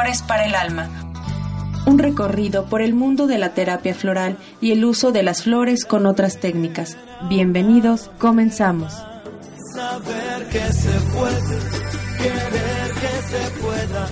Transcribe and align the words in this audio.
Flores 0.00 0.22
para 0.22 0.46
el 0.46 0.54
alma. 0.54 0.88
Un 1.84 1.98
recorrido 1.98 2.64
por 2.64 2.80
el 2.80 2.94
mundo 2.94 3.26
de 3.26 3.36
la 3.36 3.52
terapia 3.52 3.94
floral 3.94 4.38
y 4.58 4.72
el 4.72 4.82
uso 4.86 5.12
de 5.12 5.22
las 5.22 5.42
flores 5.42 5.84
con 5.84 6.06
otras 6.06 6.40
técnicas. 6.40 6.96
Bienvenidos, 7.28 8.10
comenzamos. 8.18 8.94
Saber 9.74 10.48
que 10.48 10.72
se 10.72 11.00
puede, 11.12 11.58
querer 12.16 12.90
que 13.02 13.14
se 13.28 13.60
pueda, 13.60 14.08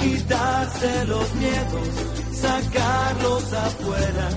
quitarse 0.00 1.04
los 1.06 1.34
miedos, 1.34 1.88
sacarlos 2.32 3.52
afuera, 3.54 4.28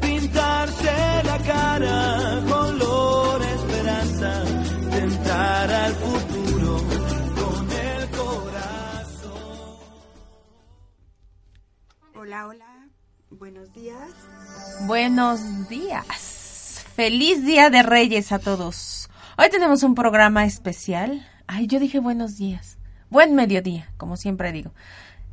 pintarse 0.00 1.22
la 1.24 1.38
cara, 1.40 2.42
color 2.48 3.42
esperanza, 3.42 4.44
tentar 4.92 5.70
al 5.70 5.92
futuro 5.92 6.47
Hola, 12.28 12.46
hola, 12.46 12.88
buenos 13.30 13.72
días. 13.72 14.10
Buenos 14.82 15.66
días. 15.70 16.84
Feliz 16.94 17.42
Día 17.46 17.70
de 17.70 17.82
Reyes 17.82 18.32
a 18.32 18.38
todos. 18.38 19.08
Hoy 19.38 19.48
tenemos 19.48 19.82
un 19.82 19.94
programa 19.94 20.44
especial. 20.44 21.26
Ay, 21.46 21.66
yo 21.68 21.80
dije 21.80 22.00
buenos 22.00 22.36
días. 22.36 22.76
Buen 23.08 23.34
mediodía, 23.34 23.88
como 23.96 24.18
siempre 24.18 24.52
digo. 24.52 24.72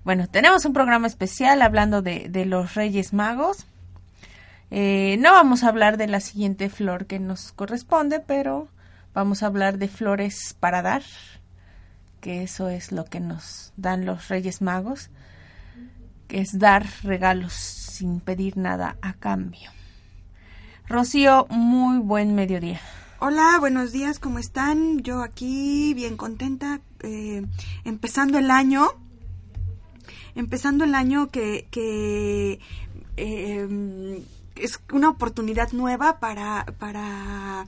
Bueno, 0.05 0.27
tenemos 0.29 0.63
un 0.63 0.71
programa 0.71 1.07
especial 1.07 1.61
hablando 1.63 2.01
de, 2.01 2.45
los 2.45 2.75
Reyes 2.75 3.11
Magos. 3.11 3.67
Eh, 4.71 5.17
no 5.19 5.33
vamos 5.33 5.65
a 5.65 5.67
hablar 5.67 5.97
de 5.97 6.07
la 6.07 6.21
siguiente 6.21 6.69
flor 6.69 7.07
que 7.07 7.19
nos 7.19 7.51
corresponde, 7.51 8.21
pero 8.21 8.69
vamos 9.13 9.43
a 9.43 9.47
hablar 9.47 9.79
de 9.79 9.89
flores 9.89 10.55
para 10.61 10.81
dar, 10.81 11.03
que 12.21 12.43
eso 12.43 12.69
es 12.69 12.93
lo 12.93 13.03
que 13.03 13.19
nos 13.19 13.73
dan 13.75 14.05
los 14.05 14.29
Reyes 14.29 14.61
Magos, 14.61 15.09
que 16.27 16.41
es 16.41 16.57
dar 16.59 16.85
regalos 17.03 17.53
sin 17.53 18.19
pedir 18.19 18.57
nada 18.57 18.97
a 19.01 19.13
cambio. 19.13 19.71
Rocío, 20.87 21.47
muy 21.49 21.99
buen 21.99 22.35
mediodía. 22.35 22.79
Hola, 23.19 23.57
buenos 23.59 23.91
días, 23.91 24.19
¿cómo 24.19 24.39
están? 24.39 24.99
Yo 24.99 25.23
aquí 25.23 25.93
bien 25.93 26.17
contenta, 26.17 26.81
eh, 27.01 27.45
empezando 27.83 28.37
el 28.37 28.51
año, 28.51 28.89
empezando 30.35 30.83
el 30.83 30.93
año 30.93 31.29
que, 31.29 31.67
que 31.71 32.59
eh, 33.17 34.23
es 34.55 34.79
una 34.91 35.09
oportunidad 35.09 35.71
nueva 35.71 36.19
para, 36.19 36.65
para 36.77 37.65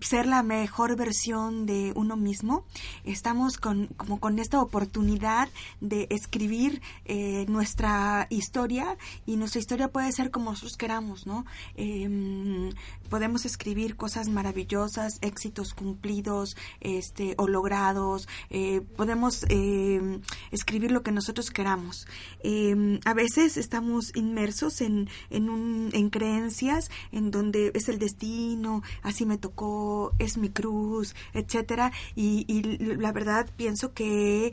ser 0.00 0.26
la 0.26 0.42
mejor 0.42 0.96
versión 0.96 1.66
de 1.66 1.92
uno 1.94 2.16
mismo. 2.16 2.64
Estamos 3.04 3.58
con, 3.58 3.88
como 3.96 4.20
con 4.20 4.38
esta 4.38 4.60
oportunidad 4.60 5.48
de 5.80 6.06
escribir 6.10 6.82
eh, 7.04 7.46
nuestra 7.48 8.26
historia 8.30 8.96
y 9.26 9.36
nuestra 9.36 9.60
historia 9.60 9.88
puede 9.88 10.12
ser 10.12 10.30
como 10.30 10.50
nosotros 10.50 10.76
queramos, 10.76 11.26
¿no? 11.26 11.44
Eh, 11.76 12.70
podemos 13.08 13.44
escribir 13.44 13.96
cosas 13.96 14.28
maravillosas, 14.28 15.18
éxitos 15.20 15.74
cumplidos, 15.74 16.56
este, 16.80 17.34
o 17.38 17.46
logrados. 17.46 18.28
Eh, 18.50 18.80
podemos 18.96 19.44
eh, 19.48 20.20
escribir 20.50 20.90
lo 20.90 21.02
que 21.02 21.12
nosotros 21.12 21.50
queramos. 21.50 22.06
Eh, 22.42 23.00
a 23.04 23.14
veces 23.14 23.56
estamos 23.56 24.14
inmersos 24.16 24.80
en, 24.80 25.08
en, 25.30 25.50
un, 25.50 25.90
en 25.92 26.10
creencias 26.10 26.90
en 27.12 27.30
donde 27.30 27.70
es 27.74 27.88
el 27.88 27.98
destino, 27.98 28.82
así 29.02 29.26
me 29.26 29.38
tocó, 29.38 29.83
es 30.18 30.36
mi 30.36 30.50
cruz, 30.50 31.14
etcétera. 31.32 31.92
Y, 32.14 32.44
la 32.54 33.12
verdad 33.12 33.48
pienso 33.56 33.92
que 33.92 34.52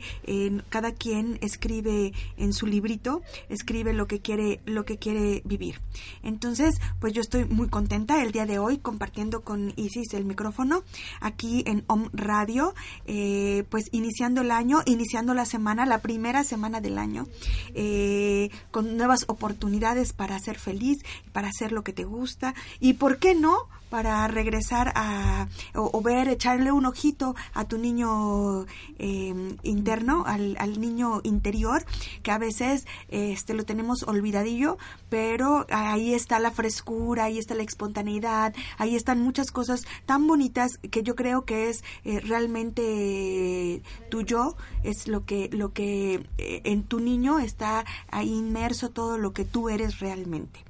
cada 0.68 0.92
quien 0.92 1.38
escribe 1.40 2.12
en 2.36 2.52
su 2.52 2.66
librito, 2.66 3.22
escribe 3.48 3.92
lo 3.92 4.06
que 4.06 4.20
quiere, 4.20 4.60
lo 4.66 4.84
que 4.84 4.98
quiere 4.98 5.42
vivir. 5.44 5.80
Entonces, 6.22 6.80
pues 7.00 7.12
yo 7.12 7.20
estoy 7.20 7.44
muy 7.44 7.68
contenta 7.68 8.22
el 8.22 8.32
día 8.32 8.46
de 8.46 8.58
hoy 8.58 8.78
compartiendo 8.78 9.42
con 9.42 9.72
Isis 9.76 10.14
el 10.14 10.24
micrófono 10.24 10.82
aquí 11.20 11.62
en 11.66 11.84
Om 11.86 12.08
Radio, 12.12 12.74
eh, 13.06 13.64
pues 13.70 13.88
iniciando 13.92 14.42
el 14.42 14.50
año, 14.50 14.82
iniciando 14.86 15.34
la 15.34 15.46
semana, 15.46 15.86
la 15.86 15.98
primera 15.98 16.44
semana 16.44 16.80
del 16.80 16.98
año, 16.98 17.26
eh, 17.74 18.50
con 18.70 18.96
nuevas 18.96 19.24
oportunidades 19.28 20.12
para 20.12 20.38
ser 20.38 20.58
feliz, 20.58 20.98
para 21.32 21.48
hacer 21.48 21.72
lo 21.72 21.82
que 21.84 21.92
te 21.92 22.04
gusta 22.04 22.54
y, 22.80 22.94
¿por 22.94 23.18
qué 23.18 23.34
no? 23.34 23.68
Para 23.92 24.26
regresar 24.26 24.90
a 24.94 25.48
o, 25.74 26.00
ver, 26.00 26.28
echarle 26.28 26.72
un 26.72 26.86
ojito 26.86 27.36
a 27.52 27.66
tu 27.66 27.76
niño 27.76 28.64
eh, 28.98 29.54
interno, 29.62 30.24
al, 30.26 30.56
al, 30.58 30.80
niño 30.80 31.20
interior, 31.24 31.84
que 32.22 32.30
a 32.30 32.38
veces 32.38 32.86
este 33.08 33.52
lo 33.52 33.64
tenemos 33.64 34.04
olvidadillo, 34.04 34.78
pero 35.10 35.66
ahí 35.68 36.14
está 36.14 36.38
la 36.38 36.50
frescura, 36.50 37.24
ahí 37.24 37.38
está 37.38 37.54
la 37.54 37.64
espontaneidad, 37.64 38.54
ahí 38.78 38.96
están 38.96 39.20
muchas 39.20 39.50
cosas 39.50 39.84
tan 40.06 40.26
bonitas 40.26 40.78
que 40.78 41.02
yo 41.02 41.14
creo 41.14 41.44
que 41.44 41.68
es 41.68 41.84
eh, 42.04 42.20
realmente 42.20 43.82
tuyo, 44.10 44.56
es 44.84 45.06
lo 45.06 45.26
que 45.26 45.50
lo 45.52 45.74
que 45.74 46.26
eh, 46.38 46.62
en 46.64 46.84
tu 46.84 46.98
niño 46.98 47.40
está 47.40 47.84
ahí 48.10 48.32
inmerso 48.32 48.88
todo 48.88 49.18
lo 49.18 49.34
que 49.34 49.44
tú 49.44 49.68
eres 49.68 50.00
realmente. 50.00 50.64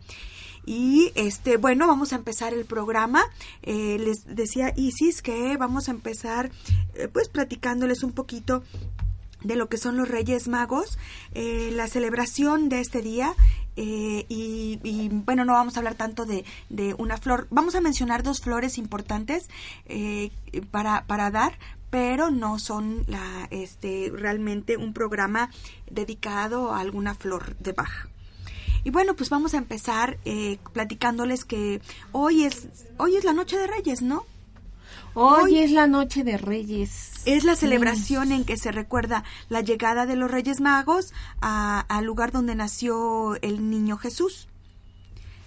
Y 0.64 1.12
este, 1.14 1.56
bueno, 1.56 1.86
vamos 1.86 2.12
a 2.12 2.16
empezar 2.16 2.54
el 2.54 2.64
programa. 2.64 3.24
Eh, 3.62 3.98
les 3.98 4.24
decía 4.26 4.72
Isis 4.76 5.22
que 5.22 5.56
vamos 5.56 5.88
a 5.88 5.92
empezar 5.92 6.50
eh, 6.94 7.08
pues 7.08 7.28
platicándoles 7.28 8.02
un 8.02 8.12
poquito 8.12 8.62
de 9.44 9.56
lo 9.56 9.68
que 9.68 9.76
son 9.76 9.96
los 9.96 10.08
Reyes 10.08 10.48
Magos, 10.48 10.98
eh, 11.34 11.70
la 11.72 11.86
celebración 11.88 12.68
de 12.68 12.80
este 12.80 13.02
día. 13.02 13.34
Eh, 13.76 14.26
y, 14.28 15.08
bueno, 15.10 15.44
no 15.44 15.54
vamos 15.54 15.76
a 15.76 15.80
hablar 15.80 15.94
tanto 15.94 16.26
de, 16.26 16.44
de, 16.68 16.94
una 16.94 17.16
flor. 17.16 17.46
Vamos 17.50 17.74
a 17.74 17.80
mencionar 17.80 18.22
dos 18.22 18.40
flores 18.40 18.76
importantes 18.76 19.48
eh, 19.86 20.30
para, 20.70 21.04
para 21.06 21.30
dar, 21.30 21.58
pero 21.90 22.30
no 22.30 22.58
son 22.58 23.04
la, 23.06 23.48
este, 23.50 24.12
realmente 24.14 24.76
un 24.76 24.92
programa 24.92 25.50
dedicado 25.90 26.72
a 26.72 26.80
alguna 26.80 27.14
flor 27.14 27.56
de 27.58 27.72
baja. 27.72 28.11
Y 28.84 28.90
bueno, 28.90 29.14
pues 29.14 29.30
vamos 29.30 29.54
a 29.54 29.58
empezar 29.58 30.18
eh, 30.24 30.58
platicándoles 30.72 31.44
que 31.44 31.80
hoy 32.10 32.44
es, 32.44 32.68
hoy 32.98 33.16
es 33.16 33.24
la 33.24 33.32
noche 33.32 33.56
de 33.56 33.66
Reyes, 33.66 34.02
¿no? 34.02 34.26
Hoy, 35.14 35.42
hoy 35.42 35.58
es 35.58 35.70
la 35.70 35.86
noche 35.86 36.24
de 36.24 36.36
Reyes. 36.36 37.12
Es 37.24 37.44
la 37.44 37.54
celebración 37.54 38.28
sí. 38.28 38.34
en 38.34 38.44
que 38.44 38.56
se 38.56 38.72
recuerda 38.72 39.24
la 39.48 39.60
llegada 39.60 40.06
de 40.06 40.16
los 40.16 40.30
Reyes 40.30 40.60
Magos 40.60 41.12
al 41.40 42.04
lugar 42.04 42.32
donde 42.32 42.54
nació 42.54 43.36
el 43.42 43.70
niño 43.70 43.98
Jesús. 43.98 44.48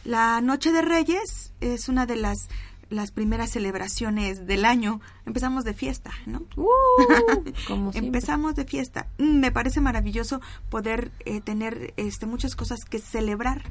La 0.05 0.39
noche 0.39 0.71
de 0.71 0.83
Reyes 0.83 1.51
es 1.61 1.89
una 1.89 2.05
de 2.05 2.15
las 2.15 2.47
las 2.89 3.11
primeras 3.11 3.51
celebraciones 3.51 4.45
del 4.45 4.65
año. 4.65 5.01
Empezamos 5.25 5.63
de 5.63 5.73
fiesta, 5.73 6.11
¿no? 6.25 6.43
Uh, 6.55 6.65
como 7.67 7.91
Empezamos 7.93 8.55
de 8.55 8.65
fiesta. 8.65 9.07
Me 9.17 9.51
parece 9.51 9.81
maravilloso 9.81 10.41
poder 10.69 11.11
eh, 11.25 11.41
tener 11.41 11.93
este, 11.97 12.25
muchas 12.25 12.55
cosas 12.55 12.85
que 12.85 12.99
celebrar. 12.99 13.63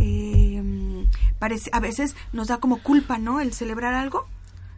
Eh, 0.00 1.06
parece, 1.38 1.70
a 1.72 1.80
veces 1.80 2.16
nos 2.32 2.48
da 2.48 2.58
como 2.58 2.82
culpa, 2.82 3.18
¿no? 3.18 3.40
El 3.40 3.52
celebrar 3.52 3.94
algo. 3.94 4.26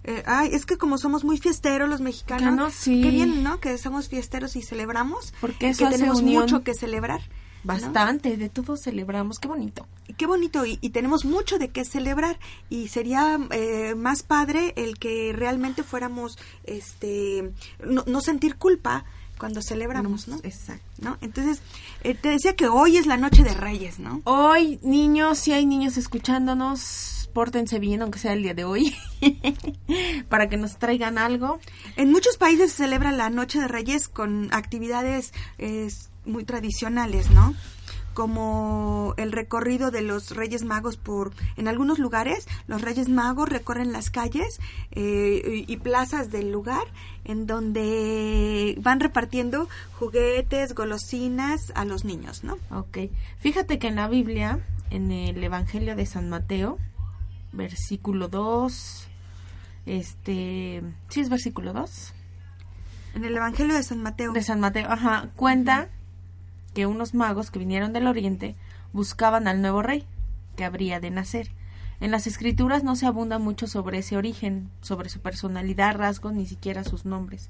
Eh, 0.04 0.22
ay, 0.24 0.50
es 0.52 0.66
que 0.66 0.78
como 0.78 0.98
somos 0.98 1.24
muy 1.24 1.36
fiesteros 1.36 1.88
los 1.88 2.00
mexicanos, 2.00 2.54
no, 2.54 2.70
sí. 2.70 3.02
qué 3.02 3.10
bien, 3.10 3.42
¿no? 3.42 3.58
Que 3.58 3.76
somos 3.76 4.08
fiesteros 4.08 4.54
y 4.54 4.62
celebramos. 4.62 5.34
Porque 5.40 5.68
eso 5.68 5.84
que 5.84 5.96
tenemos 5.96 6.20
unión. 6.20 6.42
mucho 6.42 6.62
que 6.62 6.74
celebrar. 6.74 7.22
Bastante, 7.66 8.30
¿no? 8.30 8.36
de 8.36 8.48
todo 8.48 8.76
celebramos, 8.76 9.38
qué 9.38 9.48
bonito. 9.48 9.86
Qué 10.16 10.26
bonito, 10.26 10.64
y, 10.64 10.78
y 10.80 10.90
tenemos 10.90 11.24
mucho 11.24 11.58
de 11.58 11.68
qué 11.68 11.84
celebrar, 11.84 12.38
y 12.70 12.88
sería 12.88 13.38
eh, 13.50 13.94
más 13.94 14.22
padre 14.22 14.72
el 14.76 14.98
que 14.98 15.32
realmente 15.34 15.82
fuéramos, 15.82 16.38
este, 16.64 17.52
no, 17.84 18.04
no 18.06 18.20
sentir 18.20 18.56
culpa 18.56 19.04
cuando 19.38 19.60
celebramos, 19.62 20.28
¿no? 20.28 20.36
Exacto. 20.42 20.84
¿no? 21.00 21.18
Entonces, 21.20 21.60
eh, 22.02 22.14
te 22.14 22.30
decía 22.30 22.56
que 22.56 22.68
hoy 22.68 22.96
es 22.96 23.06
la 23.06 23.16
noche 23.16 23.42
de 23.42 23.54
Reyes, 23.54 23.98
¿no? 23.98 24.22
Hoy, 24.24 24.78
niños, 24.82 25.38
si 25.38 25.52
hay 25.52 25.66
niños 25.66 25.96
escuchándonos, 25.96 27.28
pórtense 27.32 27.78
bien, 27.78 28.02
aunque 28.02 28.18
sea 28.18 28.32
el 28.32 28.42
día 28.42 28.54
de 28.54 28.64
hoy, 28.64 28.94
para 30.28 30.48
que 30.48 30.56
nos 30.56 30.78
traigan 30.78 31.18
algo. 31.18 31.58
En 31.96 32.10
muchos 32.10 32.38
países 32.38 32.70
se 32.72 32.84
celebra 32.84 33.12
la 33.12 33.28
noche 33.28 33.60
de 33.60 33.68
Reyes 33.68 34.08
con 34.08 34.48
actividades 34.52 35.32
eh, 35.58 35.88
muy 36.26 36.44
tradicionales, 36.44 37.30
¿no? 37.30 37.54
como 38.16 39.12
el 39.18 39.30
recorrido 39.30 39.90
de 39.90 40.00
los 40.00 40.34
Reyes 40.34 40.64
Magos 40.64 40.96
por 40.96 41.34
en 41.56 41.68
algunos 41.68 41.98
lugares 41.98 42.48
los 42.66 42.80
Reyes 42.80 43.10
Magos 43.10 43.50
recorren 43.50 43.92
las 43.92 44.08
calles 44.08 44.58
eh, 44.92 45.64
y, 45.66 45.70
y, 45.70 45.76
plazas 45.76 46.30
del 46.30 46.50
lugar 46.50 46.84
en 47.24 47.46
donde 47.46 48.74
van 48.80 49.00
repartiendo 49.00 49.68
juguetes, 49.98 50.74
golosinas 50.74 51.72
a 51.74 51.84
los 51.84 52.06
niños, 52.06 52.42
¿no? 52.42 52.56
Ok. 52.70 52.98
Fíjate 53.38 53.78
que 53.78 53.88
en 53.88 53.96
la 53.96 54.08
Biblia, 54.08 54.60
en 54.88 55.12
el 55.12 55.44
Evangelio 55.44 55.94
de 55.94 56.06
San 56.06 56.30
Mateo, 56.30 56.78
versículo 57.52 58.28
2, 58.28 59.08
este, 59.84 60.82
sí 61.08 61.20
es 61.20 61.28
versículo 61.28 61.74
2. 61.74 62.14
En 63.16 63.24
el 63.26 63.36
Evangelio 63.36 63.74
de 63.74 63.82
San 63.82 64.02
Mateo. 64.02 64.32
De 64.32 64.42
San 64.42 64.60
Mateo, 64.60 64.90
ajá, 64.90 65.28
cuenta 65.36 65.90
que 66.76 66.84
unos 66.84 67.14
magos 67.14 67.50
que 67.50 67.58
vinieron 67.58 67.94
del 67.94 68.06
oriente 68.06 68.54
buscaban 68.92 69.48
al 69.48 69.62
nuevo 69.62 69.80
rey 69.80 70.04
que 70.56 70.64
habría 70.66 71.00
de 71.00 71.10
nacer. 71.10 71.48
En 72.00 72.10
las 72.10 72.26
escrituras 72.26 72.84
no 72.84 72.96
se 72.96 73.06
abunda 73.06 73.38
mucho 73.38 73.66
sobre 73.66 73.96
ese 73.96 74.18
origen, 74.18 74.68
sobre 74.82 75.08
su 75.08 75.20
personalidad, 75.20 75.96
rasgos, 75.96 76.34
ni 76.34 76.44
siquiera 76.44 76.84
sus 76.84 77.06
nombres. 77.06 77.48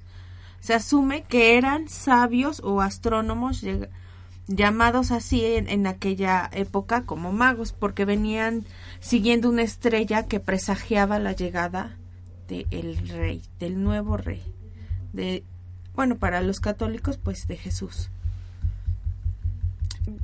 Se 0.60 0.74
asume 0.74 1.24
que 1.24 1.58
eran 1.58 1.88
sabios 1.88 2.60
o 2.62 2.80
astrónomos 2.80 3.64
llamados 4.46 5.10
así 5.10 5.44
en, 5.44 5.88
aquella 5.88 6.48
época 6.52 7.02
como 7.02 7.32
magos, 7.32 7.72
porque 7.72 8.04
venían 8.04 8.64
siguiendo 9.00 9.48
una 9.48 9.62
estrella 9.62 10.26
que 10.26 10.38
presagiaba 10.38 11.18
la 11.18 11.32
llegada 11.32 11.96
del 12.46 13.08
rey, 13.08 13.42
del 13.58 13.82
nuevo 13.82 14.18
rey, 14.18 14.44
de 15.12 15.42
bueno, 15.96 16.16
para 16.16 16.42
los 16.42 16.60
católicos 16.60 17.18
pues 17.18 17.48
de 17.48 17.56
Jesús. 17.56 18.08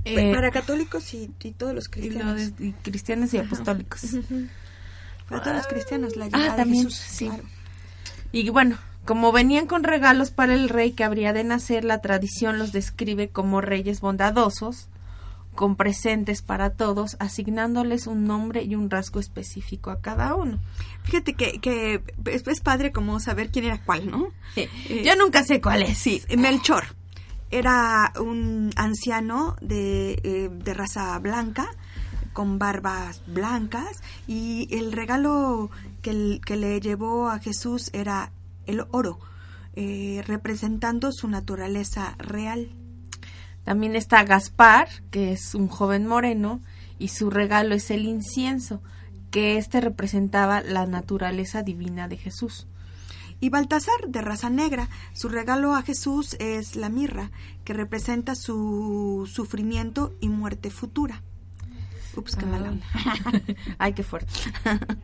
Eh, 0.04 0.32
para 0.32 0.50
católicos 0.50 1.12
y, 1.14 1.28
todos 1.56 1.74
los 1.74 1.88
cristianos. 1.88 2.52
Y, 2.58 2.72
cristianos 2.72 3.34
y 3.34 3.38
apostólicos. 3.38 4.00
para 5.28 5.42
todos 5.42 5.56
los 5.56 5.66
cristianos 5.66 6.16
la 6.16 6.26
llegada 6.26 6.64
de 6.64 6.70
Jesús. 6.70 6.94
Sí. 6.94 7.30
Y 8.30 8.48
bueno, 8.50 8.78
como 9.04 9.32
venían 9.32 9.66
con 9.66 9.82
regalos 9.82 10.30
para 10.30 10.54
el 10.54 10.68
rey 10.68 10.92
que 10.92 11.04
habría 11.04 11.32
de 11.32 11.44
nacer, 11.44 11.84
la 11.84 12.00
tradición 12.00 12.58
los 12.58 12.72
describe 12.72 13.28
como 13.28 13.60
reyes 13.60 14.00
bondadosos, 14.00 14.88
con 15.54 15.76
presentes 15.76 16.40
para 16.40 16.70
todos, 16.70 17.16
asignándoles 17.18 18.06
un 18.06 18.26
nombre 18.26 18.62
y 18.62 18.74
un 18.74 18.88
rasgo 18.88 19.20
específico 19.20 19.90
a 19.90 20.00
cada 20.00 20.34
uno. 20.34 20.60
Fíjate 21.02 21.34
que, 21.34 21.60
que 21.60 22.02
es, 22.24 22.60
padre 22.60 22.92
como 22.92 23.20
saber 23.20 23.50
quién 23.50 23.66
era 23.66 23.82
cuál, 23.82 24.10
¿no? 24.10 24.28
Eh, 24.56 24.68
Yo 25.04 25.16
nunca 25.16 25.42
sé 25.42 25.60
cuál 25.60 25.82
es. 25.82 25.98
Sí, 25.98 26.22
Melchor 26.38 27.01
era 27.52 28.12
un 28.18 28.70
anciano 28.76 29.56
de, 29.60 30.18
eh, 30.24 30.50
de 30.50 30.74
raza 30.74 31.18
blanca, 31.18 31.68
con 32.32 32.58
barbas 32.58 33.22
blancas, 33.26 34.02
y 34.26 34.66
el 34.74 34.90
regalo 34.92 35.70
que, 36.00 36.40
que 36.44 36.56
le 36.56 36.80
llevó 36.80 37.28
a 37.28 37.38
Jesús 37.38 37.90
era 37.92 38.32
el 38.66 38.84
oro, 38.90 39.20
eh, 39.74 40.22
representando 40.26 41.12
su 41.12 41.28
naturaleza 41.28 42.14
real. 42.18 42.74
También 43.64 43.94
está 43.96 44.24
Gaspar, 44.24 44.88
que 45.10 45.32
es 45.32 45.54
un 45.54 45.68
joven 45.68 46.06
moreno, 46.06 46.60
y 46.98 47.08
su 47.08 47.30
regalo 47.30 47.74
es 47.74 47.90
el 47.90 48.06
incienso, 48.06 48.82
que 49.30 49.58
éste 49.58 49.80
representaba 49.80 50.62
la 50.62 50.86
naturaleza 50.86 51.62
divina 51.62 52.08
de 52.08 52.16
Jesús. 52.16 52.66
Y 53.42 53.48
Baltasar, 53.48 54.06
de 54.06 54.22
raza 54.22 54.50
negra, 54.50 54.88
su 55.14 55.28
regalo 55.28 55.74
a 55.74 55.82
Jesús 55.82 56.36
es 56.38 56.76
la 56.76 56.88
mirra, 56.88 57.32
que 57.64 57.72
representa 57.72 58.36
su 58.36 59.28
sufrimiento 59.28 60.14
y 60.20 60.28
muerte 60.28 60.70
futura. 60.70 61.24
Ups, 62.14 62.36
qué 62.36 62.46
mala 62.46 62.78
ah. 62.94 63.32
Ay, 63.78 63.94
qué 63.94 64.04
fuerte. 64.04 64.32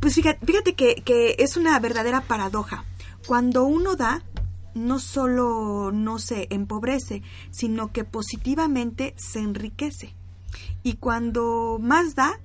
Pues 0.00 0.14
fíjate, 0.14 0.74
que, 0.74 1.36
es 1.38 1.56
una 1.56 1.78
verdadera 1.78 2.22
paradoja. 2.22 2.84
Cuando 3.26 3.64
uno 3.64 3.96
da, 3.96 4.22
no 4.74 4.98
solo 4.98 5.92
no 5.92 6.18
se 6.18 6.46
empobrece, 6.50 7.22
sino 7.50 7.92
que 7.92 8.04
positivamente 8.04 9.14
se 9.16 9.40
enriquece. 9.40 10.14
Y 10.82 10.94
cuando 10.94 11.78
más 11.80 12.14
da, 12.14 12.38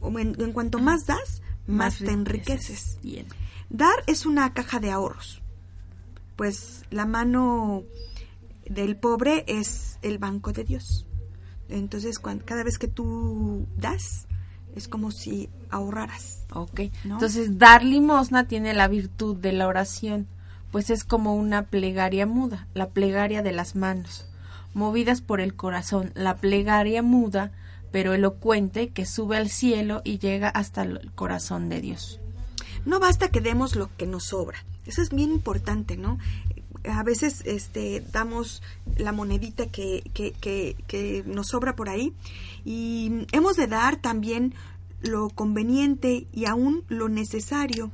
o 0.00 0.18
en, 0.18 0.34
cuanto 0.52 0.78
más 0.78 1.06
das, 1.06 1.42
más, 1.66 1.98
te 1.98 2.10
enriqueces. 2.10 2.98
Bien. 3.02 3.26
Dar 3.72 4.04
es 4.06 4.26
una 4.26 4.52
caja 4.52 4.80
de 4.80 4.90
ahorros, 4.90 5.40
pues 6.36 6.84
la 6.90 7.06
mano 7.06 7.84
del 8.66 8.96
pobre 8.96 9.44
es 9.46 9.98
el 10.02 10.18
banco 10.18 10.52
de 10.52 10.62
Dios. 10.62 11.06
Entonces, 11.70 12.18
cada 12.18 12.64
vez 12.64 12.76
que 12.76 12.86
tú 12.86 13.66
das, 13.78 14.26
es 14.76 14.88
como 14.88 15.10
si 15.10 15.48
ahorraras. 15.70 16.44
Ok. 16.52 16.80
Entonces, 17.04 17.56
dar 17.56 17.82
limosna 17.82 18.46
tiene 18.46 18.74
la 18.74 18.88
virtud 18.88 19.38
de 19.38 19.52
la 19.52 19.66
oración, 19.66 20.26
pues 20.70 20.90
es 20.90 21.02
como 21.02 21.34
una 21.34 21.62
plegaria 21.62 22.26
muda, 22.26 22.68
la 22.74 22.90
plegaria 22.90 23.42
de 23.42 23.52
las 23.52 23.74
manos, 23.74 24.26
movidas 24.74 25.22
por 25.22 25.40
el 25.40 25.54
corazón, 25.56 26.12
la 26.14 26.36
plegaria 26.36 27.02
muda, 27.02 27.52
pero 27.90 28.12
elocuente, 28.12 28.90
que 28.90 29.06
sube 29.06 29.38
al 29.38 29.48
cielo 29.48 30.02
y 30.04 30.18
llega 30.18 30.50
hasta 30.50 30.82
el 30.82 31.10
corazón 31.14 31.70
de 31.70 31.80
Dios. 31.80 32.21
No 32.84 33.00
basta 33.00 33.30
que 33.30 33.40
demos 33.40 33.76
lo 33.76 33.94
que 33.96 34.06
nos 34.06 34.24
sobra. 34.24 34.64
Eso 34.86 35.02
es 35.02 35.10
bien 35.10 35.30
importante, 35.30 35.96
¿no? 35.96 36.18
a 36.84 37.02
veces 37.02 37.42
este, 37.44 38.04
damos 38.12 38.62
la 38.96 39.12
monedita 39.12 39.66
que, 39.66 40.02
que, 40.14 40.32
que, 40.32 40.76
que, 40.86 41.22
nos 41.26 41.48
sobra 41.48 41.76
por 41.76 41.88
ahí 41.88 42.12
y 42.64 43.26
hemos 43.32 43.56
de 43.56 43.66
dar 43.66 43.96
también 43.96 44.54
lo 45.00 45.30
conveniente 45.30 46.26
y 46.32 46.46
aún 46.46 46.84
lo 46.88 47.08
necesario. 47.08 47.90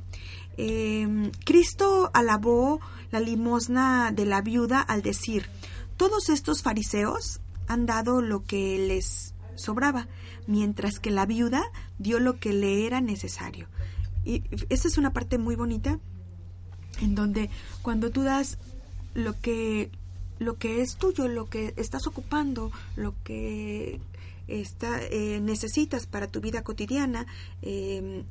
Em, 0.57 1.31
Cristo 1.45 2.11
alabó 2.13 2.79
la 3.11 3.19
limosna 3.19 4.11
de 4.11 4.25
la 4.25 4.41
viuda 4.41 4.81
al 4.81 5.01
decir, 5.01 5.49
todos 5.97 6.29
estos 6.29 6.61
fariseos 6.61 7.41
han 7.67 7.85
dado 7.85 8.21
lo 8.21 8.43
que 8.43 8.77
les 8.77 9.33
sobraba, 9.55 10.07
mientras 10.47 10.99
que 10.99 11.11
la 11.11 11.25
viuda 11.25 11.63
dio 11.97 12.19
lo 12.19 12.39
que 12.39 12.53
le 12.53 12.85
era 12.85 13.01
necesario. 13.01 13.67
Y 14.25 14.43
esta 14.69 14.87
es 14.87 14.97
una 14.97 15.13
parte 15.13 15.37
muy 15.37 15.55
bonita 15.55 15.99
en 17.01 17.15
donde 17.15 17.49
cuando 17.81 18.09
tú 18.09 18.23
das 18.23 18.57
lo 19.13 19.39
que 19.39 19.91
lo 20.39 20.57
que 20.57 20.81
es 20.81 20.95
tuyo, 20.95 21.27
lo 21.27 21.49
que 21.49 21.73
estás 21.75 22.07
ocupando, 22.07 22.71
lo 22.95 23.13
que 23.23 23.99
está, 24.47 25.01
eh, 25.03 25.39
necesitas 25.41 26.07
para 26.07 26.27
tu 26.27 26.39
vida 26.39 26.63
cotidiana, 26.63 27.27
em, 27.61 28.23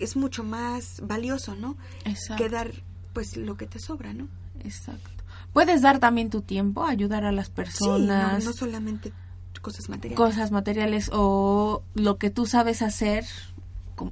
es 0.00 0.16
mucho 0.16 0.42
más 0.44 1.00
valioso, 1.04 1.54
¿no? 1.54 1.76
Exacto. 2.04 2.42
Que 2.42 2.50
dar, 2.50 2.72
pues, 3.12 3.36
lo 3.36 3.56
que 3.56 3.66
te 3.66 3.78
sobra, 3.78 4.12
¿no? 4.12 4.28
Exacto. 4.64 5.10
Puedes 5.52 5.80
dar 5.80 5.98
también 5.98 6.28
tu 6.28 6.42
tiempo, 6.42 6.84
ayudar 6.84 7.24
a 7.24 7.32
las 7.32 7.50
personas. 7.50 8.42
Sí, 8.42 8.48
no, 8.48 8.52
solamente 8.52 9.12
cosas 9.62 9.88
materiales. 9.88 10.16
Cosas 10.16 10.50
materiales 10.50 11.10
o 11.12 11.82
lo 11.94 12.18
que 12.18 12.30
tú 12.30 12.46
sabes 12.46 12.82
hacer, 12.82 13.24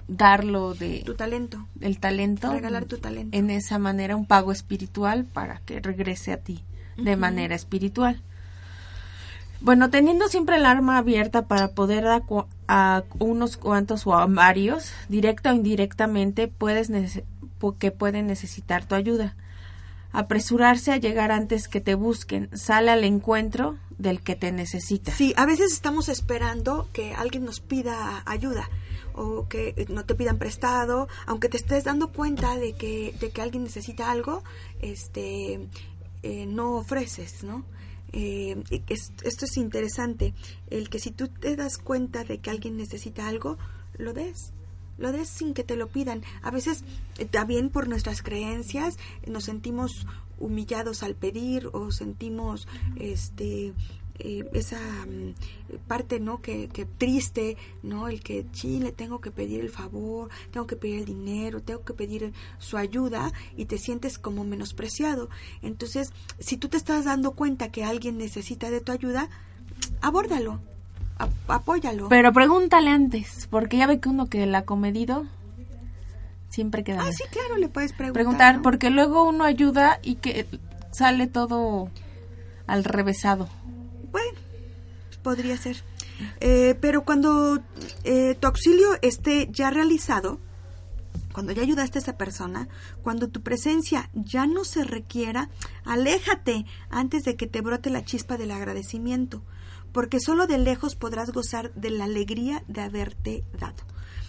darlo 0.09 0.75
de... 0.75 1.03
Tu 1.05 1.15
talento. 1.15 1.67
El 1.81 1.99
talento. 1.99 2.53
Regalar 2.53 2.85
tu 2.85 2.99
talento. 2.99 3.37
En 3.37 3.51
esa 3.51 3.79
manera, 3.79 4.17
un 4.17 4.27
pago 4.27 4.53
espiritual 4.53 5.25
para 5.25 5.61
que 5.61 5.81
regrese 5.81 6.33
a 6.33 6.39
ti 6.39 6.65
de 6.97 7.17
manera 7.17 7.55
espiritual. 7.55 8.23
Bueno, 9.61 9.91
teniendo 9.91 10.29
siempre 10.29 10.57
el 10.57 10.67
arma 10.67 10.99
abierta 10.99 11.47
para 11.47 11.69
poder 11.69 12.05
dar 12.05 12.23
a 12.69 13.05
unos 13.19 13.57
cuantos 13.57 14.07
o 14.07 14.15
a 14.15 14.27
varios, 14.27 14.93
directa 15.09 15.53
o 15.53 15.55
indirectamente, 15.55 16.49
puedes 16.49 16.91
que 17.79 17.91
pueden 17.91 18.27
necesitar 18.27 18.85
tu 18.85 18.95
ayuda. 18.95 19.35
Apresurarse 20.13 20.93
a 20.93 20.99
llegar 20.99 21.33
antes 21.33 21.69
que 21.69 21.81
te 21.81 21.95
busquen, 21.95 22.49
sale 22.57 22.91
al 22.91 23.05
encuentro 23.05 23.77
del 23.99 24.21
que 24.21 24.37
te 24.37 24.53
necesita. 24.53 25.13
Sí, 25.13 25.35
a 25.37 25.47
veces 25.47 25.73
estamos 25.73 26.09
esperando 26.09 26.89
que 26.93 27.15
alguien 27.15 27.45
nos 27.45 27.61
pida 27.61 28.23
ayuda 28.27 28.69
o 29.17 29.49
que 29.49 29.87
no 29.89 30.05
te 30.05 30.15
pidan 30.15 30.39
prestado, 30.39 31.09
aunque 31.27 31.49
te 31.49 31.57
estés 31.57 31.85
dando 31.85 32.13
cuenta 32.13 32.57
de 32.57 32.75
que, 32.75 33.15
de 33.19 33.31
que 33.31 33.43
alguien 33.43 33.65
necesita 33.65 34.11
algo, 34.11 34.45
este, 34.81 35.69
eh, 36.23 36.47
no 36.47 36.77
ofreces, 36.77 37.43
¿no? 37.43 37.65
Eh, 38.13 38.63
esto 38.89 39.45
es 39.45 39.57
interesante, 39.57 40.35
el 40.71 40.89
que 40.89 40.99
si 40.99 41.11
tú 41.11 41.29
te 41.29 41.57
das 41.57 41.79
cuenta 41.79 42.25
de 42.25 42.39
que 42.39 42.51
alguien 42.51 42.77
necesita 42.77 43.27
algo, 43.27 43.59
lo 43.99 44.13
des, 44.13 44.53
lo 44.99 45.13
des 45.13 45.29
sin 45.29 45.55
que 45.55 45.65
te 45.65 45.77
lo 45.77 45.89
pidan. 45.89 46.23
A 46.43 46.51
veces 46.51 46.85
eh, 47.19 47.25
también 47.25 47.71
por 47.71 47.89
nuestras 47.89 48.23
creencias 48.23 48.97
nos 49.27 49.45
sentimos 49.45 50.07
humillados 50.39 51.03
al 51.03 51.15
pedir 51.15 51.69
o 51.73 51.91
sentimos 51.91 52.69
este 52.97 53.73
eh, 54.19 54.49
esa 54.55 54.79
mm, 54.79 55.79
parte 55.87 56.21
no 56.21 56.41
que, 56.41 56.69
que, 56.69 56.85
triste 56.85 57.57
no 57.83 58.09
el 58.09 58.23
que 58.23 58.47
sí 58.53 58.81
le 58.81 58.93
tengo 58.93 59.21
que 59.21 59.31
pedir 59.31 59.61
el 59.61 59.71
favor 59.71 60.31
tengo 60.51 60.67
que 60.67 60.77
pedir 60.77 61.01
el 61.01 61.05
dinero 61.05 61.61
tengo 61.61 61.85
que 61.85 61.93
pedir 61.93 62.33
su 62.59 62.77
ayuda 62.77 63.33
y 63.57 63.67
te 63.67 63.79
sientes 63.79 64.19
como 64.19 64.45
menospreciado. 64.45 65.29
Entonces 65.63 66.13
si 66.39 66.57
tú 66.57 66.69
te 66.69 66.77
estás 66.77 67.05
dando 67.05 67.33
cuenta 67.33 67.71
que 67.71 67.85
alguien 67.85 68.19
necesita 68.19 68.71
de 68.71 68.81
tu 68.81 68.93
ayuda 68.93 69.29
abórdalo 70.01 70.61
apóyalo. 71.49 72.09
Pero 72.09 72.33
pregúntale 72.33 72.91
antes 72.91 73.47
porque 73.51 73.79
ya 73.79 73.87
ve 73.87 74.01
que 74.01 74.09
uno 74.09 74.27
que 74.27 74.45
la 74.47 74.59
ha 74.59 74.65
comedido 74.65 75.27
siempre 76.49 76.85
queda 76.85 77.03
ah 77.03 77.13
sí 77.13 77.25
claro 77.31 77.59
le 77.59 77.69
puedes 77.69 77.93
preguntar 77.93 78.15
preguntar 78.15 78.63
porque 78.63 78.89
luego 78.89 79.29
uno 79.29 79.45
ayuda 79.45 79.99
y 80.03 80.15
que 80.15 80.47
sale 80.91 81.27
todo 81.27 81.91
al 82.67 82.85
revésado 82.85 83.49
bueno, 84.17 84.39
podría 85.23 85.59
ser. 85.59 85.77
Eh, 86.41 86.75
pero 86.81 87.05
cuando 87.05 87.63
eh, 88.05 88.35
tu 88.41 88.47
auxilio 88.47 88.89
esté 89.03 89.49
ya 89.51 89.69
realizado, 89.69 90.41
cuando 91.35 91.53
ya 91.53 91.61
ayudaste 91.61 91.99
a 91.99 92.03
esa 92.03 92.17
persona, 92.17 92.67
cuando 93.03 93.29
tu 93.29 93.43
presencia 93.43 94.09
ya 94.15 94.47
no 94.47 94.65
se 94.65 94.85
requiera, 94.85 95.51
aléjate 95.85 96.65
antes 96.89 97.25
de 97.25 97.37
que 97.37 97.47
te 97.47 97.61
brote 97.61 97.91
la 97.91 98.07
chispa 98.07 98.39
del 98.39 98.53
agradecimiento, 98.53 99.43
porque 99.93 100.19
solo 100.19 100.47
de 100.47 100.57
lejos 100.57 100.97
podrás 100.97 101.31
gozar 101.33 101.75
de 101.75 101.91
la 101.91 102.05
alegría 102.05 102.65
de 102.69 102.81
haberte 102.81 103.45
dado. 103.61 103.85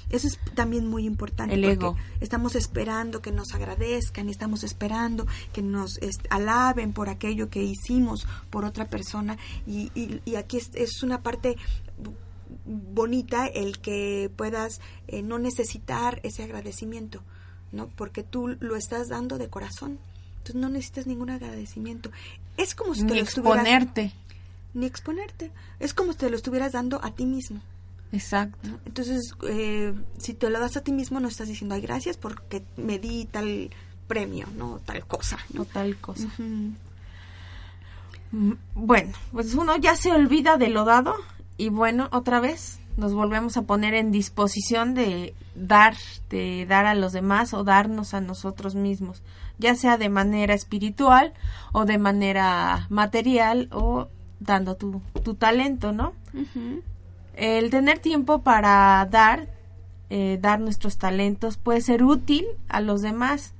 Eso 0.10 0.28
es 0.28 0.40
también 0.56 0.88
muy 0.88 1.06
importante. 1.06 1.54
El 1.56 1.62
porque 1.62 1.74
ego. 1.74 1.98
Estamos 2.22 2.56
esperando 2.56 3.22
que 3.22 3.32
nos 3.32 3.54
agradezcan, 3.54 4.30
estamos 4.30 4.64
esperando 4.64 5.28
que 5.52 5.62
nos 5.62 6.00
alaben 6.30 6.94
por 6.94 7.10
aquello 7.10 7.50
que 7.50 7.62
hicimos 7.64 8.26
por 8.50 8.64
otra 8.66 8.86
persona. 8.90 9.38
Y, 9.66 9.92
y- 9.96 10.22
y 10.26 10.36
aquí 10.36 10.58
es, 10.58 10.70
es 10.76 11.04
una 11.04 11.22
parte 11.22 11.58
bonita 12.66 13.48
el 13.48 13.80
que 13.80 14.32
puedas 14.36 14.80
eh, 15.08 15.22
no 15.22 15.40
necesitar 15.40 16.20
ese 16.24 16.44
agradecimiento, 16.44 17.22
¿no? 17.72 17.88
Porque 17.96 18.24
tú 18.24 18.48
lo 18.60 18.76
estás 18.76 19.10
dando 19.10 19.38
de 19.38 19.50
corazón. 19.50 20.00
Entonces 20.38 20.56
no 20.56 20.70
necesitas 20.70 21.08
ningún 21.08 21.30
agradecimiento. 21.30 22.10
Es 22.56 22.74
como 22.76 22.96
si 22.96 23.02
te 23.02 23.14
Ni 23.14 23.20
lo 23.20 23.26
estuvieras 23.26 23.60
exponerte. 23.66 24.14
ni 24.74 24.86
exponerte. 24.86 25.52
Es 25.80 25.94
como 25.94 26.14
si 26.14 26.20
te 26.20 26.30
lo 26.30 26.38
estuvieras 26.38 26.72
dando 26.72 27.04
a 27.04 27.12
ti 27.12 27.26
mismo. 27.26 27.62
Exacto. 28.12 28.70
Entonces, 28.86 29.34
eh, 29.50 29.94
si 30.18 30.34
te 30.34 30.50
lo 30.50 30.60
das 30.60 30.78
a 30.78 30.82
ti 30.82 30.92
mismo, 30.92 31.20
no 31.20 31.28
estás 31.28 31.48
diciendo, 31.48 31.76
ay, 31.76 31.82
gracias 31.82 32.18
porque 32.18 32.64
me 32.78 33.00
di 33.00 33.26
tal 33.26 33.70
premio, 34.08 34.48
¿no? 34.58 34.80
Tal 34.86 35.06
cosa, 35.06 35.38
O 35.54 35.58
¿no? 35.58 35.66
tal 35.66 35.98
cosa. 35.98 36.28
Mm, 38.32 38.54
Bueno, 38.76 39.14
pues 39.32 39.54
uno 39.56 39.78
ya 39.78 39.96
se 39.96 40.12
olvida 40.12 40.58
de 40.58 40.70
lo 40.70 40.86
dado 40.86 41.16
y 41.58 41.70
bueno, 41.70 42.10
otra 42.12 42.40
vez 42.40 42.80
nos 42.98 43.14
volvemos 43.14 43.58
a 43.58 43.62
poner 43.64 43.94
en 43.94 44.12
disposición 44.12 44.94
de 44.96 45.34
dar, 45.56 45.96
de 46.30 46.66
dar 46.68 46.86
a 46.86 46.96
los 46.96 47.14
demás 47.14 47.54
o 47.54 47.64
darnos 47.64 48.14
a 48.14 48.22
nosotros 48.22 48.76
mismos, 48.76 49.22
ya 49.60 49.76
sea 49.76 49.98
de 49.98 50.10
manera 50.10 50.54
espiritual 50.54 51.34
o 51.74 51.86
de 51.86 51.98
manera 51.98 52.88
material 52.90 53.70
o 53.72 54.08
dando 54.40 54.76
tu, 54.76 55.02
tu 55.24 55.36
talento, 55.36 55.92
¿no? 55.94 56.14
El 57.38 57.70
tener 57.70 58.00
tiempo 58.00 58.42
para 58.42 59.08
dar, 59.12 59.48
eh, 60.10 60.40
dar 60.42 60.60
nuestros 60.60 60.98
talentos 60.98 61.58
puede 61.58 61.82
ser 61.82 62.04
útil 62.04 62.48
a 62.68 62.82
los 62.82 63.02
demás. 63.02 63.54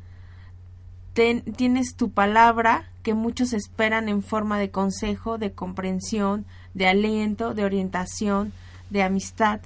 Tienes 1.14 1.96
tu 1.96 2.10
palabra 2.10 2.90
que 3.04 3.14
muchos 3.14 3.54
esperan 3.54 4.10
en 4.10 4.24
forma 4.24 4.58
de 4.58 4.72
consejo, 4.72 5.38
de 5.38 5.52
comprensión, 5.52 6.46
de 6.74 6.88
aliento, 6.88 7.54
de 7.54 7.66
orientación, 7.66 8.52
de 8.90 9.04
amistad. 9.04 9.60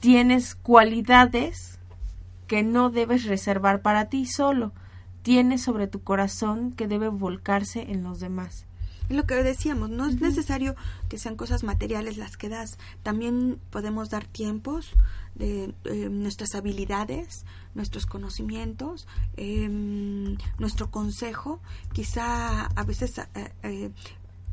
Tienes 0.00 0.56
cualidades 0.56 1.78
que 2.48 2.64
no 2.64 2.90
debes 2.90 3.24
reservar 3.24 3.82
para 3.82 4.06
ti 4.06 4.26
solo. 4.26 4.72
Tienes 5.22 5.62
sobre 5.62 5.86
tu 5.86 6.02
corazón 6.02 6.72
que 6.72 6.88
debe 6.88 7.08
volcarse 7.08 7.92
en 7.92 8.02
los 8.02 8.18
demás. 8.18 8.66
Es 9.08 9.16
lo 9.16 9.24
que 9.26 9.34
decíamos, 9.42 9.90
no 9.90 10.06
es 10.06 10.20
necesario 10.20 10.74
que 11.08 11.18
sean 11.18 11.36
cosas 11.36 11.62
materiales 11.64 12.16
las 12.16 12.36
que 12.36 12.48
das. 12.48 12.78
También 13.02 13.58
podemos 13.70 14.08
dar 14.10 14.26
tiempos 14.26 14.92
de 15.34 15.74
eh, 15.84 16.08
nuestras 16.10 16.54
habilidades, 16.54 17.44
nuestros 17.74 18.06
conocimientos, 18.06 19.06
em, 19.36 20.36
nuestro 20.58 20.90
consejo. 20.90 21.60
Quizá 21.92 22.66
a 22.66 22.84
veces 22.84 23.18
eh, 23.18 23.52
eh, 23.62 23.90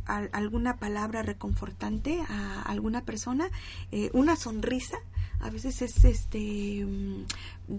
al- 0.05 0.29
alguna 0.33 0.77
palabra 0.77 1.21
reconfortante 1.21 2.19
a 2.27 2.61
alguna 2.63 3.03
persona, 3.05 3.49
eh, 3.91 4.09
una 4.13 4.35
sonrisa. 4.35 4.97
A 5.41 5.49
veces 5.49 5.81
es 5.81 6.03
este 6.03 6.85
mm, 6.85 7.25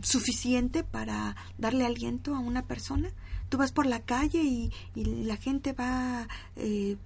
suficiente 0.02 0.82
para 0.84 1.36
darle 1.58 1.84
aliento 1.84 2.34
a 2.34 2.38
una 2.38 2.62
persona 2.62 3.10
tú 3.50 3.58
vas 3.58 3.72
por 3.72 3.84
la 3.84 4.00
calle 4.00 4.42
y, 4.42 4.72
y 4.94 5.04
la 5.24 5.36
gente 5.36 5.74
va 5.74 6.26
eh, 6.56 6.96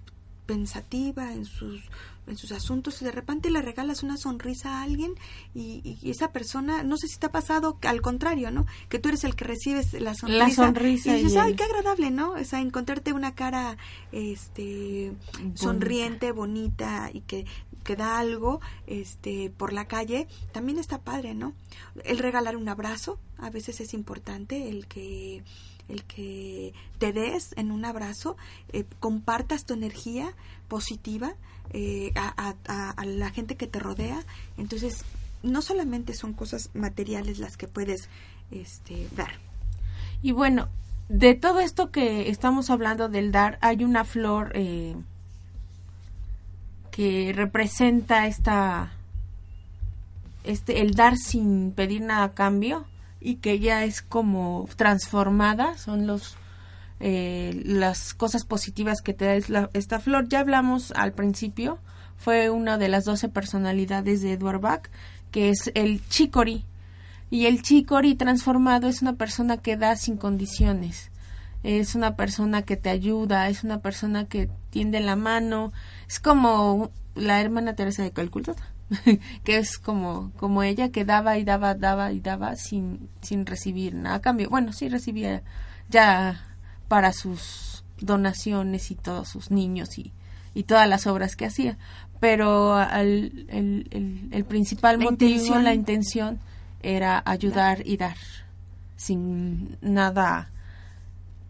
pensativa 0.46 1.32
en 1.32 1.44
sus 1.46 1.80
en 2.26 2.38
sus 2.38 2.52
asuntos 2.52 3.02
y 3.02 3.04
de 3.04 3.12
repente 3.12 3.50
le 3.50 3.60
regalas 3.60 4.02
una 4.02 4.16
sonrisa 4.16 4.78
a 4.78 4.82
alguien 4.82 5.12
y, 5.54 5.98
y 6.00 6.10
esa 6.10 6.32
persona, 6.32 6.82
no 6.82 6.96
sé 6.96 7.06
si 7.06 7.18
te 7.18 7.26
ha 7.26 7.30
pasado, 7.30 7.76
al 7.82 8.00
contrario, 8.00 8.50
¿no? 8.50 8.64
Que 8.88 8.98
tú 8.98 9.10
eres 9.10 9.24
el 9.24 9.36
que 9.36 9.44
recibes 9.44 9.92
la 9.92 10.14
sonrisa. 10.14 10.40
sonrisa 10.64 11.10
y 11.10 11.22
dices, 11.24 11.32
y 11.34 11.36
el- 11.36 11.42
ay, 11.42 11.54
qué 11.54 11.64
agradable, 11.64 12.10
¿no? 12.10 12.30
O 12.30 12.44
sea, 12.44 12.60
encontrarte 12.62 13.12
una 13.12 13.34
cara 13.34 13.76
este 14.10 15.12
sonriente, 15.54 16.32
bonita 16.32 17.10
y 17.12 17.20
que, 17.20 17.44
que 17.82 17.94
da 17.94 18.18
algo 18.18 18.60
este 18.86 19.50
por 19.50 19.74
la 19.74 19.86
calle, 19.86 20.26
también 20.52 20.78
está 20.78 21.02
padre, 21.02 21.34
¿no? 21.34 21.52
El 22.04 22.16
regalar 22.16 22.56
un 22.56 22.70
abrazo, 22.70 23.18
a 23.36 23.50
veces 23.50 23.82
es 23.82 23.92
importante 23.92 24.70
el 24.70 24.86
que 24.86 25.42
el 25.88 26.04
que 26.04 26.72
te 26.98 27.12
des 27.12 27.52
en 27.56 27.70
un 27.70 27.84
abrazo, 27.84 28.36
eh, 28.72 28.84
compartas 29.00 29.64
tu 29.64 29.74
energía 29.74 30.32
positiva 30.68 31.34
eh, 31.72 32.12
a, 32.14 32.54
la 33.04 33.30
gente 33.30 33.56
que 33.56 33.66
te 33.66 33.78
rodea. 33.78 34.22
Entonces, 34.56 35.04
no 35.42 35.62
solamente 35.62 36.14
son 36.14 36.32
cosas 36.32 36.70
materiales 36.74 37.38
las 37.38 37.56
que 37.56 37.68
puedes 37.68 38.08
este, 38.50 39.08
dar. 39.16 39.32
Y 40.22 40.32
bueno, 40.32 40.68
de 41.08 41.34
todo 41.34 41.60
esto 41.60 41.90
que 41.90 42.30
estamos 42.30 42.70
hablando 42.70 43.08
del 43.08 43.30
dar, 43.30 43.58
hay 43.60 43.84
una 43.84 44.04
flor 44.04 44.52
eh, 44.54 44.96
que 46.90 47.32
representa 47.34 48.26
esta, 48.26 48.92
este, 50.44 50.80
el 50.80 50.94
dar 50.94 51.16
sin 51.16 51.72
pedir 51.72 52.00
nada 52.00 52.24
a 52.24 52.34
cambio 52.34 52.86
y 53.24 53.36
que 53.36 53.58
ya 53.58 53.82
es 53.84 54.02
como 54.02 54.68
transformada, 54.76 55.76
son 55.78 56.06
los 56.06 56.36
eh, 57.00 57.60
las 57.64 58.14
cosas 58.14 58.44
positivas 58.44 59.02
que 59.02 59.12
te 59.14 59.24
da 59.24 59.34
es 59.34 59.50
la- 59.50 59.68
esta 59.74 59.98
flor. 59.98 60.28
Ya 60.28 60.40
hablamos 60.40 60.92
al 60.92 61.12
principio, 61.12 61.78
fue 62.16 62.50
una 62.50 62.78
de 62.78 62.88
las 62.88 63.04
12 63.04 63.28
personalidades 63.28 64.22
de 64.22 64.32
Edward 64.34 64.60
Bach, 64.60 64.88
que 65.32 65.50
es 65.50 65.72
el 65.74 66.06
chicory. 66.08 66.64
Y 67.30 67.46
el 67.46 67.62
chicory 67.62 68.14
transformado 68.14 68.86
es 68.88 69.02
una 69.02 69.14
persona 69.14 69.56
que 69.56 69.76
da 69.76 69.96
sin 69.96 70.16
condiciones. 70.16 71.10
Es 71.64 71.94
una 71.94 72.14
persona 72.14 72.62
que 72.62 72.76
te 72.76 72.90
ayuda, 72.90 73.48
es 73.48 73.64
una 73.64 73.80
persona 73.80 74.26
que 74.26 74.48
tiende 74.70 75.00
la 75.00 75.16
mano. 75.16 75.72
Es 76.06 76.20
como 76.20 76.90
la 77.16 77.40
hermana 77.40 77.74
Teresa 77.74 78.02
de 78.02 78.12
Calcuta, 78.12 78.54
que 79.44 79.56
es 79.58 79.78
como, 79.78 80.32
como 80.36 80.62
ella 80.62 80.90
que 80.90 81.04
daba 81.04 81.38
y 81.38 81.44
daba, 81.44 81.74
daba 81.74 82.12
y 82.12 82.20
daba 82.20 82.56
sin, 82.56 83.08
sin 83.22 83.46
recibir 83.46 83.94
nada 83.94 84.16
a 84.16 84.20
cambio. 84.20 84.50
Bueno, 84.50 84.72
sí 84.72 84.88
recibía 84.88 85.42
ya 85.88 86.44
para 86.88 87.12
sus 87.12 87.84
donaciones 88.00 88.90
y 88.90 88.94
todos 88.94 89.28
sus 89.28 89.50
niños 89.50 89.98
y, 89.98 90.12
y 90.54 90.64
todas 90.64 90.88
las 90.88 91.06
obras 91.06 91.36
que 91.36 91.46
hacía. 91.46 91.78
Pero 92.20 92.74
al- 92.74 93.46
el, 93.48 93.88
el- 93.90 94.28
el 94.30 94.44
principal 94.44 94.98
La 94.98 95.04
motivo, 95.04 95.30
intención. 95.32 95.64
la 95.64 95.74
intención 95.74 96.38
era 96.82 97.22
ayudar 97.24 97.86
y 97.86 97.96
dar 97.96 98.16
sin 98.96 99.76
nada 99.80 100.50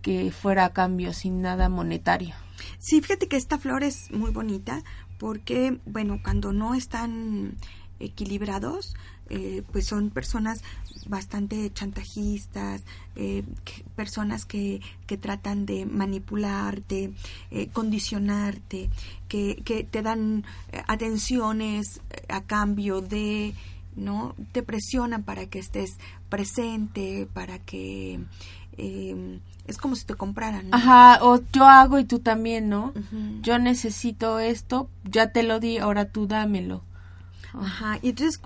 que 0.02 0.30
fuera 0.32 0.66
a 0.66 0.72
cambio, 0.72 1.12
sin 1.12 1.40
nada 1.42 1.68
monetario. 1.68 2.34
Sí, 2.78 3.00
fíjate 3.00 3.26
que 3.28 3.36
esta 3.36 3.58
flor 3.58 3.82
es 3.82 4.10
muy 4.12 4.30
bonita 4.30 4.82
porque, 5.18 5.78
bueno, 5.86 6.20
cuando 6.22 6.52
no 6.52 6.74
están 6.74 7.54
equilibrados, 8.00 8.94
eh, 9.30 9.62
pues 9.72 9.86
son 9.86 10.10
personas 10.10 10.62
bastante 11.06 11.72
chantajistas, 11.72 12.82
eh, 13.16 13.44
personas 13.96 14.44
que, 14.44 14.80
que 15.06 15.16
tratan 15.16 15.66
de 15.66 15.86
manipularte, 15.86 17.12
eh, 17.50 17.68
condicionarte, 17.68 18.90
que, 19.28 19.56
que 19.64 19.84
te 19.84 20.02
dan 20.02 20.44
eh, 20.72 20.82
atenciones 20.86 22.00
eh, 22.10 22.24
a 22.28 22.42
cambio 22.42 23.00
de, 23.00 23.54
¿no? 23.96 24.34
Te 24.52 24.62
presionan 24.62 25.22
para 25.22 25.46
que 25.46 25.58
estés 25.58 25.98
presente, 26.28 27.28
para 27.32 27.58
que... 27.58 28.20
eh, 28.76 29.40
es 29.66 29.78
como 29.78 29.96
si 29.96 30.04
te 30.04 30.14
compraran, 30.14 30.68
¿no? 30.68 30.76
Ajá, 30.76 31.20
o 31.22 31.40
yo 31.52 31.64
hago 31.66 31.98
y 31.98 32.04
tú 32.04 32.18
también, 32.18 32.68
¿no? 32.68 32.92
Yo 33.40 33.58
necesito 33.58 34.38
esto, 34.38 34.90
ya 35.04 35.32
te 35.32 35.42
lo 35.42 35.58
di, 35.58 35.78
ahora 35.78 36.04
tú 36.04 36.26
dámelo. 36.26 36.82
Ajá, 37.54 37.98
y 38.02 38.10
entonces 38.10 38.40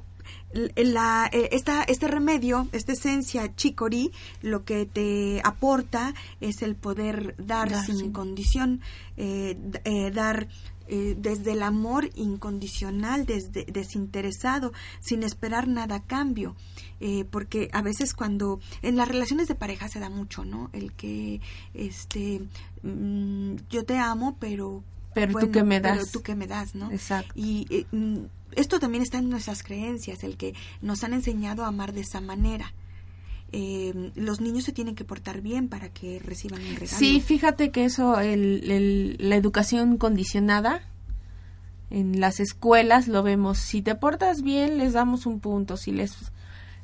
la, 0.77 1.29
eh, 1.33 1.49
esta, 1.53 1.83
este 1.83 2.07
remedio, 2.09 2.69
esta 2.73 2.93
esencia 2.93 3.55
chicorí, 3.57 4.13
lo 4.43 4.65
que 4.65 4.87
te 4.87 5.41
aporta 5.45 6.15
es 6.41 6.63
el 6.63 6.77
poder 6.77 7.35
dar, 7.39 7.71
Dar, 7.71 7.85
sin 7.85 7.99
sí. 7.99 8.11
condición, 8.13 8.81
eh, 9.17 9.59
eh, 9.85 10.11
dar 10.13 10.47
eh, 10.89 11.15
desde 11.19 11.53
el 11.53 11.63
amor 11.63 12.11
incondicional, 12.15 13.27
desde 13.27 13.65
desinteresado, 13.65 14.73
sin 15.01 15.23
esperar 15.23 15.69
nada 15.69 15.97
a 15.97 16.03
cambio. 16.05 16.57
Eh, 17.01 17.25
porque 17.31 17.69
a 17.73 17.83
veces 17.83 18.15
cuando 18.15 18.59
en 18.83 18.97
las 18.97 19.07
relaciones 19.09 19.49
de 19.49 19.55
pareja 19.55 19.89
se 19.89 20.01
da 20.01 20.11
mucho, 20.11 20.45
¿no? 20.45 20.71
El 20.73 20.93
que, 20.95 21.41
este, 21.75 22.43
mm, 22.83 23.57
yo 23.71 23.85
te 23.85 23.97
amo, 23.99 24.37
pero 24.41 24.83
Pero 25.15 25.39
tú 25.39 25.51
qué 25.51 25.63
me 25.63 25.81
pero 25.81 25.97
das. 25.97 26.11
tú 26.11 26.23
qué 26.23 26.35
me 26.35 26.47
das, 26.47 26.75
¿no? 26.75 26.91
Exacto. 26.91 27.33
Y 27.35 27.67
eh, 27.71 27.87
mm, 27.93 28.25
esto 28.57 28.81
también 28.81 29.03
está 29.03 29.19
en 29.19 29.29
nuestras 29.31 29.63
creencias, 29.63 30.25
el 30.25 30.37
que 30.37 30.55
nos 30.81 31.05
han 31.05 31.13
enseñado 31.13 31.65
a 31.65 31.69
amar 31.69 31.93
de 31.93 32.01
esa 32.01 32.21
manera. 32.21 32.73
Eh, 33.53 34.13
los 34.15 34.41
niños 34.41 34.65
se 34.65 34.73
tienen 34.73 34.95
que 34.95 35.05
portar 35.05 35.41
bien 35.41 35.69
para 35.69 35.89
que 35.89 36.19
reciban 36.19 36.61
un 36.61 36.75
regalo. 36.77 36.99
Sí, 36.99 37.21
fíjate 37.21 37.71
que 37.71 37.85
eso, 37.85 38.21
el, 38.21 38.71
el- 38.71 39.17
la 39.19 39.37
educación 39.37 39.97
condicionada, 39.97 40.83
en 41.91 42.21
las 42.21 42.41
escuelas 42.41 43.09
lo 43.09 43.23
vemos. 43.23 43.59
Si 43.59 43.81
te 43.83 43.95
portas 43.95 44.43
bien, 44.43 44.77
les 44.79 44.93
damos 44.93 45.25
un 45.27 45.41
punto. 45.41 45.77
Si 45.77 45.91
les, 45.93 46.13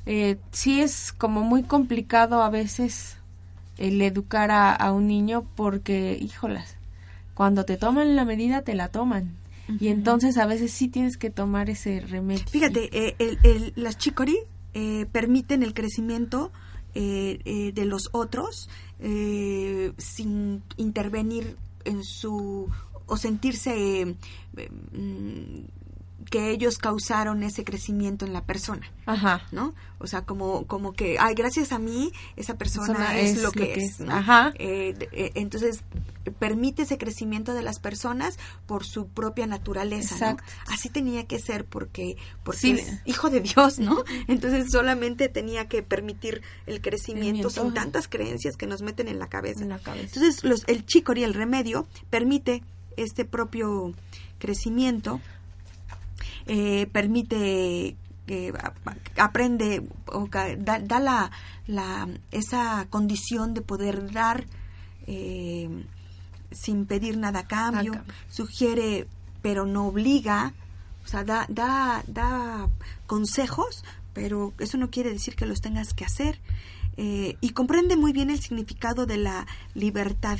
eh, 0.07 0.37
sí 0.51 0.81
es 0.81 1.13
como 1.13 1.41
muy 1.41 1.63
complicado 1.63 2.41
a 2.41 2.49
veces 2.49 3.17
el 3.77 4.01
educar 4.01 4.49
a, 4.51 4.73
a 4.73 4.91
un 4.93 5.05
niño 5.07 5.45
porque, 5.55 6.17
híjolas, 6.19 6.75
cuando 7.35 7.65
te 7.65 7.77
toman 7.77 8.15
la 8.15 8.25
medida 8.25 8.61
te 8.63 8.73
la 8.73 8.87
toman. 8.87 9.35
Y 9.79 9.87
entonces 9.87 10.37
a 10.37 10.45
veces 10.45 10.71
sí 10.71 10.87
tienes 10.89 11.17
que 11.17 11.31
tomar 11.31 11.71
ese 11.71 11.99
remedio. 11.99 12.45
Fíjate, 12.47 12.89
eh, 13.07 13.15
el- 13.17 13.39
el- 13.43 13.73
las 13.75 13.97
chicory 13.97 14.37
eh, 14.75 15.07
permiten 15.11 15.63
el 15.63 15.73
crecimiento 15.73 16.51
eh, 16.93 17.39
eh, 17.45 17.71
de 17.73 17.85
los 17.85 18.09
otros 18.11 18.69
eh, 18.99 19.93
sin 19.97 20.63
intervenir 20.77 21.57
en 21.85 22.03
su 22.03 22.69
o 23.07 23.17
sentirse 23.17 24.01
eh, 24.01 24.15
mm, 24.91 25.65
que 26.29 26.49
ellos 26.49 26.77
causaron 26.77 27.43
ese 27.43 27.63
crecimiento 27.63 28.25
en 28.25 28.33
la 28.33 28.43
persona. 28.43 28.89
Ajá. 29.05 29.43
¿no? 29.51 29.73
O 29.99 30.07
sea, 30.07 30.23
como, 30.23 30.65
como 30.65 30.93
que, 30.93 31.17
ay, 31.19 31.35
gracias 31.35 31.71
a 31.71 31.79
mí, 31.79 32.11
esa 32.35 32.57
persona 32.57 32.87
Persona 32.87 33.19
es, 33.19 33.37
es 33.37 33.43
lo 33.43 33.51
que, 33.51 33.59
lo 33.59 33.65
que 33.65 33.73
es. 33.83 33.91
es. 33.91 33.99
¿no? 34.01 34.13
Ajá. 34.13 34.53
Eh, 34.57 34.95
eh, 35.11 35.31
entonces, 35.35 35.81
permite 36.39 36.81
ese 36.83 36.97
crecimiento 36.97 37.53
de 37.53 37.61
las 37.61 37.79
personas 37.79 38.37
por 38.65 38.85
su 38.85 39.07
propia 39.07 39.45
naturaleza, 39.47 40.15
¿no? 40.19 40.31
Exacto. 40.31 40.43
Así 40.73 40.89
tenía 40.89 41.25
que 41.27 41.39
ser 41.39 41.65
porque, 41.65 42.17
porque 42.43 42.59
Sí. 42.59 42.71
es 42.71 42.93
hijo 43.05 43.29
de 43.29 43.41
Dios, 43.41 43.77
¿no? 43.79 44.03
Entonces, 44.27 44.71
solamente 44.71 45.29
tenía 45.29 45.67
que 45.67 45.83
permitir 45.83 46.41
el 46.65 46.81
crecimiento 46.81 47.49
sin 47.49 47.63
Crecimiento. 47.63 47.81
tantas 47.81 48.07
creencias 48.07 48.57
que 48.57 48.65
nos 48.67 48.81
meten 48.81 49.07
en 49.07 49.19
la 49.19 49.27
cabeza. 49.29 49.61
En 49.61 49.69
la 49.69 49.79
cabeza. 49.79 50.07
Entonces, 50.15 50.43
los, 50.43 50.63
el 50.67 50.85
chicory, 50.85 51.23
el 51.23 51.33
remedio, 51.35 51.87
permite 52.09 52.63
este 52.97 53.25
propio 53.25 53.93
crecimiento, 54.39 55.21
eh, 56.47 56.87
permite, 56.91 57.95
eh, 58.27 58.53
a- 58.61 59.23
aprende, 59.23 59.83
o 60.07 60.27
da, 60.27 60.79
da 60.79 60.99
la, 60.99 61.31
la- 61.67 62.07
esa 62.31 62.87
condición 62.89 63.53
de 63.53 63.61
poder 63.61 64.11
dar 64.11 64.45
eh, 65.07 65.69
sin 66.51 66.85
pedir 66.85 67.17
nada 67.17 67.39
a 67.39 67.47
cambio, 67.47 67.93
A 67.93 67.95
cambio. 67.97 68.13
sugiere 68.29 69.07
pero 69.41 69.65
no 69.65 69.87
obliga, 69.87 70.53
o 71.03 71.07
sea, 71.07 71.23
da, 71.23 71.45
da, 71.49 72.03
da 72.07 72.67
consejos, 73.05 73.83
pero 74.13 74.53
eso 74.57 74.77
no 74.77 74.89
quiere 74.89 75.11
decir 75.11 75.35
que 75.35 75.45
los 75.45 75.61
tengas 75.61 75.93
que 75.93 76.03
hacer. 76.05 76.39
Eh, 76.97 77.35
y 77.41 77.49
comprende 77.49 77.95
muy 77.97 78.11
bien 78.13 78.29
el 78.31 78.39
significado 78.39 79.05
de 79.05 79.17
la 79.17 79.45
libertad 79.75 80.39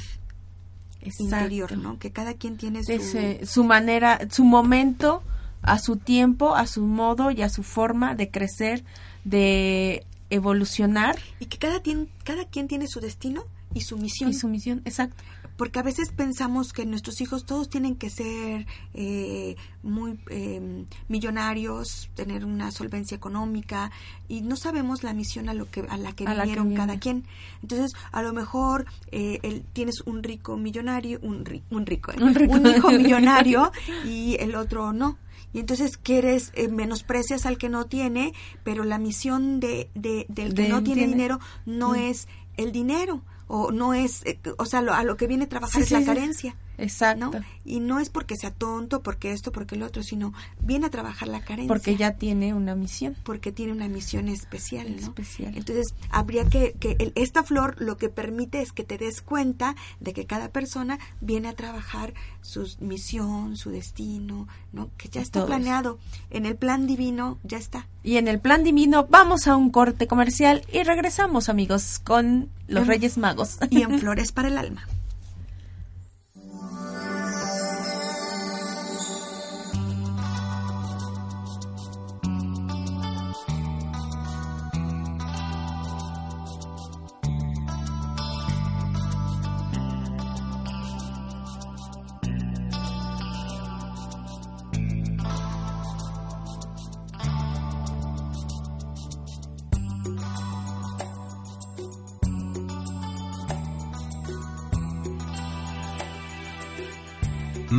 interior. 1.20 1.78
¿no? 1.78 2.00
Que 2.00 2.12
cada 2.12 2.34
quien 2.34 2.58
tiene 2.58 2.84
su... 2.84 2.92
Ese- 2.94 3.46
su 3.46 3.64
manera, 3.64 4.20
su 4.32 4.44
momento, 4.44 5.22
a 5.66 5.80
su 5.80 5.98
tiempo, 5.98 6.56
a 6.56 6.68
su 6.68 6.82
modo 6.84 7.32
y 7.32 7.42
a 7.42 7.50
su 7.50 7.64
forma 7.64 8.16
de 8.16 8.30
crecer, 8.32 8.84
de 9.24 10.06
evolucionar 10.30 11.18
Y 11.40 11.46
que 11.46 11.58
cada, 11.58 11.82
quien 11.82 12.10
cada 12.24 12.46
quien 12.46 12.68
tiene 12.68 12.88
su 12.88 13.00
destino 13.00 13.44
y 13.74 13.82
su 13.82 13.98
misión. 13.98 14.30
y 14.30 14.34
su 14.34 14.48
misión. 14.48 14.82
Exacto. 14.86 15.24
Porque 15.58 15.80
a 15.80 15.84
veces 15.84 16.12
pensamos 16.12 16.74
que 16.74 16.86
nuestros 16.86 17.22
hijos 17.22 17.46
todos 17.46 17.70
tienen 17.70 17.96
que 17.96 18.10
ser 18.10 18.66
eh, 18.94 19.56
muy 19.84 20.20
eh, 20.30 20.84
millonarios, 21.08 22.10
tener 22.14 22.44
una 22.44 22.72
solvencia 22.72 23.16
económica 23.16 23.90
y 24.28 24.42
no 24.42 24.58
sabemos 24.58 25.04
la 25.04 25.14
misión 25.14 25.48
a 25.48 25.54
lo 25.54 25.70
que 25.72 25.86
a 25.88 25.96
la 25.98 26.12
que 26.12 26.26
A 26.28 26.34
la 26.34 26.44
que 26.44 26.50
vinieron 26.50 26.74
cada 26.76 27.00
quien. 27.00 27.24
Entonces, 27.62 27.94
a 28.12 28.22
lo 28.22 28.34
mejor 28.34 28.86
eh, 29.12 29.40
el- 29.44 29.64
tienes 29.72 30.02
un 30.06 30.24
rico 30.24 30.58
millonario, 30.58 31.20
un, 31.22 31.46
ri- 31.46 31.64
un 31.70 31.86
rico. 31.86 32.12
Un 32.22 32.36
rico. 32.36 32.52
un 32.54 32.66
hijo 32.68 32.92
millonario 32.92 33.72
y 34.06 34.36
el 34.42 34.56
otro 34.56 34.92
no. 34.92 35.18
Y 35.56 35.60
entonces 35.62 35.98
quieres, 35.98 36.52
eh, 36.56 36.68
menosprecias 36.68 37.46
al 37.46 37.58
que 37.58 37.70
no 37.70 37.86
tiene, 37.86 38.34
pero 38.66 38.84
la 38.84 38.98
misión 38.98 39.62
de, 39.62 39.90
de- 39.96 40.26
del 40.28 40.54
que 40.54 40.64
De 40.64 40.68
no 40.70 40.84
tiene 40.84 41.04
tiene- 41.04 41.14
dinero 41.14 41.40
no 41.66 41.92
Mm. 41.92 41.96
es 41.96 42.28
el 42.58 42.74
dinero 42.74 43.22
o 43.48 43.72
no 43.72 43.94
es, 43.94 44.22
eh, 44.26 44.38
o 44.58 44.66
sea, 44.66 44.82
lo- 44.82 44.94
a 44.94 45.04
lo 45.04 45.16
que 45.16 45.28
viene 45.28 45.46
a 45.46 45.50
trabajar 45.50 45.76
Sí, 45.78 45.84
es 45.84 45.88
sí, 45.88 45.94
la 45.94 46.04
carencia. 46.06 46.56
Exacto. 46.78 47.32
¿no? 47.32 47.46
Y 47.64 47.80
no 47.80 48.00
es 48.00 48.10
porque 48.10 48.36
sea 48.36 48.52
tonto, 48.52 49.02
porque 49.02 49.32
esto, 49.32 49.52
porque 49.52 49.76
el 49.76 49.84
otro, 49.84 50.04
sino 50.04 50.34
viene 50.60 50.86
a 50.88 50.90
trabajar 50.90 51.28
la 51.28 51.40
carencia. 51.42 51.68
Porque 51.68 51.96
ya 51.96 52.14
tiene 52.14 52.54
una 52.54 52.76
misión. 52.76 53.16
porque 53.24 53.52
tiene 53.52 53.72
una 53.72 53.88
misión 53.88 54.28
especial, 54.28 54.90
¿no? 54.96 55.02
Especial. 55.02 55.56
Entonces, 55.58 55.94
habría 56.10 56.46
que, 56.50 56.74
que 56.80 56.96
el- 57.00 57.12
esta 57.16 57.44
flor 57.44 57.76
lo 57.80 57.98
que 57.98 58.10
permite 58.10 58.62
es 58.62 58.72
que 58.72 58.84
te 58.84 58.98
des 58.98 59.22
cuenta 59.22 59.76
de 60.00 60.14
que 60.14 60.26
cada 60.26 60.50
persona 60.50 61.00
viene 61.22 61.48
a 61.48 61.54
trabajar 61.54 62.14
su 62.42 62.68
misión, 62.80 63.58
su 63.58 63.70
destino, 63.72 64.48
¿no? 64.74 64.90
Que 64.98 65.10
ya 65.10 65.22
está 65.22 65.46
planeado. 65.46 65.98
En 66.30 66.46
el 66.46 66.56
plan 66.56 66.86
divino 66.88 67.40
ya 67.44 67.58
está. 67.58 67.88
Y 68.04 68.18
en 68.18 68.28
el 68.28 68.40
plan 68.40 68.64
divino 68.64 69.08
vamos 69.10 69.48
a 69.48 69.56
un 69.56 69.72
corte 69.72 70.08
comercial 70.08 70.64
y 70.72 70.84
regresamos 70.84 71.50
amigos 71.50 72.00
con 72.04 72.50
los 72.68 72.84
En- 72.84 72.88
Reyes 72.88 73.18
Magos. 73.18 73.58
Y 73.70 73.82
en 73.82 74.00
flores 74.00 74.32
para 74.32 74.48
el 74.50 74.58
alma. 74.58 74.88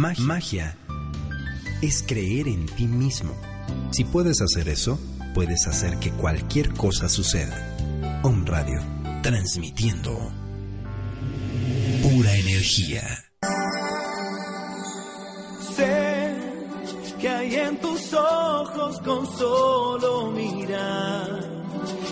Magia. 0.06 0.24
Magia 0.24 0.76
es 1.82 2.04
creer 2.06 2.46
en 2.46 2.66
ti 2.66 2.86
mismo. 2.86 3.34
Si 3.90 4.04
puedes 4.04 4.40
hacer 4.40 4.68
eso, 4.68 5.00
puedes 5.34 5.66
hacer 5.66 5.98
que 5.98 6.12
cualquier 6.12 6.72
cosa 6.74 7.08
suceda. 7.08 7.76
Om 8.22 8.46
Radio, 8.46 8.80
transmitiendo 9.22 10.32
pura 12.02 12.34
energía. 12.36 13.02
Sé 15.74 16.34
que 17.20 17.28
hay 17.28 17.54
en 17.56 17.80
tus 17.80 18.12
ojos 18.14 19.00
con 19.00 19.26
solo 19.36 20.30
mirar 20.30 21.40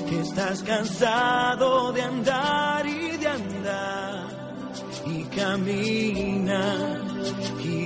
que 0.09 0.21
estás 0.21 0.63
cansado 0.63 1.93
de 1.93 2.03
andar 2.03 2.87
y 2.87 3.17
de 3.17 3.29
andar 3.29 4.29
y 5.07 5.23
camina 5.25 6.94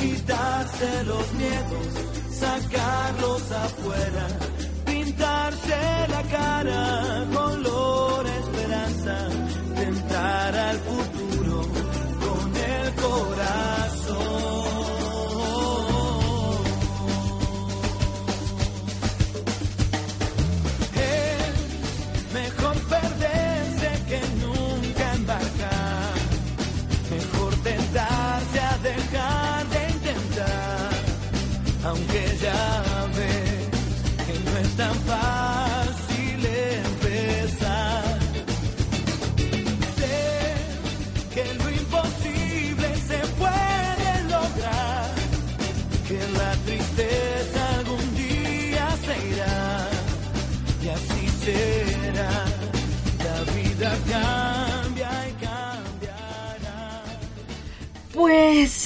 quitarse 0.00 1.04
los 1.04 1.32
miedos, 1.34 1.86
sacarlos 2.30 3.52
afuera, 3.52 4.26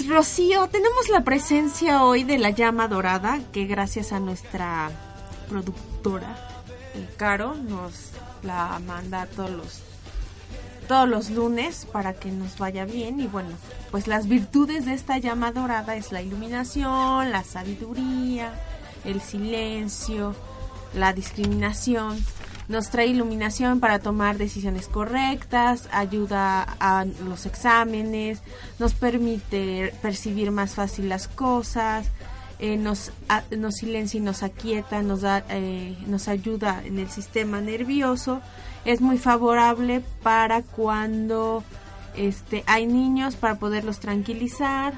Rocío, 0.09 0.69
tenemos 0.69 1.09
la 1.09 1.25
presencia 1.25 2.05
hoy 2.05 2.25
de 2.25 2.37
la 2.37 2.51
llama 2.51 2.89
dorada, 2.89 3.41
que 3.53 3.65
gracias 3.65 4.13
a 4.13 4.21
nuestra 4.21 4.91
productora, 5.49 6.37
el 6.95 7.09
Caro, 7.17 7.55
nos 7.55 8.11
la 8.43 8.79
manda 8.87 9.27
todos 9.27 9.51
los 9.51 9.83
todos 10.89 11.09
los 11.09 11.31
lunes 11.31 11.87
para 11.91 12.13
que 12.13 12.31
nos 12.31 12.59
vaya 12.59 12.85
bien 12.85 13.19
y 13.19 13.27
bueno, 13.27 13.57
pues 13.91 14.07
las 14.07 14.29
virtudes 14.29 14.85
de 14.85 14.93
esta 14.93 15.17
llama 15.17 15.51
dorada 15.51 15.97
es 15.97 16.13
la 16.13 16.21
iluminación, 16.21 17.33
la 17.33 17.43
sabiduría, 17.43 18.53
el 19.07 19.23
silencio, 19.23 20.35
la 20.95 21.15
discriminación. 21.15 22.23
Nos 22.69 22.89
trae 22.89 23.09
iluminación 23.09 23.79
para 23.79 23.99
tomar 23.99 24.39
decisiones 24.39 24.89
correctas, 24.89 25.89
ayuda 25.93 26.63
a 26.81 27.05
los 27.05 27.45
exámenes, 27.45 28.41
nos 28.79 28.95
permite 28.95 29.93
percibir 30.01 30.51
más 30.51 30.75
fácil 30.75 31.11
las 31.11 31.29
cosas, 31.29 32.07
eh, 32.59 32.79
nos, 32.79 33.13
nos 33.57 33.75
silencia 33.75 34.19
y 34.19 34.23
nos 34.23 34.43
aquieta, 34.43 35.03
nos, 35.03 35.21
da, 35.21 35.45
eh, 35.51 35.97
nos 36.07 36.29
ayuda 36.29 36.83
en 36.85 36.99
el 36.99 37.11
sistema 37.11 37.61
nervioso. 37.61 38.41
Es 38.87 39.01
muy 39.01 39.19
favorable 39.19 40.03
para 40.23 40.63
cuando 40.63 41.65
este, 42.17 42.65
hay 42.67 42.87
niños, 42.87 43.37
para 43.37 43.57
poderlos 43.59 44.01
tranquilizar. 44.01 44.95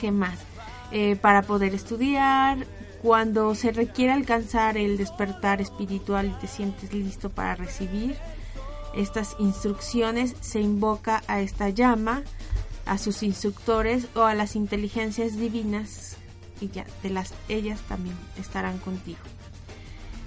¿Qué 0.00 0.10
más? 0.10 0.38
Eh, 0.90 1.16
para 1.16 1.42
poder 1.42 1.74
estudiar. 1.74 2.66
Cuando 3.02 3.54
se 3.56 3.72
requiere 3.72 4.12
alcanzar 4.12 4.76
el 4.76 4.96
despertar 4.96 5.60
espiritual 5.60 6.26
y 6.28 6.40
te 6.40 6.46
sientes 6.46 6.94
listo 6.94 7.30
para 7.30 7.56
recibir 7.56 8.16
estas 8.94 9.34
instrucciones, 9.40 10.36
se 10.40 10.60
invoca 10.60 11.22
a 11.26 11.40
esta 11.40 11.68
llama, 11.68 12.22
a 12.86 12.98
sus 12.98 13.24
instructores 13.24 14.06
o 14.14 14.22
a 14.22 14.34
las 14.34 14.54
inteligencias 14.54 15.36
divinas 15.36 16.16
y 16.60 16.68
ya 16.68 16.86
de 17.02 17.10
las 17.10 17.34
ellas 17.48 17.80
también 17.88 18.16
estarán 18.38 18.78
contigo. 18.78 19.18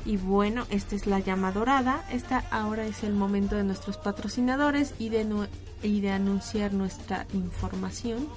Y 0.06 0.18
bueno, 0.18 0.66
esta 0.70 0.96
es 0.96 1.08
la 1.08 1.20
llama 1.20 1.52
dorada. 1.52 2.06
Esta 2.12 2.44
ahora 2.52 2.86
es 2.86 3.04
el 3.04 3.14
momento 3.14 3.56
de 3.56 3.64
nuestros 3.64 3.98
patrocinadores 3.98 4.94
y 5.00 5.10
de, 5.10 5.26
y 5.82 6.02
de 6.02 6.12
anunciar 6.12 6.74
nuestra 6.74 7.26
información. 7.34 8.28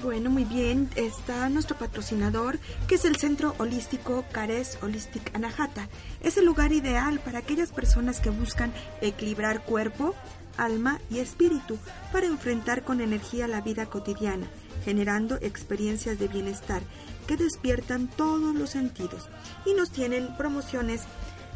Bueno, 0.00 0.30
muy 0.30 0.44
bien. 0.44 0.88
Está 0.96 1.50
nuestro 1.50 1.76
patrocinador, 1.76 2.58
que 2.88 2.94
es 2.94 3.04
el 3.04 3.16
Centro 3.16 3.54
Holístico 3.58 4.24
Cares 4.32 4.78
Holistic 4.80 5.34
Anahata. 5.36 5.86
Es 6.22 6.38
el 6.38 6.46
lugar 6.46 6.72
ideal 6.72 7.20
para 7.20 7.40
aquellas 7.40 7.72
personas 7.72 8.18
que 8.18 8.30
buscan 8.30 8.72
equilibrar 9.02 9.64
cuerpo, 9.64 10.14
alma 10.56 10.98
y 11.10 11.18
espíritu 11.18 11.76
para 12.10 12.26
enfrentar 12.26 12.84
con 12.84 13.02
energía 13.02 13.46
la 13.48 13.60
vida 13.60 13.84
cotidiana, 13.84 14.46
generando 14.82 15.36
experiencias 15.42 16.18
de 16.18 16.28
bienestar 16.28 16.80
que 17.26 17.36
despiertan 17.36 18.08
todos 18.08 18.54
los 18.54 18.70
sentidos 18.70 19.28
y 19.66 19.74
nos 19.74 19.90
tienen 19.90 20.34
promociones 20.38 21.02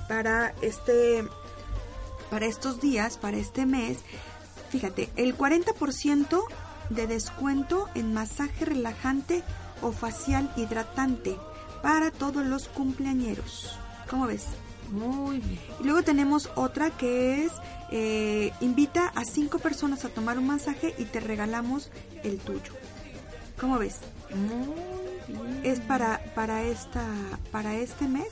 para 0.08 0.54
este 0.60 1.24
para 2.30 2.44
estos 2.44 2.82
días, 2.82 3.16
para 3.16 3.38
este 3.38 3.64
mes. 3.64 4.00
Fíjate, 4.68 5.08
el 5.16 5.38
40% 5.38 6.44
de 6.90 7.06
descuento 7.06 7.88
en 7.94 8.14
masaje 8.14 8.64
relajante 8.64 9.42
o 9.82 9.92
facial 9.92 10.50
hidratante 10.56 11.36
para 11.82 12.10
todos 12.10 12.44
los 12.46 12.68
cumpleañeros. 12.68 13.78
¿Cómo 14.08 14.26
ves? 14.26 14.44
Muy 14.90 15.38
bien. 15.40 15.60
Y 15.80 15.84
luego 15.84 16.02
tenemos 16.02 16.50
otra 16.54 16.90
que 16.90 17.44
es 17.44 17.52
eh, 17.90 18.52
invita 18.60 19.08
a 19.14 19.24
cinco 19.24 19.58
personas 19.58 20.04
a 20.04 20.08
tomar 20.08 20.38
un 20.38 20.46
masaje 20.46 20.94
y 20.98 21.04
te 21.04 21.20
regalamos 21.20 21.90
el 22.22 22.38
tuyo. 22.38 22.72
¿Cómo 23.60 23.78
ves? 23.78 23.96
Es 25.62 25.80
para, 25.80 26.20
para, 26.34 26.62
esta, 26.62 27.04
para 27.50 27.74
este 27.76 28.06
mes. 28.08 28.28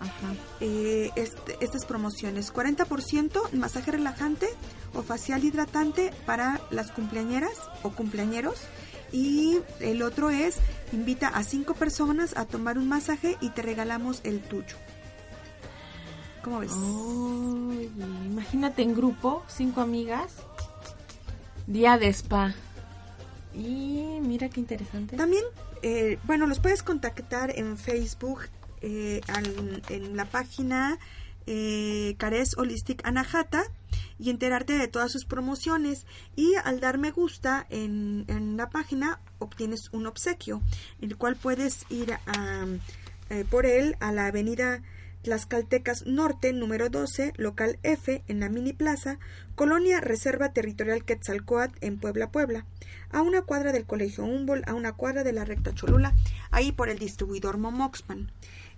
Ajá. 0.00 0.34
Eh, 0.60 1.10
este- 1.16 1.56
estas 1.60 1.86
promociones. 1.86 2.52
40% 2.52 3.52
masaje 3.52 3.92
relajante 3.92 4.48
o 4.96 5.02
facial 5.02 5.44
hidratante 5.44 6.12
para 6.24 6.60
las 6.70 6.90
cumpleañeras 6.90 7.52
o 7.82 7.90
cumpleañeros. 7.90 8.56
Y 9.12 9.58
el 9.80 10.02
otro 10.02 10.30
es, 10.30 10.56
invita 10.92 11.28
a 11.28 11.42
cinco 11.44 11.74
personas 11.74 12.36
a 12.36 12.44
tomar 12.44 12.76
un 12.78 12.88
masaje 12.88 13.36
y 13.40 13.50
te 13.50 13.62
regalamos 13.62 14.20
el 14.24 14.40
tuyo. 14.40 14.76
¿Cómo 16.42 16.60
ves? 16.60 16.72
Oye, 16.72 17.90
imagínate 18.26 18.82
en 18.82 18.94
grupo, 18.94 19.44
cinco 19.48 19.80
amigas, 19.80 20.34
día 21.66 21.98
de 21.98 22.08
spa. 22.08 22.54
Y 23.54 24.18
mira 24.22 24.48
qué 24.48 24.60
interesante. 24.60 25.16
También, 25.16 25.42
eh, 25.82 26.18
bueno, 26.24 26.46
los 26.46 26.60
puedes 26.60 26.82
contactar 26.82 27.52
en 27.56 27.76
Facebook, 27.78 28.40
eh, 28.82 29.20
al- 29.28 29.82
en 29.88 30.16
la 30.16 30.26
página 30.26 30.98
eh, 31.46 32.16
Cares 32.18 32.58
Holistic 32.58 33.06
Anahata 33.06 33.64
y 34.18 34.30
enterarte 34.30 34.74
de 34.74 34.88
todas 34.88 35.12
sus 35.12 35.24
promociones. 35.24 36.06
Y 36.34 36.54
al 36.64 36.80
dar 36.80 36.98
me 36.98 37.10
gusta 37.10 37.66
en, 37.70 38.24
en 38.28 38.56
la 38.56 38.70
página 38.70 39.20
obtienes 39.38 39.88
un 39.92 40.06
obsequio, 40.06 40.62
el 41.00 41.16
cual 41.16 41.36
puedes 41.36 41.84
ir 41.90 42.12
a, 42.12 42.66
eh, 43.30 43.44
por 43.50 43.66
él 43.66 43.96
a 44.00 44.12
la 44.12 44.26
avenida 44.26 44.82
Tlaxcaltecas 45.22 46.06
Norte, 46.06 46.52
número 46.52 46.88
12, 46.88 47.32
local 47.36 47.80
F, 47.82 48.22
en 48.28 48.38
la 48.38 48.48
Mini 48.48 48.72
Plaza, 48.72 49.18
Colonia 49.56 50.00
Reserva 50.00 50.52
Territorial 50.52 51.04
Quetzalcoatl, 51.04 51.76
en 51.80 51.98
Puebla, 51.98 52.30
Puebla, 52.30 52.64
a 53.10 53.22
una 53.22 53.42
cuadra 53.42 53.72
del 53.72 53.86
Colegio 53.86 54.24
Humboldt, 54.24 54.68
a 54.68 54.74
una 54.74 54.92
cuadra 54.92 55.24
de 55.24 55.32
la 55.32 55.44
recta 55.44 55.74
Cholula, 55.74 56.14
ahí 56.52 56.70
por 56.70 56.88
el 56.90 57.00
distribuidor 57.00 57.58
Momoxpan. 57.58 58.30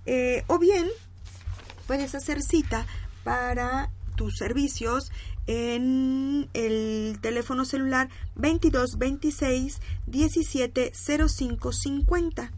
Eh, 0.07 0.45
o 0.47 0.59
bien, 0.59 0.87
puedes 1.87 2.15
hacer 2.15 2.41
cita 2.41 2.87
para 3.25 3.91
tus 4.19 4.37
servicios 4.37 5.11
en 5.47 6.51
el 6.53 7.17
teléfono 7.23 7.65
celular 7.65 8.11
2226 8.35 9.81
170550 10.07 12.53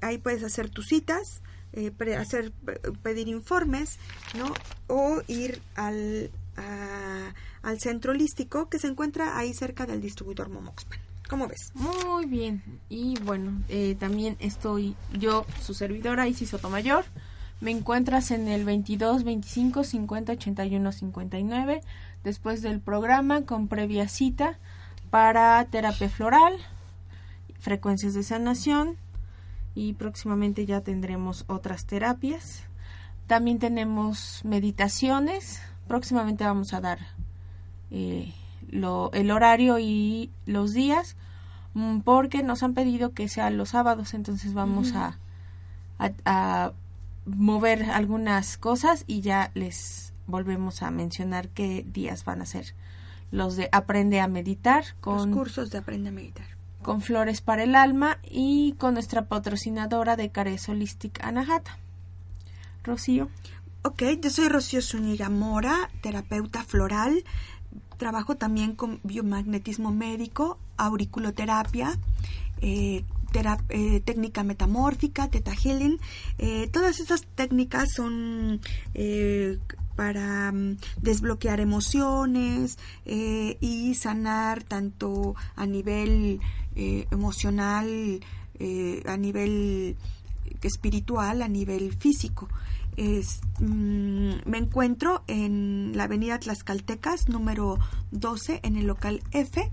ahí 0.00 0.18
puedes 0.18 0.42
hacer 0.42 0.68
tus 0.70 0.88
citas, 0.88 1.42
eh, 1.74 1.92
hacer 2.18 2.52
pedir 3.02 3.28
informes, 3.28 3.98
¿no? 4.36 4.52
O 4.88 5.22
ir 5.28 5.60
al, 5.76 6.30
a- 6.56 7.32
al 7.62 7.78
centro 7.80 8.10
holístico 8.12 8.68
que 8.68 8.80
se 8.80 8.88
encuentra 8.88 9.38
ahí 9.38 9.54
cerca 9.54 9.86
del 9.86 10.00
distribuidor 10.00 10.48
Momoxpan. 10.48 10.98
¿Cómo 11.28 11.46
ves? 11.46 11.70
Muy 11.74 12.26
bien. 12.26 12.62
Y 12.88 13.14
bueno, 13.20 13.62
eh, 13.68 13.94
también 13.98 14.36
estoy 14.40 14.96
yo, 15.16 15.46
su 15.64 15.72
servidora 15.72 16.26
Isis 16.26 16.50
Sotomayor. 16.50 17.04
Me 17.62 17.70
encuentras 17.70 18.30
en 18.32 18.48
el 18.48 18.64
22 18.64 19.22
25 19.22 19.84
50 19.84 20.32
81 20.32 20.92
59 20.92 21.80
después 22.24 22.60
del 22.60 22.80
programa 22.80 23.42
con 23.42 23.68
previa 23.68 24.08
cita 24.08 24.58
para 25.10 25.64
terapia 25.66 26.08
floral, 26.08 26.54
frecuencias 27.60 28.14
de 28.14 28.24
sanación 28.24 28.96
y 29.76 29.92
próximamente 29.92 30.66
ya 30.66 30.80
tendremos 30.80 31.44
otras 31.46 31.86
terapias. 31.86 32.64
También 33.28 33.58
tenemos 33.60 34.40
meditaciones. 34.44 35.62
Próximamente 35.86 36.42
vamos 36.44 36.74
a 36.74 36.80
dar 36.80 36.98
eh, 37.92 38.32
lo- 38.70 39.12
el 39.12 39.30
horario 39.30 39.78
y 39.78 40.30
los 40.46 40.72
días 40.72 41.16
mm, 41.74 42.00
porque 42.00 42.42
nos 42.42 42.64
han 42.64 42.74
pedido 42.74 43.12
que 43.12 43.28
sea 43.28 43.50
los 43.50 43.68
sábados, 43.70 44.14
entonces 44.14 44.52
vamos 44.52 44.94
a, 44.94 45.18
a, 45.98 46.10
a 46.24 46.72
mover 47.26 47.84
algunas 47.84 48.58
cosas 48.58 49.04
y 49.06 49.20
ya 49.20 49.50
les 49.54 50.12
volvemos 50.26 50.82
a 50.82 50.90
mencionar 50.90 51.48
qué 51.48 51.84
días 51.86 52.24
van 52.24 52.42
a 52.42 52.46
ser 52.46 52.74
los 53.30 53.56
de 53.56 53.68
Aprende 53.72 54.20
a 54.20 54.28
Meditar 54.28 54.84
Los 54.84 55.00
con, 55.00 55.32
cursos 55.32 55.70
de 55.70 55.78
Aprende 55.78 56.10
a 56.10 56.12
Meditar. 56.12 56.46
con 56.82 57.00
Flores 57.00 57.40
para 57.40 57.64
el 57.64 57.74
Alma 57.74 58.18
y 58.30 58.74
con 58.78 58.94
nuestra 58.94 59.26
patrocinadora 59.26 60.16
de 60.16 60.30
Cares 60.30 60.68
Holistic 60.68 61.22
Anahata. 61.24 61.78
Rocío. 62.84 63.30
Ok, 63.82 64.02
yo 64.20 64.30
soy 64.30 64.48
Rocío 64.48 64.82
Zúñiga 64.82 65.28
Mora, 65.28 65.90
terapeuta 66.02 66.62
floral. 66.62 67.24
Trabajo 67.96 68.36
también 68.36 68.74
con 68.74 69.00
biomagnetismo 69.02 69.92
médico, 69.92 70.58
auriculoterapia, 70.76 71.98
eh, 72.60 73.04
eh, 73.68 74.00
técnica 74.00 74.44
metamórfica, 74.44 75.28
teta 75.28 75.52
healing. 75.54 75.98
Eh, 76.38 76.68
todas 76.72 77.00
estas 77.00 77.26
técnicas 77.34 77.92
son 77.94 78.60
eh, 78.94 79.58
para 79.96 80.52
mm, 80.52 80.76
desbloquear 81.00 81.60
emociones 81.60 82.78
y 83.04 83.94
sanar 83.94 84.62
tanto 84.62 85.34
a 85.54 85.66
nivel 85.66 86.40
emocional, 86.74 88.20
a 89.06 89.16
nivel 89.16 89.96
espiritual, 90.62 91.42
a 91.42 91.48
nivel 91.48 91.92
físico. 91.92 92.48
Es, 92.96 93.40
mm, 93.58 94.32
me 94.44 94.58
encuentro 94.58 95.24
en 95.26 95.92
la 95.94 96.04
avenida 96.04 96.38
Tlaxcaltecas, 96.38 97.28
número 97.28 97.78
12, 98.10 98.60
en 98.62 98.76
el 98.76 98.86
local 98.86 99.22
F, 99.30 99.72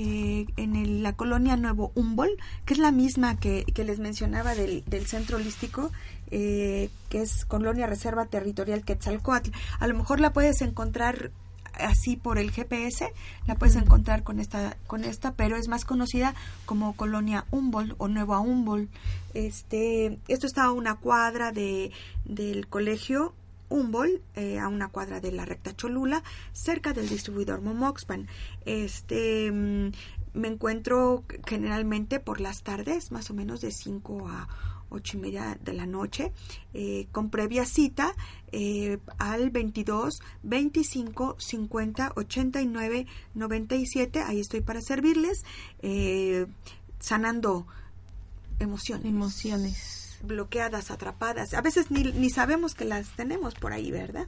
eh, 0.00 0.46
en 0.56 0.76
el- 0.76 1.02
la 1.02 1.14
colonia 1.14 1.56
Nuevo 1.56 1.90
Humboldt, 1.96 2.38
que 2.64 2.74
es 2.74 2.78
la 2.78 2.92
misma 2.92 3.36
que, 3.40 3.64
que 3.64 3.82
les 3.82 3.98
mencionaba 3.98 4.54
del, 4.54 4.84
del 4.84 5.06
centro 5.06 5.38
holístico, 5.38 5.90
eh, 6.30 6.88
que 7.08 7.22
es 7.22 7.44
Colonia 7.44 7.88
Reserva 7.88 8.26
Territorial 8.26 8.84
Quetzalcoatl. 8.84 9.50
A 9.80 9.86
lo 9.88 9.96
mejor 9.96 10.20
la 10.20 10.32
puedes 10.32 10.62
encontrar 10.62 11.32
así 11.74 12.16
por 12.16 12.38
el 12.38 12.50
GPS, 12.52 13.12
la 13.46 13.54
puedes 13.56 13.74
encontrar 13.76 14.22
con 14.22 14.38
esta, 14.40 14.76
con 14.86 15.02
esta, 15.04 15.32
pero 15.34 15.56
es 15.56 15.66
más 15.68 15.84
conocida 15.84 16.34
como 16.64 16.94
Colonia 16.94 17.44
Humboldt 17.50 17.94
o 17.98 18.06
Nueva 18.08 18.38
Humboldt. 18.40 18.88
Este, 19.34 20.18
esto 20.28 20.46
está 20.46 20.64
a 20.64 20.72
una 20.72 20.94
cuadra 20.96 21.50
de, 21.52 21.90
del 22.24 22.66
colegio 22.68 23.32
Humboldt, 23.68 24.22
eh, 24.36 24.58
a 24.58 24.68
una 24.68 24.88
cuadra 24.88 25.20
de 25.20 25.32
la 25.32 25.44
recta 25.44 25.74
Cholula, 25.74 26.22
cerca 26.52 26.92
del 26.92 27.08
distribuidor 27.08 27.60
Momoxpan. 27.60 28.28
Este, 28.64 29.50
mm, 29.50 29.90
me 30.34 30.48
encuentro 30.48 31.24
generalmente 31.46 32.20
por 32.20 32.40
las 32.40 32.62
tardes, 32.62 33.12
más 33.12 33.30
o 33.30 33.34
menos 33.34 33.60
de 33.60 33.70
5 33.70 34.28
a 34.28 34.48
ocho 34.90 35.16
y 35.16 35.20
media 35.20 35.58
de 35.62 35.72
la 35.72 35.86
noche, 35.86 36.32
eh, 36.74 37.08
con 37.12 37.30
previa 37.30 37.64
cita 37.64 38.14
eh, 38.52 38.98
al 39.18 39.50
22 39.50 40.22
25 40.42 41.36
50 41.38 42.12
89 42.16 43.06
97. 43.34 44.20
Ahí 44.22 44.40
estoy 44.40 44.60
para 44.60 44.80
servirles, 44.80 45.44
eh, 45.82 46.46
sanando 46.98 47.66
emociones 48.58 49.06
Emociones. 49.06 50.07
Bloqueadas, 50.22 50.90
atrapadas. 50.90 51.54
A 51.54 51.60
veces 51.60 51.90
ni, 51.90 52.04
ni 52.04 52.30
sabemos 52.30 52.74
que 52.74 52.84
las 52.84 53.08
tenemos 53.16 53.54
por 53.54 53.72
ahí, 53.72 53.90
¿verdad? 53.90 54.26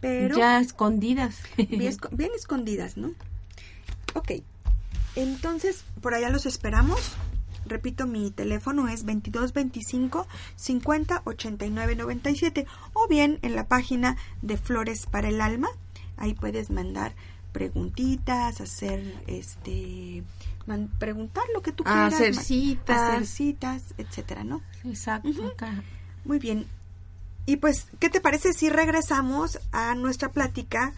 Pero 0.00 0.36
Ya 0.36 0.60
escondidas. 0.60 1.38
bien, 1.56 1.96
bien 2.12 2.30
escondidas, 2.36 2.96
¿no? 2.96 3.12
Ok. 4.14 4.32
Entonces, 5.16 5.84
por 6.00 6.14
allá 6.14 6.30
los 6.30 6.46
esperamos. 6.46 7.00
Repito, 7.66 8.06
mi 8.06 8.30
teléfono 8.30 8.88
es 8.88 9.04
2225 9.04 10.26
50 10.56 11.22
89 11.24 11.94
97 11.96 12.66
o 12.94 13.06
bien 13.06 13.38
en 13.42 13.54
la 13.54 13.68
página 13.68 14.16
de 14.42 14.56
Flores 14.56 15.06
para 15.06 15.28
el 15.28 15.40
Alma. 15.40 15.68
Ahí 16.16 16.34
puedes 16.34 16.70
mandar 16.70 17.14
preguntitas, 17.52 18.60
hacer 18.60 19.14
este 19.26 20.22
man- 20.66 20.90
preguntar 20.98 21.44
lo 21.54 21.62
que 21.62 21.72
tú 21.72 21.82
Ah, 21.86 22.08
quieras, 22.10 22.14
hacer 22.14 22.34
citas. 22.36 23.00
hacer 23.00 23.26
citas, 23.26 23.82
etcétera, 23.98 24.44
¿no? 24.44 24.62
Exacto. 24.84 25.46
Acá. 25.46 25.82
Muy 26.24 26.38
bien. 26.38 26.66
Y 27.46 27.56
pues, 27.56 27.88
¿qué 27.98 28.10
te 28.10 28.20
parece 28.20 28.52
si 28.52 28.68
regresamos 28.68 29.58
a 29.72 29.94
nuestra 29.94 30.30
plática 30.30 30.92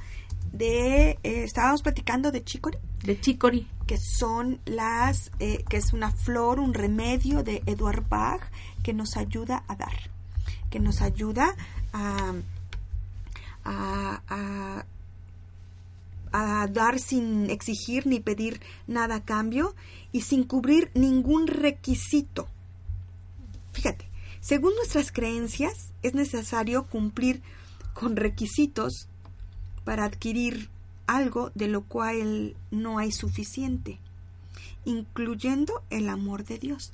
de, 0.53 1.11
eh, 1.23 1.45
estábamos 1.45 1.83
platicando 1.83 2.31
de 2.31 2.45
chicory, 2.45 2.77
De 3.05 3.19
chicory. 3.19 3.67
que 3.87 3.97
son 3.97 4.61
las, 4.67 5.31
eh, 5.38 5.65
que 5.69 5.79
es 5.79 5.93
una 5.95 6.11
flor, 6.11 6.61
un 6.61 6.75
remedio 6.75 7.43
de 7.43 7.62
Edward 7.67 8.07
Bach 8.09 8.43
que 8.83 8.93
nos 8.93 9.17
ayuda 9.17 9.65
a 9.69 9.77
dar, 9.77 10.11
que 10.71 10.79
nos 10.81 11.01
ayuda 11.01 11.55
a, 11.95 12.33
a, 13.65 14.23
a, 14.29 14.85
a 16.33 16.66
dar 16.66 16.99
sin 16.99 17.51
exigir 17.51 18.07
ni 18.07 18.21
pedir 18.21 18.61
nada 18.87 19.16
a 19.16 19.25
cambio 19.25 19.75
y 20.12 20.23
sin 20.23 20.45
cubrir 20.45 20.90
ningún 20.95 21.47
requisito. 21.47 22.49
Fíjate, 23.73 24.09
según 24.40 24.75
nuestras 24.77 25.12
creencias, 25.12 25.92
es 26.03 26.14
necesario 26.14 26.87
cumplir 26.87 27.42
con 27.95 28.16
requisitos 28.16 29.09
para 29.85 30.05
adquirir 30.05 30.68
algo 31.07 31.51
de 31.55 31.68
lo 31.68 31.83
cual 31.83 32.57
no 32.71 32.99
hay 32.99 33.12
suficiente, 33.12 33.99
incluyendo 34.85 35.83
el 35.90 36.09
amor 36.09 36.45
de 36.45 36.59
Dios. 36.59 36.92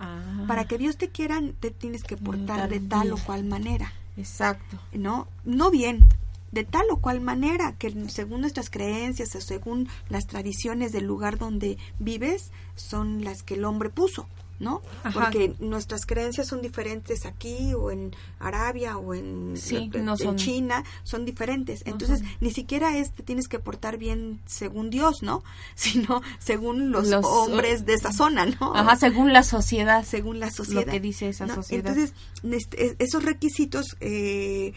Ah, 0.00 0.44
Para 0.46 0.66
que 0.66 0.78
Dios 0.78 0.96
te 0.96 1.08
quiera, 1.08 1.40
te 1.60 1.70
tienes 1.70 2.04
que 2.04 2.16
portar 2.16 2.68
de 2.68 2.80
tal 2.80 3.12
o 3.12 3.18
cual 3.18 3.44
manera, 3.44 3.92
Exacto. 4.16 4.78
¿no? 4.92 5.26
No 5.44 5.70
bien, 5.70 6.06
de 6.52 6.64
tal 6.64 6.84
o 6.90 6.96
cual 6.98 7.20
manera 7.20 7.74
que 7.78 7.92
según 8.08 8.40
nuestras 8.42 8.70
creencias 8.70 9.34
o 9.34 9.40
según 9.40 9.88
las 10.08 10.26
tradiciones 10.26 10.92
del 10.92 11.04
lugar 11.04 11.38
donde 11.38 11.78
vives 11.98 12.50
son 12.76 13.24
las 13.24 13.42
que 13.42 13.54
el 13.54 13.64
hombre 13.64 13.90
puso, 13.90 14.26
¿no? 14.60 14.82
Ajá. 15.04 15.20
Porque 15.20 15.54
nuestras 15.60 16.04
creencias 16.04 16.48
son 16.48 16.62
diferentes 16.62 17.26
aquí 17.26 17.74
o 17.74 17.92
en 17.92 18.12
Arabia 18.40 18.96
o 18.98 19.14
en, 19.14 19.56
Sí, 19.56 19.88
en 19.94 20.04
no 20.04 20.16
son- 20.16 20.34
China, 20.36 20.82
son 21.04 21.24
diferentes. 21.24 21.82
Entonces, 21.86 22.22
Ajá. 22.22 22.30
ni 22.40 22.50
siquiera 22.50 22.96
es 22.98 23.12
te 23.14 23.22
tienes 23.22 23.46
que 23.46 23.60
portar 23.60 23.98
bien 23.98 24.40
según 24.46 24.90
Dios, 24.90 25.22
¿no? 25.22 25.44
Sino 25.76 26.22
según 26.40 26.90
los, 26.90 27.06
Los, 27.08 27.24
hombres 27.24 27.86
de 27.86 27.94
esa 27.94 28.12
zona, 28.12 28.46
¿no? 28.46 28.74
Ajá, 28.74 28.96
según 28.96 29.32
la 29.32 29.44
sociedad. 29.44 30.04
según 30.04 30.40
la 30.40 30.50
sociedad. 30.50 30.86
Lo 30.86 30.92
que 30.92 31.00
dice 31.00 31.28
esa 31.28 31.46
¿no? 31.46 31.54
sociedad. 31.54 31.96
Entonces, 31.96 32.14
este, 32.42 32.86
es- 32.86 32.96
esos 32.98 33.22
requisitos 33.24 33.96
eh, 34.00 34.72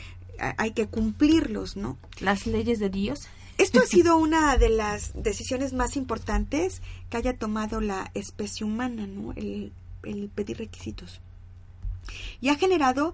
hay 0.57 0.71
que 0.71 0.87
cumplirlos, 0.87 1.75
¿no? 1.77 1.97
Las 2.19 2.45
leyes 2.47 2.79
de 2.79 2.89
Dios. 2.89 3.27
Esto 3.57 3.79
ha 3.79 3.85
sido 3.85 4.17
una 4.27 4.57
de 4.57 4.69
las 4.69 5.11
decisiones 5.13 5.73
más 5.73 5.95
importantes 5.95 6.81
que 7.09 7.17
haya 7.17 7.37
tomado 7.37 7.79
la 7.81 8.09
especie 8.13 8.65
humana, 8.65 9.05
¿no? 9.07 9.33
El, 9.33 9.71
el 10.03 10.29
pedir 10.29 10.57
requisitos. 10.57 11.21
Y 12.41 12.49
ha 12.49 12.55
generado 12.55 13.13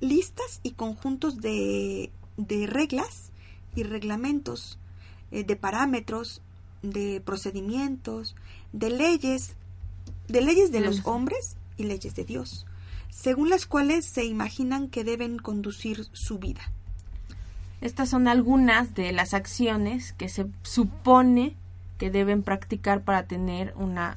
listas 0.00 0.60
y 0.62 0.72
conjuntos 0.72 1.40
de, 1.40 2.10
de 2.36 2.66
reglas 2.66 3.30
y 3.76 3.82
reglamentos, 3.82 4.78
eh, 5.30 5.44
de 5.44 5.56
parámetros, 5.56 6.42
de 6.82 7.20
procedimientos, 7.24 8.34
de 8.72 8.90
leyes, 8.90 9.54
de 10.28 10.40
leyes 10.40 10.72
de 10.72 10.80
los- 10.80 11.06
hombres 11.06 11.56
y 11.76 11.84
leyes 11.84 12.14
de 12.14 12.24
Dios, 12.24 12.66
según 13.12 13.50
las 13.50 13.66
cuales 13.66 14.06
se 14.06 14.24
imaginan 14.24 14.88
que 14.88 15.04
deben 15.04 15.38
conducir 15.38 16.06
su 16.12 16.38
vida. 16.38 16.62
Estas 17.82 18.08
son 18.08 18.26
algunas 18.26 18.94
de 18.94 19.12
las 19.12 19.34
acciones 19.34 20.12
que 20.14 20.28
se 20.28 20.46
supone 20.62 21.54
que 21.98 22.10
deben 22.10 22.42
practicar 22.42 23.02
para 23.02 23.26
tener 23.26 23.74
una 23.76 24.16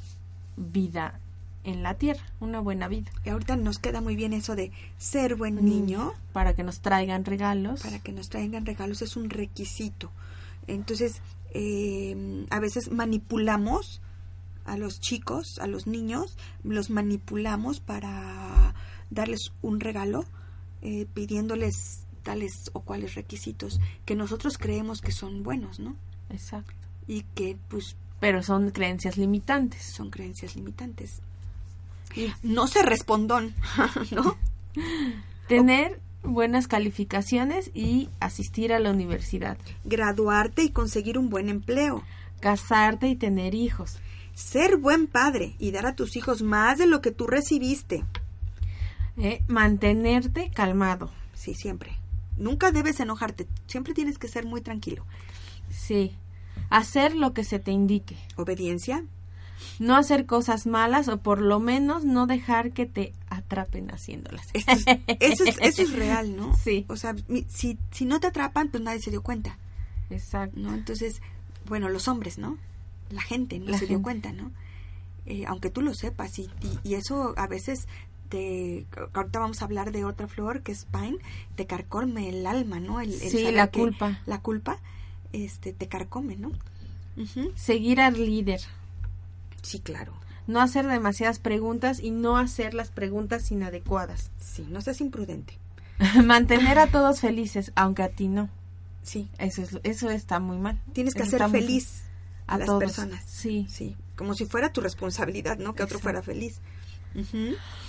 vida 0.56 1.20
en 1.66 1.84
la 1.84 1.96
tierra, 1.96 2.24
una 2.40 2.62
buena 2.62 2.88
vida. 2.88 3.12
Y 3.26 3.30
ahorita 3.30 3.58
nos 3.58 3.80
queda 3.80 4.00
muy 4.00 4.16
bien 4.16 4.34
eso 4.34 4.56
de 4.56 4.72
ser 4.98 5.36
buen 5.36 5.66
niño 5.66 6.14
Para 6.32 6.54
que 6.54 6.64
nos 6.64 6.80
traigan 6.80 7.26
regalos. 7.26 7.82
para 7.82 8.00
que 8.00 8.14
nos 8.14 8.30
traigan 8.30 8.66
regalos 8.66 9.02
es 9.02 9.18
un 9.18 9.30
requisito. 9.30 10.10
Entonces, 10.68 11.22
eh, 11.52 12.46
a 12.50 12.60
veces 12.60 12.92
manipulamos 12.92 14.02
a 14.64 14.78
los 14.78 15.00
chicos, 15.00 15.60
a 15.60 15.68
los 15.68 15.86
niños, 15.86 16.38
los 16.64 16.90
manipulamos 16.90 17.80
para 17.80 18.74
darles 19.10 19.52
un 19.62 19.80
regalo, 19.80 20.26
eh, 20.82 21.06
pidiéndoles 21.14 22.06
tales 22.24 22.72
o 22.74 22.82
cuales 22.82 23.16
requisitos 23.16 23.80
que 24.06 24.16
nosotros 24.16 24.58
creemos 24.58 25.02
que 25.02 25.12
son 25.12 25.44
buenos, 25.44 25.80
¿no? 25.80 25.96
Exacto. 26.30 26.74
Y 27.08 27.22
que 27.36 27.58
pues 27.70 27.96
Pero 28.20 28.44
son 28.44 28.72
creencias 28.72 29.18
limitantes. 29.18 29.84
son 29.84 30.10
creencias 30.10 30.56
limitantes. 30.56 31.22
No 32.44 32.68
se 32.68 32.82
respondón, 32.82 33.54
¿no? 34.12 34.38
Tener 35.48 36.00
buenas 36.24 36.68
calificaciones 36.68 37.72
y 37.74 38.10
asistir 38.20 38.74
a 38.74 38.80
la 38.80 38.92
universidad. 38.92 39.58
Graduarte 39.84 40.64
y 40.64 40.70
conseguir 40.70 41.18
un 41.18 41.30
buen 41.30 41.50
empleo. 41.50 42.04
Casarte 42.40 43.08
y 43.08 43.16
tener 43.16 43.54
hijos. 43.54 43.98
Ser 44.34 44.78
buen 44.78 45.08
padre 45.08 45.56
y 45.60 45.72
dar 45.72 45.86
a 45.86 45.96
tus 45.96 46.16
hijos 46.16 46.42
más 46.42 46.78
de 46.78 46.88
lo 46.88 47.02
que 47.02 47.12
tú 47.12 47.28
recibiste. 47.28 48.04
¿Eh? 49.18 49.44
Mantenerte 49.48 50.52
calmado. 50.54 51.12
Sí, 51.34 51.54
siempre. 51.54 51.98
Nunca 52.38 52.72
debes 52.72 53.00
enojarte. 53.00 53.48
Siempre 53.68 53.94
tienes 53.94 54.18
que 54.18 54.28
ser 54.28 54.46
muy 54.46 54.62
tranquilo. 54.62 55.06
Sí. 55.70 56.16
Hacer 56.70 57.16
lo 57.16 57.34
que 57.34 57.44
se 57.44 57.60
te 57.60 57.72
indique. 57.72 58.18
Obediencia. 58.36 59.04
No 59.80 59.96
hacer 59.96 60.26
cosas 60.26 60.66
malas 60.68 61.08
o 61.08 61.18
por 61.18 61.40
lo 61.42 61.60
menos 61.60 62.04
no 62.04 62.28
dejar 62.28 62.72
que 62.72 62.86
te 62.86 63.14
atrapen 63.30 63.90
haciéndolas. 63.90 64.48
Esto 64.54 64.72
es- 64.72 64.86
eso, 65.20 65.44
es, 65.46 65.58
eso 65.62 65.82
es 65.84 65.94
real, 65.94 66.36
¿no? 66.36 66.56
Sí. 66.64 66.86
O 66.90 66.98
sea, 66.98 67.16
si, 67.48 67.78
si 67.92 68.06
no 68.06 68.20
te 68.20 68.28
atrapan, 68.28 68.70
pues 68.70 68.84
nadie 68.84 69.00
se 69.02 69.12
dio 69.12 69.22
cuenta, 69.24 69.58
Exacto. 70.10 70.60
¿no? 70.60 70.74
Entonces, 70.74 71.22
bueno, 71.68 71.88
los 71.90 72.08
hombres, 72.08 72.38
¿no? 72.38 72.58
La 73.10 73.22
gente 73.22 73.60
no 73.60 73.72
La 73.72 73.78
se 73.78 73.88
dio 73.88 74.02
cuenta, 74.02 74.34
¿no? 74.34 74.52
Eh, 75.26 75.46
aunque 75.48 75.70
tú 75.70 75.82
lo 75.82 75.94
sepas 75.94 76.38
y, 76.38 76.50
y, 76.62 76.80
y 76.90 76.94
eso 76.96 77.34
a 77.38 77.48
veces 77.48 77.88
te... 78.30 78.86
Ahorita 79.14 79.40
vamos 79.40 79.62
a 79.62 79.66
hablar 79.66 79.92
de 79.92 80.06
otra 80.06 80.28
flor 80.28 80.62
que 80.62 80.72
es 80.72 80.86
Pine, 80.86 81.18
te 81.56 81.66
carcome 81.66 82.30
el 82.30 82.46
alma, 82.48 82.80
¿no? 82.80 83.02
El, 83.02 83.14
el 83.14 83.30
Sí, 83.30 83.52
la 83.52 83.68
culpa. 83.68 84.20
La 84.26 84.42
culpa, 84.42 84.80
este, 85.34 85.74
te 85.74 85.88
carcome, 85.88 86.36
¿no? 86.36 86.52
Seguir 87.56 88.02
al 88.02 88.14
líder. 88.14 88.62
Sí, 89.62 89.80
claro. 89.80 90.14
No 90.48 90.62
hacer 90.62 90.86
demasiadas 90.88 91.40
preguntas 91.40 92.00
y 92.00 92.12
no 92.12 92.38
hacer 92.38 92.74
las 92.74 92.90
preguntas 92.90 93.52
inadecuadas. 93.52 94.30
Sí, 94.40 94.68
no 94.70 94.82
seas 94.82 95.02
imprudente. 95.02 95.58
Mantener 96.24 96.78
a 96.78 96.88
todos 96.88 97.22
felices, 97.22 97.72
aunque 97.76 98.04
a 98.04 98.10
ti 98.10 98.28
no. 98.28 98.50
Sí. 99.02 99.30
Eso, 99.38 99.62
es, 99.62 99.80
eso 99.84 100.10
está 100.10 100.40
muy 100.40 100.58
mal. 100.58 100.80
Tienes 100.94 101.14
que 101.14 101.24
Eso 101.24 101.38
muy 101.48 101.62
feliz. 101.62 102.04
a, 102.48 102.56
A 102.56 102.58
las 102.58 102.68
todos, 102.68 102.80
personas. 102.80 103.24
sí. 103.26 103.66
Sí, 103.70 103.96
como 104.16 104.34
si 104.34 104.46
fuera 104.46 104.72
tu 104.72 104.82
responsabilidad, 104.82 105.58
¿no? 105.58 105.74
Que 105.74 105.84
otro 105.84 106.00
fuera 106.00 106.22
feliz. 106.22 106.60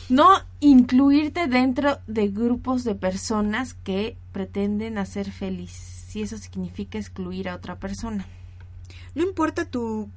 No 0.09 0.41
incluirte 0.61 1.47
dentro 1.47 1.99
de 2.07 2.29
grupos 2.29 2.85
de 2.85 2.95
personas 2.95 3.75
que 3.75 4.17
pretenden 4.33 4.99
hacer 4.99 5.31
feliz, 5.33 5.71
si 5.71 6.23
eso 6.23 6.39
significa 6.39 6.99
excluir 6.99 7.49
a 7.49 7.57
otra 7.57 7.77
persona. 7.77 8.27
No 9.15 9.23
importa 9.23 9.65
tu, 9.65 10.09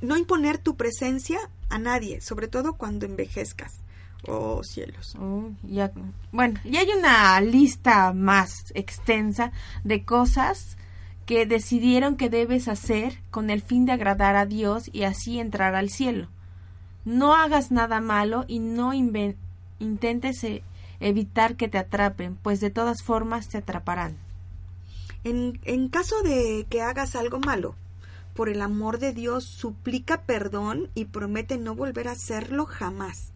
no 0.00 0.16
imponer 0.16 0.58
tu 0.58 0.76
presencia 0.76 1.38
a 1.68 1.78
nadie, 1.78 2.20
sobre 2.20 2.48
todo 2.48 2.74
cuando 2.74 3.06
envejezcas. 3.06 3.80
Oh, 4.26 4.62
cielos. 4.64 5.14
Oh, 5.20 5.50
ya, 5.62 5.92
bueno, 6.32 6.58
y 6.64 6.76
hay 6.76 6.88
una 6.98 7.40
lista 7.40 8.12
más 8.12 8.72
extensa 8.74 9.52
de 9.84 10.04
cosas 10.04 10.76
que 11.26 11.46
decidieron 11.46 12.16
que 12.16 12.30
debes 12.30 12.68
hacer 12.68 13.20
con 13.30 13.50
el 13.50 13.62
fin 13.62 13.84
de 13.84 13.92
agradar 13.92 14.36
a 14.36 14.46
Dios 14.46 14.90
y 14.92 15.02
así 15.02 15.38
entrar 15.38 15.74
al 15.74 15.90
cielo. 15.90 16.28
No 17.06 17.34
hagas 17.34 17.70
nada 17.70 18.00
malo 18.00 18.44
y 18.48 18.58
no 18.58 18.92
intentes 18.92 20.44
eh, 20.44 20.62
evitar 21.00 21.56
que 21.56 21.68
te 21.68 21.78
atrapen, 21.78 22.36
pues 22.36 22.60
de 22.60 22.70
todas 22.70 23.02
formas 23.02 23.48
te 23.48 23.58
atraparán. 23.58 24.16
En, 25.24 25.58
en 25.64 25.88
caso 25.88 26.20
de 26.22 26.66
que 26.68 26.82
hagas 26.82 27.16
algo 27.16 27.38
malo, 27.38 27.74
por 28.34 28.48
el 28.48 28.60
amor 28.60 28.98
de 28.98 29.12
Dios, 29.12 29.44
suplica 29.44 30.22
perdón 30.22 30.90
y 30.94 31.06
promete 31.06 31.58
no 31.58 31.74
volver 31.74 32.08
a 32.08 32.12
hacerlo 32.12 32.66
jamás. 32.66 33.32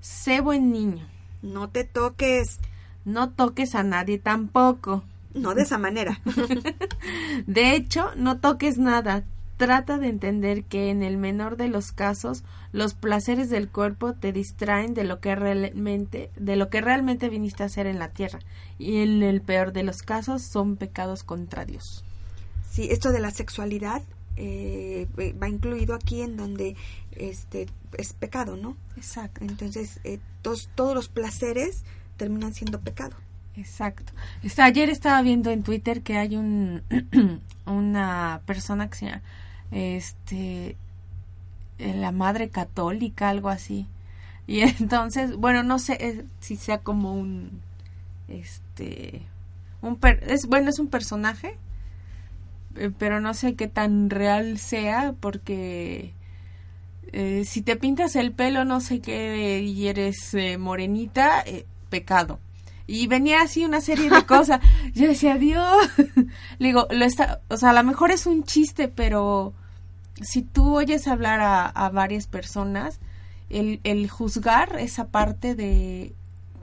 Sé 0.00 0.40
buen 0.40 0.72
niño. 0.72 1.06
No 1.42 1.68
te 1.68 1.84
toques, 1.84 2.58
No 3.04 3.30
toques 3.30 3.74
a 3.74 3.82
nadie 3.82 4.18
tampoco. 4.18 5.04
no 5.34 5.54
de 5.54 5.62
esa 5.62 5.76
manera. 5.76 6.20
De 7.46 7.74
hecho, 7.76 8.10
no 8.16 8.38
toques 8.38 8.78
nada. 8.78 9.24
Trata 9.56 9.98
de 9.98 10.08
entender 10.08 10.64
que 10.64 10.90
en 10.90 11.02
el 11.04 11.16
menor 11.16 11.56
de 11.56 11.68
los 11.68 11.92
casos 11.92 12.42
los 12.72 12.94
placeres 12.94 13.50
del 13.50 13.68
cuerpo 13.70 14.12
te 14.14 14.32
distraen 14.32 14.94
de 14.94 15.04
lo 15.04 15.20
que 15.20 15.36
realmente 15.36 16.30
de 16.36 16.56
lo 16.56 16.68
que 16.70 16.80
realmente 16.80 17.28
viniste 17.28 17.62
a 17.62 17.66
hacer 17.66 17.86
en 17.86 18.00
la 18.00 18.08
tierra 18.08 18.40
y 18.78 18.96
en 18.96 19.22
el 19.22 19.40
peor 19.42 19.72
de 19.72 19.84
los 19.84 20.02
casos 20.02 20.42
son 20.42 20.76
pecados 20.76 21.22
contra 21.22 21.64
Dios. 21.64 22.04
Sí, 22.68 22.88
esto 22.90 23.12
de 23.12 23.20
la 23.20 23.30
sexualidad 23.30 24.02
eh, 24.36 25.06
va 25.40 25.48
incluido 25.48 25.94
aquí 25.94 26.22
en 26.22 26.36
donde 26.36 26.74
este 27.12 27.66
es 27.96 28.12
pecado, 28.12 28.56
¿no? 28.56 28.76
Exacto. 28.96 29.44
Entonces, 29.44 30.00
eh, 30.02 30.18
tos- 30.42 30.68
todos 30.74 30.92
los 30.96 31.08
placeres 31.08 31.84
terminan 32.16 32.52
siendo 32.54 32.80
pecado. 32.80 33.16
Exacto. 33.56 34.12
Está- 34.42 34.64
ayer 34.64 34.90
estaba 34.90 35.22
viendo 35.22 35.50
en 35.50 35.62
Twitter 35.62 36.02
que 36.02 36.18
hay 36.18 36.36
un 36.36 36.82
una 37.66 38.40
persona 38.46 38.88
que 38.90 38.96
se 38.96 39.06
llama 39.06 39.22
este 39.70 40.76
eh, 41.78 41.94
la 41.94 42.12
madre 42.12 42.48
católica, 42.50 43.28
algo 43.30 43.48
así. 43.48 43.86
Y 44.46 44.60
entonces, 44.80 45.36
bueno, 45.36 45.62
no 45.62 45.78
sé 45.78 46.26
si 46.40 46.56
sea 46.56 46.78
como 46.78 47.14
un 47.14 47.60
este 48.28 49.22
un 49.82 49.96
per- 49.96 50.24
es 50.30 50.46
bueno, 50.48 50.70
es 50.70 50.78
un 50.78 50.88
personaje, 50.88 51.58
eh, 52.76 52.90
pero 52.98 53.20
no 53.20 53.34
sé 53.34 53.54
qué 53.54 53.68
tan 53.68 54.10
real 54.10 54.58
sea 54.58 55.14
porque 55.20 56.12
eh, 57.12 57.44
si 57.46 57.62
te 57.62 57.76
pintas 57.76 58.16
el 58.16 58.32
pelo 58.32 58.64
no 58.64 58.80
sé 58.80 59.00
qué 59.00 59.60
y 59.60 59.88
eres 59.88 60.34
eh, 60.34 60.58
morenita, 60.58 61.44
pecado. 61.90 62.40
Y 62.86 63.06
venía 63.06 63.42
así 63.42 63.64
una 63.64 63.80
serie 63.80 64.10
de 64.10 64.26
cosas. 64.26 64.60
Yo 64.94 65.06
decía, 65.06 65.36
Dios. 65.36 65.88
Le 66.58 66.68
digo, 66.68 66.86
lo 66.90 67.04
está, 67.04 67.40
o 67.48 67.56
sea, 67.56 67.70
a 67.70 67.74
lo 67.74 67.82
mejor 67.84 68.10
es 68.10 68.26
un 68.26 68.44
chiste, 68.44 68.88
pero 68.88 69.54
si 70.20 70.42
tú 70.42 70.76
oyes 70.76 71.08
hablar 71.08 71.40
a, 71.40 71.66
a 71.66 71.88
varias 71.90 72.26
personas, 72.26 73.00
el, 73.50 73.80
el 73.84 74.10
juzgar 74.10 74.76
esa 74.78 75.08
parte 75.08 75.54
de, 75.54 76.14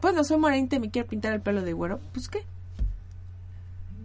bueno, 0.01 0.23
soy 0.23 0.37
morenita 0.37 0.75
y 0.75 0.79
me 0.79 0.91
quiero 0.91 1.07
pintar 1.07 1.33
el 1.33 1.41
pelo 1.41 1.61
de 1.61 1.73
güero, 1.73 1.99
pues 2.13 2.27
qué. 2.27 2.45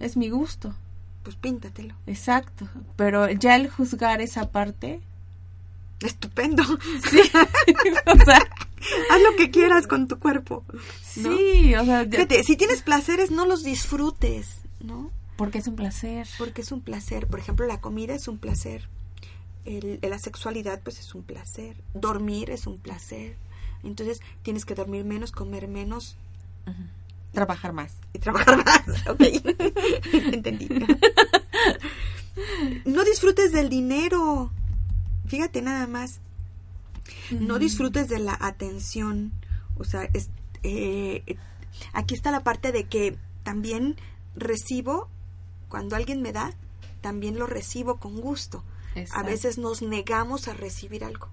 Es 0.00 0.16
mi 0.16 0.28
gusto. 0.28 0.74
Pues 1.22 1.36
píntatelo. 1.36 1.94
Exacto. 2.06 2.68
Pero 2.96 3.30
ya 3.30 3.56
el 3.56 3.68
juzgar 3.68 4.20
esa 4.20 4.50
parte, 4.50 5.00
Estupendo. 6.00 6.62
sí. 7.10 7.20
o 8.06 8.24
sea, 8.24 8.38
Haz 9.10 9.20
lo 9.22 9.34
que 9.36 9.50
quieras 9.50 9.86
con 9.86 10.06
tu 10.06 10.18
cuerpo. 10.18 10.64
¿no? 11.16 11.36
sí, 11.36 11.74
o 11.74 11.84
sea, 11.84 12.02
ya- 12.04 12.10
Fíjate, 12.10 12.44
si 12.44 12.56
tienes 12.56 12.82
placeres, 12.82 13.30
no 13.30 13.46
los 13.46 13.62
disfrutes, 13.64 14.58
¿no? 14.80 15.10
porque 15.36 15.58
es 15.58 15.66
un 15.66 15.76
placer. 15.76 16.26
Porque 16.38 16.62
es 16.62 16.72
un 16.72 16.80
placer. 16.80 17.26
Por 17.26 17.38
ejemplo, 17.40 17.66
la 17.66 17.80
comida 17.80 18.14
es 18.14 18.26
un 18.28 18.38
placer. 18.38 18.88
El, 19.66 19.98
la 20.02 20.18
sexualidad, 20.18 20.80
pues 20.82 20.98
es 21.00 21.14
un 21.14 21.22
placer. 21.24 21.76
Dormir 21.94 22.50
es 22.50 22.66
un 22.66 22.78
placer. 22.78 23.36
Entonces, 23.82 24.20
tienes 24.42 24.64
que 24.64 24.74
dormir 24.74 25.04
menos, 25.04 25.32
comer 25.32 25.66
menos 25.68 26.16
Trabajar 27.32 27.72
más. 27.74 27.92
y 28.14 28.18
trabajar 28.18 28.64
más. 28.64 28.82
Ok. 29.08 29.20
Entendí. 30.32 30.68
No 32.84 33.04
disfrutes 33.04 33.52
del 33.52 33.68
dinero. 33.68 34.50
Fíjate 35.26 35.62
nada 35.62 35.86
más. 35.86 36.20
No 37.30 37.58
disfrutes 37.58 38.08
de 38.08 38.18
la 38.18 38.36
atención. 38.40 39.32
O 39.78 39.84
sea, 39.84 40.08
es- 40.12 40.30
eh, 40.62 41.36
aquí 41.92 42.14
está 42.14 42.30
la 42.30 42.42
parte 42.42 42.72
de 42.72 42.84
que 42.84 43.16
también 43.42 43.96
recibo, 44.34 45.08
cuando 45.68 45.94
alguien 45.96 46.20
me 46.22 46.32
da, 46.32 46.54
también 47.00 47.38
lo 47.38 47.46
recibo 47.46 47.98
con 47.98 48.20
gusto. 48.20 48.64
A 49.12 49.22
veces 49.22 49.58
nos 49.58 49.82
negamos 49.82 50.48
a 50.48 50.54
recibir 50.54 51.04
algo. 51.04 51.28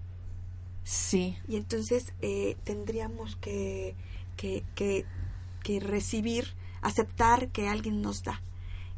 Sí. 0.83 1.37
Y 1.47 1.55
entonces 1.55 2.13
eh, 2.21 2.57
tendríamos 2.65 3.35
que, 3.37 3.95
que, 4.35 4.63
que, 4.75 5.05
que 5.63 5.79
recibir, 5.79 6.53
aceptar 6.81 7.47
que 7.49 7.69
alguien 7.69 8.01
nos 8.01 8.23
da. 8.23 8.41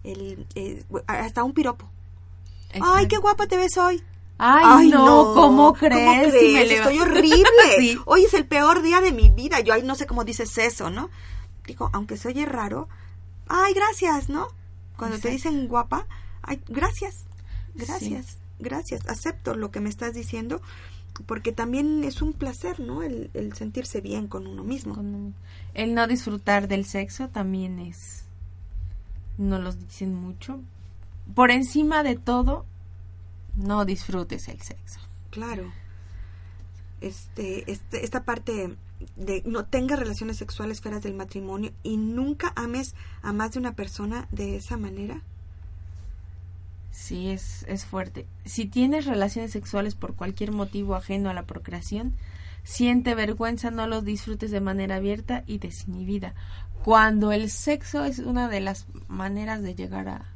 El, 0.04 0.46
eh, 0.56 0.84
hasta 1.08 1.44
un 1.44 1.54
piropo. 1.54 1.90
¡Ay, 2.82 3.08
qué 3.08 3.18
guapa 3.18 3.46
te 3.48 3.56
ves 3.58 3.78
hoy! 3.78 4.02
Ay, 4.38 4.90
no, 4.90 5.34
¿cómo 5.34 5.74
crees? 5.74 6.34
Si 6.34 6.54
me 6.54 6.64
Estoy 6.64 7.00
horrible. 7.00 7.46
Sí. 7.78 7.98
Hoy 8.06 8.24
es 8.26 8.34
el 8.34 8.46
peor 8.46 8.82
día 8.82 9.00
de 9.02 9.12
mi 9.12 9.30
vida. 9.30 9.60
Yo 9.62 9.74
ahí 9.74 9.84
no 9.84 9.96
sé 9.96 10.06
cómo 10.08 10.24
dices 10.26 10.58
eso, 10.58 10.90
¿no? 10.90 11.10
Digo, 11.66 11.90
aunque 11.94 12.18
se 12.18 12.28
oye 12.28 12.46
raro, 12.46 12.88
ay, 13.48 13.74
gracias, 13.74 14.30
¿no? 14.30 14.48
Cuando 14.98 15.18
te 15.20 15.30
dicen 15.30 15.68
guapa, 15.68 16.06
ay, 16.42 16.62
gracias, 16.68 17.26
gracias, 17.74 18.38
gracias. 18.60 19.08
Acepto 19.08 19.56
lo 19.56 19.72
que 19.72 19.80
me 19.80 19.90
estás 19.90 20.14
diciendo 20.14 20.62
porque 21.26 21.52
también 21.54 22.04
es 22.04 22.22
un 22.22 22.34
placer, 22.34 22.80
¿no? 22.82 23.02
El, 23.04 23.32
el 23.34 23.54
sentirse 23.56 24.02
bien 24.02 24.28
con 24.28 24.48
uno 24.48 24.64
mismo. 24.66 24.96
Con- 24.96 25.34
El 25.74 25.94
no 25.96 26.08
disfrutar 26.08 26.68
del 26.68 26.86
sexo 26.86 27.30
también 27.30 27.80
es. 27.80 28.26
No 29.38 29.60
los 29.60 29.80
dicen 29.80 30.14
mucho. 30.14 30.60
Por 31.34 31.52
encima 31.52 32.04
de 32.04 32.16
todo, 32.16 32.66
no 33.56 33.86
disfrutes 33.86 34.48
el 34.48 34.62
sexo. 34.62 35.00
Claro. 35.30 35.72
Este, 37.02 37.70
este, 37.72 38.04
esta 38.06 38.24
parte 38.24 38.76
de 39.16 39.44
no 39.46 39.66
tengas 39.66 40.00
relaciones 40.00 40.38
sexuales 40.38 40.82
fuera 40.82 41.00
del 41.00 41.14
matrimonio 41.14 41.72
y 41.84 41.98
nunca 41.98 42.54
ames 42.56 42.96
a 43.22 43.34
más 43.34 43.52
de 43.52 43.60
una 43.60 43.76
persona 43.76 44.28
de 44.32 44.56
esa 44.56 44.78
manera. 44.78 45.22
Sí, 46.92 47.30
es, 47.30 47.66
es 47.68 47.86
fuerte. 47.86 48.26
Si 48.46 48.66
tienes 48.66 49.06
relaciones 49.06 49.52
sexuales 49.52 49.96
por 49.96 50.16
cualquier 50.16 50.54
motivo 50.54 50.96
ajeno 50.96 51.30
a 51.30 51.34
la 51.34 51.44
procreación, 51.44 52.14
siente 52.64 53.16
vergüenza, 53.16 53.70
no 53.70 53.86
los 53.86 54.06
disfrutes 54.06 54.50
de 54.52 54.62
manera 54.62 54.96
abierta 54.96 55.44
y 55.46 55.58
desinhibida. 55.58 56.34
Cuando 56.84 57.32
el 57.34 57.50
sexo 57.50 58.06
es 58.06 58.20
una 58.20 58.48
de 58.48 58.62
las 58.62 58.88
maneras 59.08 59.62
de 59.62 59.76
llegar 59.76 60.08
a, 60.08 60.35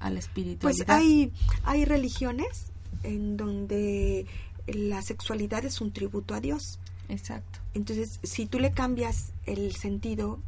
a 0.00 0.10
la 0.10 0.20
Pues 0.60 0.84
hay, 0.86 1.32
hay 1.64 1.84
religiones 1.84 2.72
en 3.02 3.36
donde 3.36 4.26
la 4.66 5.02
sexualidad 5.02 5.64
es 5.64 5.80
un 5.80 5.92
tributo 5.92 6.34
a 6.34 6.40
Dios. 6.40 6.78
Exacto. 7.08 7.58
Entonces, 7.74 8.20
si 8.22 8.46
tú 8.46 8.58
le 8.58 8.72
cambias 8.72 9.32
el 9.46 9.74
sentido, 9.74 10.38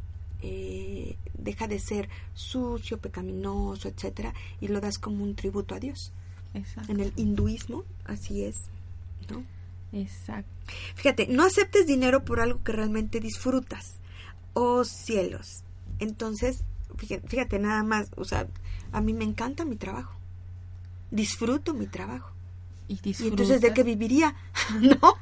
eh, 0.41 1.17
deja 1.37 1.67
de 1.67 1.79
ser 1.79 2.09
sucio, 2.33 2.99
pecaminoso, 2.99 3.87
etcétera, 3.87 4.33
y 4.59 4.67
lo 4.67 4.79
das 4.79 4.97
como 4.97 5.23
un 5.23 5.35
tributo 5.35 5.75
a 5.75 5.79
Dios. 5.79 6.11
Exacto. 6.53 6.91
En 6.91 6.99
el 6.99 7.13
hinduismo, 7.15 7.83
así 8.05 8.43
es, 8.43 8.57
¿no? 9.29 9.43
Exacto. 9.93 10.49
Fíjate, 10.95 11.27
no 11.27 11.43
aceptes 11.43 11.85
dinero 11.87 12.23
por 12.23 12.39
algo 12.39 12.63
que 12.63 12.71
realmente 12.71 13.19
disfrutas. 13.19 13.97
Oh 14.53 14.83
cielos. 14.83 15.63
Entonces, 15.99 16.63
fíjate, 16.97 17.27
fíjate 17.27 17.59
nada 17.59 17.83
más, 17.83 18.09
o 18.15 18.25
sea, 18.25 18.47
a 18.91 19.01
mí 19.01 19.13
me 19.13 19.23
encanta 19.23 19.65
mi 19.65 19.75
trabajo. 19.75 20.13
Disfruto 21.11 21.73
mi 21.73 21.87
trabajo. 21.87 22.31
Y, 22.87 22.99
Y 23.03 23.27
entonces, 23.27 23.61
¿de 23.61 23.73
qué 23.73 23.83
viviría? 23.83 24.35
¿No? 24.81 25.15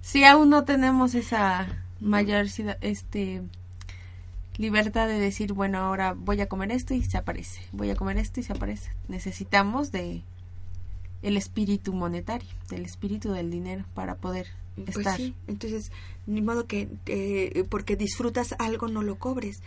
Si 0.00 0.24
aún 0.24 0.50
no 0.50 0.64
tenemos 0.64 1.14
esa 1.14 1.66
mayor 2.00 2.46
este 2.82 3.42
libertad 4.56 5.08
de 5.08 5.18
decir, 5.18 5.52
bueno, 5.52 5.78
ahora 5.78 6.14
voy 6.14 6.40
a 6.40 6.48
comer 6.48 6.70
esto 6.72 6.94
y 6.94 7.02
se 7.02 7.16
aparece, 7.18 7.60
voy 7.72 7.90
a 7.90 7.96
comer 7.96 8.18
esto 8.18 8.40
y 8.40 8.42
se 8.42 8.52
aparece. 8.52 8.90
Necesitamos 9.08 9.90
de 9.92 10.22
el 11.22 11.36
espíritu 11.36 11.92
monetario, 11.92 12.48
del 12.68 12.84
espíritu 12.84 13.32
del 13.32 13.50
dinero 13.50 13.84
para 13.94 14.16
poder 14.16 14.46
Pues 14.76 14.96
estar. 14.98 15.16
sí, 15.16 15.34
entonces, 15.48 15.90
ni 16.26 16.42
modo 16.42 16.66
que 16.66 16.88
eh, 17.06 17.64
porque 17.68 17.96
disfrutas 17.96 18.54
algo 18.58 18.88
no 18.88 19.02
lo 19.02 19.16
cobres. 19.18 19.62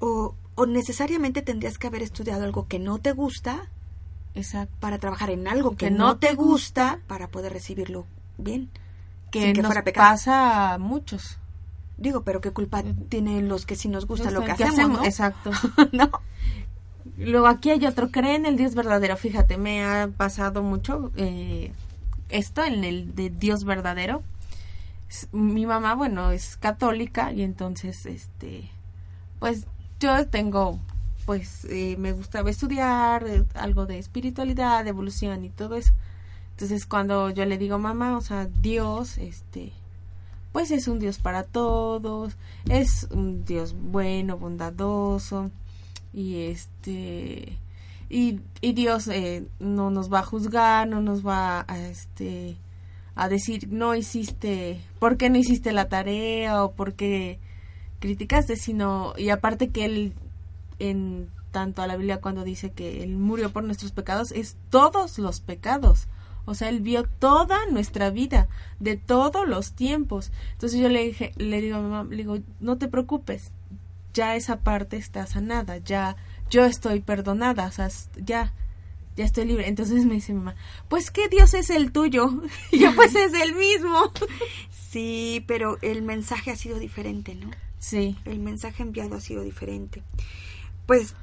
O, 0.00 0.34
o 0.54 0.66
necesariamente 0.66 1.42
tendrías 1.42 1.78
que 1.78 1.86
haber 1.86 2.02
estudiado 2.02 2.44
algo 2.44 2.66
que 2.66 2.78
no 2.78 2.98
te 2.98 3.12
gusta 3.12 3.68
Exacto. 4.34 4.74
para 4.80 4.98
trabajar 4.98 5.30
en 5.30 5.48
algo 5.48 5.70
que, 5.70 5.86
Que 5.86 5.90
no 5.90 6.08
no 6.08 6.16
te 6.18 6.34
gusta 6.34 7.00
para 7.06 7.28
poder 7.28 7.52
recibirlo 7.52 8.06
bien. 8.38 8.70
Que, 9.30 9.42
sin 9.42 9.52
que 9.54 9.62
nos 9.62 9.68
fuera 9.68 9.84
pecado. 9.84 10.10
pasa 10.10 10.74
a 10.74 10.78
muchos. 10.78 11.38
Digo, 11.96 12.22
pero 12.22 12.40
qué 12.40 12.50
culpa 12.50 12.82
tienen 13.08 13.48
los 13.48 13.66
que 13.66 13.76
sí 13.76 13.88
nos 13.88 14.06
gusta 14.06 14.30
lo 14.30 14.42
que 14.42 14.54
¿Qué 14.54 14.64
hacemos, 14.64 15.00
¿no? 15.00 15.04
Exacto. 15.04 15.50
¿No? 15.92 16.10
Luego 17.16 17.46
aquí 17.46 17.70
hay 17.70 17.84
otro, 17.86 18.10
cree 18.10 18.34
en 18.34 18.46
el 18.46 18.56
Dios 18.56 18.74
verdadero. 18.74 19.16
Fíjate, 19.16 19.58
me 19.58 19.84
ha 19.84 20.08
pasado 20.16 20.62
mucho 20.62 21.12
eh, 21.16 21.72
esto 22.30 22.64
en 22.64 22.84
el 22.84 23.14
de 23.14 23.30
Dios 23.30 23.64
verdadero. 23.64 24.22
Mi 25.32 25.66
mamá, 25.66 25.94
bueno, 25.94 26.30
es 26.30 26.56
católica 26.56 27.32
y 27.32 27.42
entonces, 27.42 28.06
este, 28.06 28.70
pues 29.38 29.66
yo 30.00 30.26
tengo, 30.26 30.78
pues 31.26 31.66
eh, 31.66 31.96
me 31.98 32.12
gustaba 32.12 32.50
estudiar 32.50 33.26
eh, 33.26 33.44
algo 33.54 33.86
de 33.86 33.98
espiritualidad, 33.98 34.82
de 34.82 34.90
evolución 34.90 35.44
y 35.44 35.50
todo 35.50 35.76
eso. 35.76 35.92
Entonces 36.52 36.86
cuando 36.86 37.30
yo 37.30 37.44
le 37.44 37.58
digo 37.58 37.78
mamá, 37.78 38.16
o 38.16 38.20
sea, 38.20 38.46
Dios, 38.46 39.18
este, 39.18 39.72
pues 40.52 40.70
es 40.70 40.88
un 40.88 40.98
Dios 40.98 41.18
para 41.18 41.44
todos, 41.44 42.36
es 42.68 43.06
un 43.10 43.44
Dios 43.44 43.74
bueno, 43.78 44.38
bondadoso 44.38 45.50
y 46.12 46.42
este 46.42 47.58
y, 48.08 48.40
y 48.60 48.72
Dios 48.72 49.06
eh, 49.08 49.46
no 49.60 49.90
nos 49.90 50.12
va 50.12 50.20
a 50.20 50.24
juzgar, 50.24 50.88
no 50.88 51.00
nos 51.00 51.24
va 51.26 51.64
a 51.68 51.78
este 51.78 52.56
a 53.14 53.28
decir 53.28 53.68
no 53.70 53.94
hiciste, 53.94 54.80
¿por 54.98 55.16
qué 55.16 55.30
no 55.30 55.36
hiciste 55.36 55.72
la 55.72 55.88
tarea 55.88 56.64
o 56.64 56.72
por 56.72 56.94
qué 56.94 57.38
criticaste? 58.00 58.56
Sino 58.56 59.14
y 59.16 59.30
aparte 59.30 59.70
que 59.70 59.84
él 59.84 60.12
en 60.80 61.28
tanto 61.50 61.82
a 61.82 61.86
la 61.86 61.96
Biblia 61.96 62.20
cuando 62.20 62.44
dice 62.44 62.70
que 62.72 63.02
él 63.02 63.16
murió 63.16 63.52
por 63.52 63.64
nuestros 63.64 63.92
pecados 63.92 64.32
es 64.32 64.56
todos 64.70 65.18
los 65.18 65.40
pecados. 65.40 66.08
O 66.46 66.54
sea, 66.54 66.68
él 66.68 66.80
vio 66.80 67.04
toda 67.04 67.58
nuestra 67.70 68.10
vida, 68.10 68.48
de 68.80 68.96
todos 68.96 69.46
los 69.46 69.72
tiempos. 69.72 70.32
Entonces 70.52 70.80
yo 70.80 70.88
le 70.88 71.04
dije, 71.04 71.32
le 71.36 71.60
digo 71.60 71.76
a 71.76 71.80
mi 71.80 71.90
mamá, 71.90 72.08
le 72.10 72.16
digo, 72.16 72.38
no 72.60 72.78
te 72.78 72.88
preocupes, 72.88 73.52
ya 74.14 74.34
esa 74.36 74.60
parte 74.60 74.96
está 74.96 75.26
sanada, 75.26 75.78
ya 75.78 76.16
yo 76.50 76.64
estoy 76.64 77.00
perdonada, 77.00 77.66
o 77.66 77.70
sea, 77.70 77.88
ya, 78.16 78.52
ya 79.16 79.24
estoy 79.24 79.44
libre. 79.44 79.68
Entonces 79.68 80.04
me 80.06 80.14
dice 80.14 80.32
mi 80.32 80.38
mamá, 80.38 80.56
pues 80.88 81.10
que 81.10 81.28
Dios 81.28 81.54
es 81.54 81.70
el 81.70 81.92
tuyo, 81.92 82.42
y 82.72 82.80
yo 82.80 82.94
pues 82.94 83.14
es 83.14 83.32
el 83.34 83.54
mismo. 83.54 84.12
Sí, 84.90 85.44
pero 85.46 85.78
el 85.82 86.02
mensaje 86.02 86.50
ha 86.50 86.56
sido 86.56 86.80
diferente, 86.80 87.36
¿no? 87.36 87.48
Sí, 87.80 88.16
El 88.26 88.38
mensaje 88.38 88.82
enviado 88.84 89.16
ha 89.16 89.20
sido 89.20 89.42
diferente. 89.42 90.02
Pues, 90.86 91.14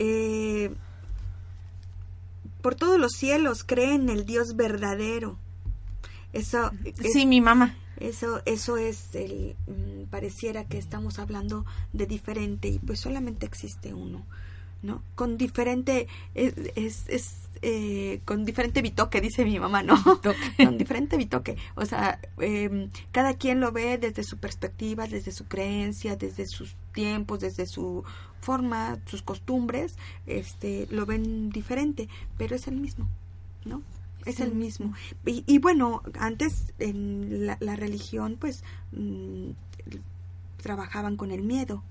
eh, 0.00 0.74
por 2.62 2.74
todos 2.74 2.98
los 2.98 3.12
cielos 3.12 3.62
cree 3.64 3.94
en 3.94 4.08
el 4.08 4.24
Dios 4.26 4.56
verdadero. 4.56 5.38
Eso, 6.32 6.72
es- 6.84 7.12
sí, 7.12 7.26
mi 7.26 7.40
mamá. 7.40 7.74
eso, 7.98 8.40
eso 8.46 8.76
es 8.78 9.14
el, 9.14 9.54
mm, 9.66 10.04
pareciera 10.10 10.64
que 10.64 10.78
estamos 10.78 11.18
hablando 11.18 11.64
de 11.92 12.06
diferente 12.06 12.68
y 12.68 12.78
pues 12.78 13.00
solamente 13.00 13.44
existe 13.46 13.92
uno, 13.94 14.24
¿no? 14.82 15.02
Con 15.14 15.36
diferente, 15.36 16.08
es, 16.34 16.54
es, 16.74 17.08
es, 17.08 17.48
eh, 17.62 18.20
con 18.24 18.44
diferente 18.44 18.80
bitoque, 18.82 19.20
dice 19.20 19.44
mi 19.44 19.58
mamá, 19.58 19.82
¿no? 19.82 19.96
con 20.56 20.78
diferente 20.78 21.16
bitoque. 21.16 21.56
O 21.74 21.84
sea, 21.84 22.20
eh, 22.38 22.88
cada 23.12 23.34
quien 23.34 23.60
lo 23.60 23.72
ve 23.72 23.98
desde 23.98 24.22
su 24.22 24.38
perspectiva, 24.38 25.06
desde 25.06 25.32
su 25.32 25.46
creencia, 25.46 26.16
desde 26.16 26.46
sus 26.46 26.76
tiempos, 26.92 27.40
desde 27.40 27.66
su 27.66 28.04
forma, 28.40 28.98
sus 29.06 29.22
costumbres, 29.22 29.96
este, 30.26 30.86
lo 30.90 31.04
ven 31.04 31.50
diferente, 31.50 32.08
pero 32.38 32.56
es 32.56 32.66
el 32.66 32.76
mismo, 32.76 33.08
¿no? 33.64 33.82
Es 34.26 34.40
el 34.40 34.54
mismo. 34.54 34.94
Y, 35.24 35.44
y 35.46 35.58
bueno, 35.58 36.02
antes 36.18 36.74
en 36.78 37.46
la, 37.46 37.56
la 37.60 37.76
religión, 37.76 38.36
pues, 38.38 38.64
mm, 38.92 39.50
trabajaban 40.58 41.16
con 41.16 41.30
el 41.30 41.42
miedo, 41.42 41.82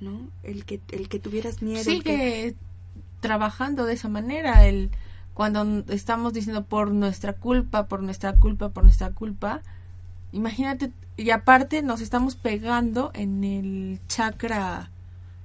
¿no? 0.00 0.20
El 0.42 0.64
que, 0.64 0.80
el 0.92 1.08
que 1.08 1.18
tuvieras 1.18 1.62
miedo. 1.62 1.78
que- 1.78 1.84
Sigue 1.84 2.54
trabajando 3.20 3.84
de 3.86 3.94
esa 3.94 4.08
manera, 4.08 4.66
el 4.66 4.90
cuando 5.32 5.82
estamos 5.92 6.32
diciendo 6.32 6.64
por 6.64 6.92
nuestra 6.92 7.32
culpa, 7.32 7.86
por 7.86 8.02
nuestra 8.02 8.34
culpa, 8.34 8.68
por 8.68 8.84
nuestra 8.84 9.10
culpa, 9.10 9.62
imagínate, 10.32 10.92
y 11.16 11.30
aparte 11.30 11.82
nos 11.82 12.00
estamos 12.00 12.36
pegando 12.36 13.10
en 13.14 13.42
el 13.44 14.00
chakra 14.08 14.90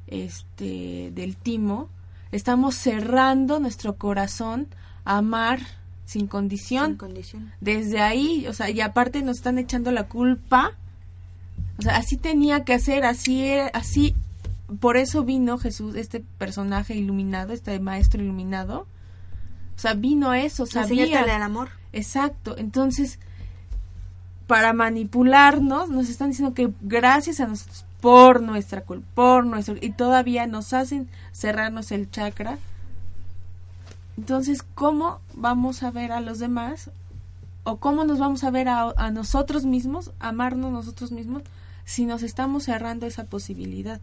este 0.07 1.11
del 1.13 1.35
timo, 1.37 1.89
estamos 2.31 2.75
cerrando 2.75 3.59
nuestro 3.59 3.95
corazón 3.95 4.67
a 5.05 5.17
amar 5.17 5.59
sin 6.05 6.27
condición. 6.27 6.87
sin 6.87 6.97
condición. 6.97 7.51
Desde 7.61 7.99
ahí, 8.01 8.45
o 8.47 8.53
sea, 8.53 8.69
y 8.69 8.81
aparte 8.81 9.21
nos 9.21 9.37
están 9.37 9.57
echando 9.59 9.91
la 9.91 10.07
culpa. 10.07 10.71
O 11.77 11.81
sea, 11.81 11.97
así 11.97 12.17
tenía 12.17 12.63
que 12.65 12.73
hacer, 12.73 13.05
así 13.05 13.43
era, 13.45 13.67
así 13.73 14.15
por 14.79 14.97
eso 14.97 15.23
vino 15.23 15.57
Jesús, 15.57 15.95
este 15.95 16.19
personaje 16.37 16.95
iluminado, 16.95 17.53
este 17.53 17.79
maestro 17.79 18.21
iluminado. 18.21 18.85
O 19.75 19.79
sea, 19.79 19.93
vino 19.93 20.33
eso, 20.33 20.65
sabía. 20.65 21.21
el 21.23 21.41
amor. 21.41 21.69
Exacto. 21.91 22.55
Entonces, 22.57 23.19
para 24.45 24.73
manipularnos, 24.73 25.89
nos 25.89 26.09
están 26.09 26.29
diciendo 26.29 26.53
que 26.53 26.71
gracias 26.81 27.39
a 27.39 27.47
nosotros, 27.47 27.85
por 28.01 28.41
nuestra 28.41 28.81
culpa, 28.81 29.07
por 29.15 29.45
nuestro. 29.45 29.75
Y 29.79 29.91
todavía 29.91 30.47
nos 30.47 30.73
hacen 30.73 31.09
cerrarnos 31.31 31.91
el 31.91 32.11
chakra. 32.11 32.57
Entonces, 34.17 34.63
¿cómo 34.75 35.19
vamos 35.33 35.81
a 35.81 35.91
ver 35.91 36.11
a 36.11 36.21
los 36.21 36.39
demás? 36.39 36.91
¿O 37.63 37.77
cómo 37.77 38.03
nos 38.03 38.19
vamos 38.19 38.43
a 38.43 38.51
ver 38.51 38.67
a, 38.69 38.93
a 38.97 39.11
nosotros 39.11 39.65
mismos, 39.65 40.11
amarnos 40.19 40.71
nosotros 40.71 41.11
mismos, 41.11 41.43
si 41.85 42.05
nos 42.05 42.21
estamos 42.21 42.63
cerrando 42.63 43.05
esa 43.05 43.25
posibilidad? 43.25 44.01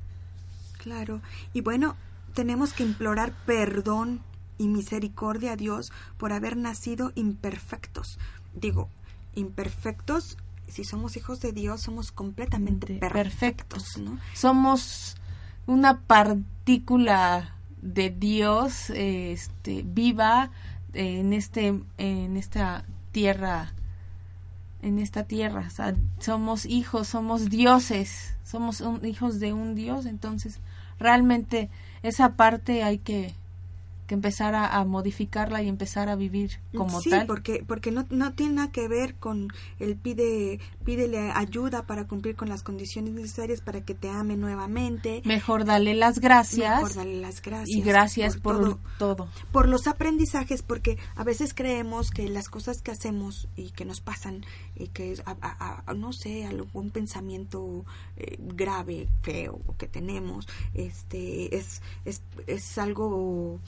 Claro. 0.87 1.21
Y 1.53 1.63
bueno, 1.63 1.97
tenemos 2.33 2.73
que 2.73 2.85
implorar 2.85 3.33
perdón 3.45 4.21
y 4.57 4.69
misericordia 4.69 5.55
a 5.55 5.57
Dios 5.57 5.91
por 6.17 6.33
haber 6.33 6.57
nacido 6.57 7.11
imperfectos. 7.17 8.21
Digo, 8.55 8.89
imperfectos, 9.35 10.37
si 10.69 10.85
somos 10.85 11.17
hijos 11.17 11.41
de 11.41 11.51
Dios, 11.51 11.81
somos 11.83 12.13
completamente 12.13 12.99
perfectos, 13.01 13.99
¿no? 13.99 14.17
Somos 14.33 15.17
una 15.67 15.99
partícula 16.03 17.57
de 17.83 18.11
Dios 18.11 18.91
este, 18.91 19.83
viva 19.85 20.51
eh, 20.93 21.19
en 21.19 21.33
este 21.33 21.81
en 21.99 22.37
esta 22.37 22.85
tierra 23.11 23.73
en 24.83 25.01
esta 25.01 25.25
tierra 25.25 25.65
o 25.67 25.71
sea, 25.71 25.97
somos 26.21 26.65
hijos 26.65 27.09
somos 27.09 27.49
dioses 27.51 28.35
somos 28.45 28.81
un- 28.81 29.05
hijos 29.05 29.41
de 29.41 29.53
un 29.53 29.75
dios 29.75 30.07
entonces 30.07 30.61
realmente 30.99 31.69
esa 32.03 32.37
parte 32.37 32.83
hay 32.83 32.99
que 32.99 33.35
que 34.07 34.15
empezar 34.15 34.55
a, 34.55 34.77
a 34.77 34.85
modificarla 34.85 35.63
y 35.63 35.69
empezar 35.69 36.09
a 36.09 36.17
vivir 36.17 36.61
como 36.75 37.01
sí, 37.01 37.11
tal. 37.11 37.27
porque 37.27 37.65
porque 37.67 37.91
no, 37.91 38.07
no 38.11 38.33
tiene 38.35 38.55
nada 38.55 38.71
que 38.71 38.89
ver 38.89 39.15
con 39.17 39.49
el 39.81 39.97
pide 39.97 40.61
pídele 40.87 41.31
ayuda 41.33 41.83
para 41.85 42.07
cumplir 42.07 42.37
con 42.37 42.49
las 42.49 42.63
condiciones 42.63 43.13
necesarias 43.13 43.61
para 43.61 43.85
que 43.85 43.95
te 43.95 44.09
ame 44.09 44.37
nuevamente. 44.37 45.21
mejor 45.27 45.65
dale 45.67 45.95
las 45.95 46.21
gracias 46.21 46.77
Mejor 46.81 46.95
darle 46.95 47.21
las 47.21 47.43
gracias. 47.43 47.69
y 47.77 47.83
gracias 47.83 48.37
por, 48.39 48.57
todo. 48.61 48.79
todo. 48.99 49.29
por 49.53 49.69
los 49.69 49.87
aprendizajes, 49.89 50.63
porque 50.63 50.97
a 51.17 51.25
veces 51.25 51.53
creemos 51.55 52.11
que 52.11 52.29
las 52.29 52.49
cosas 52.49 52.81
que 52.83 52.93
hacemos 52.93 53.49
y 53.57 53.73
que 53.73 53.85
nos 53.85 54.01
pasan, 54.01 54.47
y 54.77 54.89
que 54.89 55.21
a, 55.27 55.37
a- 55.41 55.83
a- 55.87 55.95
no 55.95 56.13
sé, 56.13 56.47
algún 56.47 56.91
pensamiento 56.91 57.85
eh, 58.17 58.37
grave, 58.39 59.09
feo 59.23 59.61
que 59.79 59.89
tenemos, 59.89 60.47
este 60.75 61.57
es, 61.57 61.83
es, 62.05 62.23
es 62.47 62.79
algo 62.79 63.59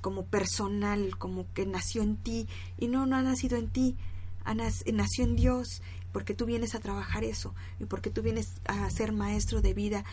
como 0.00 0.24
personal, 0.26 1.18
como 1.18 1.44
que 1.54 1.66
nació 1.66 2.02
en 2.02 2.16
ti, 2.18 2.46
y 2.78 2.86
no, 2.86 3.04
no 3.04 3.16
ha 3.16 3.22
nacido 3.22 3.56
en 3.56 3.68
ti, 3.68 3.96
ha 4.44 4.54
nac- 4.54 4.90
nació 4.92 5.24
en 5.24 5.34
Dios, 5.36 5.82
porque 6.12 6.34
tú 6.34 6.46
vienes 6.46 6.74
a 6.74 6.80
trabajar 6.80 7.22
eso, 7.24 7.54
y 7.80 7.84
porque 7.84 8.10
tú 8.10 8.22
vienes 8.22 8.54
a 8.66 8.88
ser 8.90 9.12
maestro 9.12 9.60
de 9.62 9.74
vida 9.74 10.04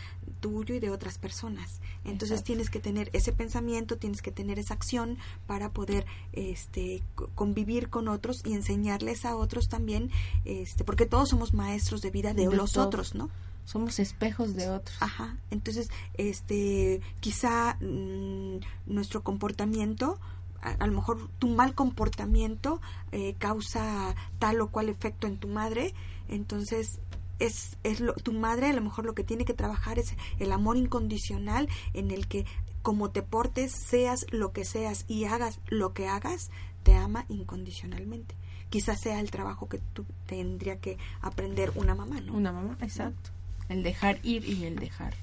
tuyo 0.42 0.76
y 0.76 0.80
de 0.80 0.90
otras 0.90 1.18
personas. 1.18 1.80
Entonces 2.04 2.32
Exacto. 2.42 2.46
tienes 2.48 2.70
que 2.70 2.80
tener 2.80 3.10
ese 3.14 3.32
pensamiento, 3.32 3.98
tienes 3.98 4.22
que 4.22 4.32
tener 4.32 4.60
esa 4.60 4.74
acción 4.74 5.18
para 5.48 5.72
poder 5.72 6.06
este 6.34 7.02
co- 7.16 7.30
convivir 7.36 7.90
con 7.90 8.08
otros 8.08 8.42
y 8.46 8.54
enseñarles 8.54 9.26
a 9.26 9.36
otros 9.36 9.70
también, 9.70 10.12
este, 10.44 10.84
porque 10.84 11.06
todos 11.06 11.30
somos 11.30 11.54
maestros 11.54 12.02
de 12.02 12.12
vida 12.12 12.34
de, 12.34 12.48
De 12.48 12.56
los 12.56 12.74
todo. 12.74 12.88
otros, 12.88 13.16
¿no? 13.16 13.30
Somos 13.66 13.98
espejos 13.98 14.54
de 14.56 14.70
otros. 14.70 14.96
Ajá. 15.02 15.38
Entonces, 15.50 15.90
este, 16.14 17.02
quizá 17.20 17.78
mm, 17.82 18.58
nuestro 18.86 19.24
comportamiento 19.24 20.20
a, 20.66 20.84
a 20.84 20.88
lo 20.88 20.94
mejor 20.94 21.30
tu 21.40 21.48
mal 21.48 21.74
comportamiento 21.74 22.82
eh, 23.12 23.36
causa 23.38 24.16
tal 24.40 24.62
o 24.62 24.70
cual 24.70 24.90
efecto 24.90 25.28
en 25.28 25.38
tu 25.38 25.48
madre, 25.48 25.94
entonces 26.28 27.00
es, 27.40 27.78
es 27.84 28.00
lo, 28.00 28.14
tu 28.14 28.34
madre 28.34 28.68
a 28.68 28.74
lo 28.74 28.82
mejor 28.82 29.06
lo 29.06 29.14
que 29.14 29.24
tiene 29.24 29.46
que 29.46 29.54
trabajar 29.54 30.00
es 30.00 30.16
el 30.40 30.52
amor 30.52 30.78
incondicional 30.78 31.68
en 31.94 32.12
el 32.12 32.28
que 32.28 32.46
como 32.82 33.10
te 33.10 33.24
portes, 33.24 33.72
seas 33.72 34.28
lo 34.30 34.52
que 34.54 34.64
seas 34.64 35.06
y 35.08 35.26
hagas 35.26 35.60
lo 35.70 35.94
que 35.94 36.08
hagas, 36.08 36.52
te 36.84 36.94
ama 36.94 37.26
incondicionalmente. 37.30 38.36
Quizás 38.70 39.02
sea 39.02 39.20
el 39.20 39.32
trabajo 39.32 39.68
que 39.68 39.80
tú 39.80 40.06
tendría 40.28 40.80
que 40.80 41.00
aprender 41.20 41.72
una 41.74 41.96
mamá, 41.96 42.22
¿no? 42.22 42.34
Una 42.34 42.52
mamá, 42.52 42.78
exacto. 42.82 43.32
El 43.70 43.82
dejar 43.82 44.20
ir 44.22 44.48
y 44.48 44.66
el 44.66 44.76
dejar 44.76 45.16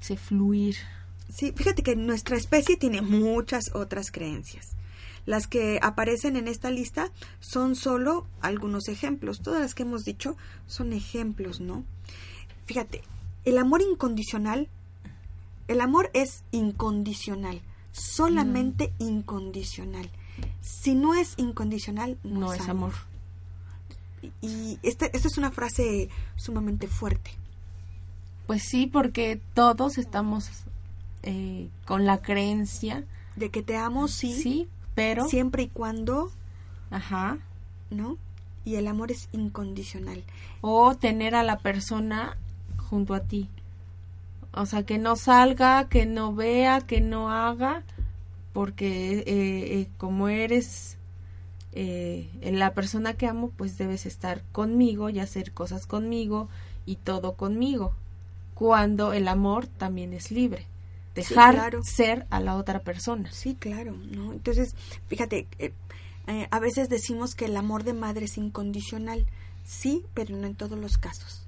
se 0.00 0.18
fluir. 0.18 0.76
Sí, 1.32 1.52
fíjate 1.52 1.82
que 1.82 1.96
nuestra 1.96 2.36
especie 2.36 2.76
tiene 2.76 3.02
muchas 3.02 3.74
otras 3.74 4.10
creencias. 4.10 4.72
Las 5.26 5.46
que 5.46 5.78
aparecen 5.82 6.36
en 6.36 6.48
esta 6.48 6.70
lista 6.70 7.10
son 7.40 7.76
solo 7.76 8.26
algunos 8.40 8.88
ejemplos. 8.88 9.40
Todas 9.40 9.60
las 9.62 9.74
que 9.74 9.82
hemos 9.84 10.04
dicho 10.04 10.36
son 10.66 10.92
ejemplos, 10.92 11.60
¿no? 11.60 11.82
Fíjate, 12.66 13.02
el 13.44 13.56
amor 13.58 13.80
incondicional, 13.82 14.68
el 15.66 15.80
amor 15.80 16.10
es 16.12 16.44
incondicional, 16.50 17.62
solamente 17.92 18.92
incondicional. 18.98 20.10
Si 20.60 20.94
no 20.94 21.14
es 21.14 21.34
incondicional, 21.38 22.18
no, 22.22 22.40
No 22.40 22.52
es 22.52 22.68
amor. 22.68 22.92
Y- 24.20 24.32
Y 24.46 24.78
esta, 24.82 25.06
esta 25.06 25.28
es 25.28 25.38
una 25.38 25.50
frase 25.50 26.08
sumamente 26.36 26.86
fuerte. 26.86 27.30
Pues 28.46 28.62
sí, 28.68 28.86
porque 28.86 29.40
todos 29.54 29.96
estamos 29.96 30.50
eh, 31.24 31.68
con 31.86 32.06
la 32.06 32.22
creencia, 32.22 33.04
De 33.36 33.50
que 33.50 33.62
te 33.62 33.76
amo, 33.76 34.06
sí, 34.08 34.32
sí, 34.32 34.68
pero, 34.94 35.28
siempre 35.28 35.64
y 35.64 35.68
cuando, 35.68 36.30
ajá, 36.90 37.38
¿no? 37.90 38.16
Y 38.64 38.76
el 38.76 38.86
amor 38.86 39.10
es 39.10 39.28
incondicional. 39.32 40.22
o 40.60 40.94
tener 40.94 41.34
a 41.34 41.42
la 41.42 41.58
persona 41.58 42.36
junto 42.88 43.14
a 43.14 43.20
ti. 43.20 43.48
O 44.52 44.66
sea, 44.66 44.84
que 44.84 44.98
no 44.98 45.16
salga, 45.16 45.88
que 45.88 46.06
no 46.06 46.34
vea, 46.34 46.80
que 46.80 47.00
no 47.00 47.30
haga, 47.30 47.82
porque 48.52 49.18
eh, 49.18 49.24
eh, 49.26 49.88
como 49.98 50.28
eres 50.28 50.96
eh, 51.72 52.30
la 52.40 52.72
persona 52.72 53.14
que 53.14 53.26
amo, 53.26 53.50
pues 53.56 53.76
debes 53.76 54.06
estar 54.06 54.42
conmigo 54.52 55.10
y 55.10 55.18
hacer 55.18 55.52
cosas 55.52 55.86
conmigo 55.86 56.48
y 56.86 56.96
todo 56.96 57.32
conmigo. 57.32 57.92
Cuando 58.54 59.12
el 59.12 59.26
amor 59.26 59.66
también 59.66 60.12
es 60.12 60.30
libre. 60.30 60.66
Dejar 61.14 61.54
claro. 61.54 61.82
ser 61.84 62.26
a 62.30 62.40
la 62.40 62.56
otra 62.56 62.80
persona. 62.80 63.30
Sí, 63.30 63.54
claro, 63.54 63.92
¿no? 63.92 64.32
Entonces, 64.32 64.74
fíjate, 65.06 65.46
eh, 65.58 65.72
eh, 66.26 66.48
a 66.50 66.58
veces 66.58 66.88
decimos 66.88 67.34
que 67.34 67.44
el 67.44 67.56
amor 67.56 67.84
de 67.84 67.92
madre 67.92 68.24
es 68.24 68.36
incondicional. 68.36 69.26
Sí, 69.64 70.04
pero 70.12 70.36
no 70.36 70.46
en 70.46 70.56
todos 70.56 70.78
los 70.78 70.98
casos. 70.98 71.46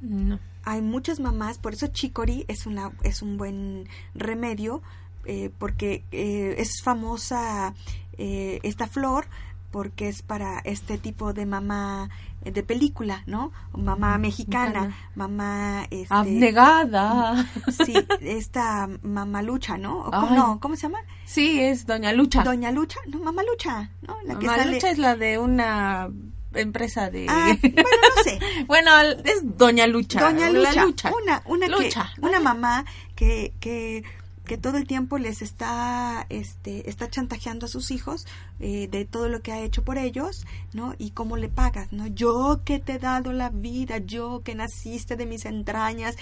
No. 0.00 0.40
Hay 0.64 0.82
muchas 0.82 1.20
mamás, 1.20 1.58
por 1.58 1.74
eso 1.74 1.88
chicory 1.88 2.44
es, 2.48 2.66
una, 2.66 2.92
es 3.02 3.22
un 3.22 3.36
buen 3.36 3.88
remedio, 4.14 4.82
eh, 5.24 5.50
porque 5.58 6.04
eh, 6.10 6.54
es 6.58 6.82
famosa 6.82 7.74
esta 8.20 8.88
flor 8.88 9.28
porque 9.70 10.08
es 10.08 10.22
para 10.22 10.58
este 10.60 10.98
tipo 10.98 11.32
de 11.32 11.44
mamá 11.46 12.08
eh, 12.44 12.50
de 12.52 12.62
película, 12.62 13.22
¿no? 13.26 13.52
Mamá 13.72 14.16
mexicana, 14.18 14.80
Mexicana. 14.86 14.96
mamá... 15.14 15.84
Este, 15.90 16.14
Abnegada. 16.14 17.46
Sí, 17.84 17.94
esta 18.20 18.88
mamalucha, 19.02 19.76
¿no? 19.76 20.00
¿O 20.00 20.10
Ay. 20.12 20.20
cómo, 20.20 20.34
no, 20.36 20.60
¿cómo 20.60 20.76
se 20.76 20.82
llama? 20.82 21.00
Sí, 21.24 21.60
es 21.60 21.86
Doña 21.86 22.12
Lucha. 22.12 22.42
Doña 22.44 22.70
Lucha, 22.70 22.98
no, 23.08 23.18
Mamá 23.20 23.42
Lucha, 23.42 23.90
¿no? 24.02 24.16
La 24.24 24.38
que 24.38 24.46
Mamá 24.46 24.58
sale. 24.58 24.72
Lucha 24.74 24.90
es 24.90 24.98
la 24.98 25.16
de 25.16 25.38
una 25.38 26.08
empresa 26.54 27.10
de... 27.10 27.26
Ah, 27.28 27.54
bueno, 27.62 27.88
no 28.16 28.22
sé. 28.24 28.38
bueno, 28.66 28.90
es 29.24 29.58
Doña 29.58 29.86
Lucha. 29.86 30.20
Doña 30.20 30.50
Lucha, 30.50 31.12
una, 31.22 31.42
una 31.44 31.66
que- 31.66 31.72
Lucha, 31.72 32.10
una 32.22 32.40
mamá 32.40 32.84
que, 33.14 33.52
que, 33.60 34.02
que 34.48 34.58
todo 34.58 34.76
el 34.78 34.86
tiempo 34.88 35.16
les 35.18 35.40
está, 35.42 36.26
este, 36.30 36.90
está 36.90 37.08
chantajeando 37.08 37.66
a 37.66 37.68
sus 37.68 37.92
hijos 37.92 38.26
eh, 38.58 38.88
de 38.90 39.04
todo 39.04 39.28
lo 39.28 39.40
que 39.42 39.52
ha 39.52 39.60
hecho 39.60 39.84
por 39.84 39.96
ellos, 39.98 40.44
¿no? 40.72 40.94
Y 40.98 41.10
cómo 41.10 41.36
le 41.36 41.48
pagas, 41.48 41.92
¿no? 41.92 42.08
Yo 42.08 42.62
que 42.64 42.80
te 42.80 42.94
he 42.94 42.98
dado 42.98 43.32
la 43.32 43.50
vida, 43.50 43.98
yo 43.98 44.42
que 44.42 44.56
naciste 44.56 45.14
de 45.14 45.26
mis 45.26 45.44
entrañas 45.44 46.16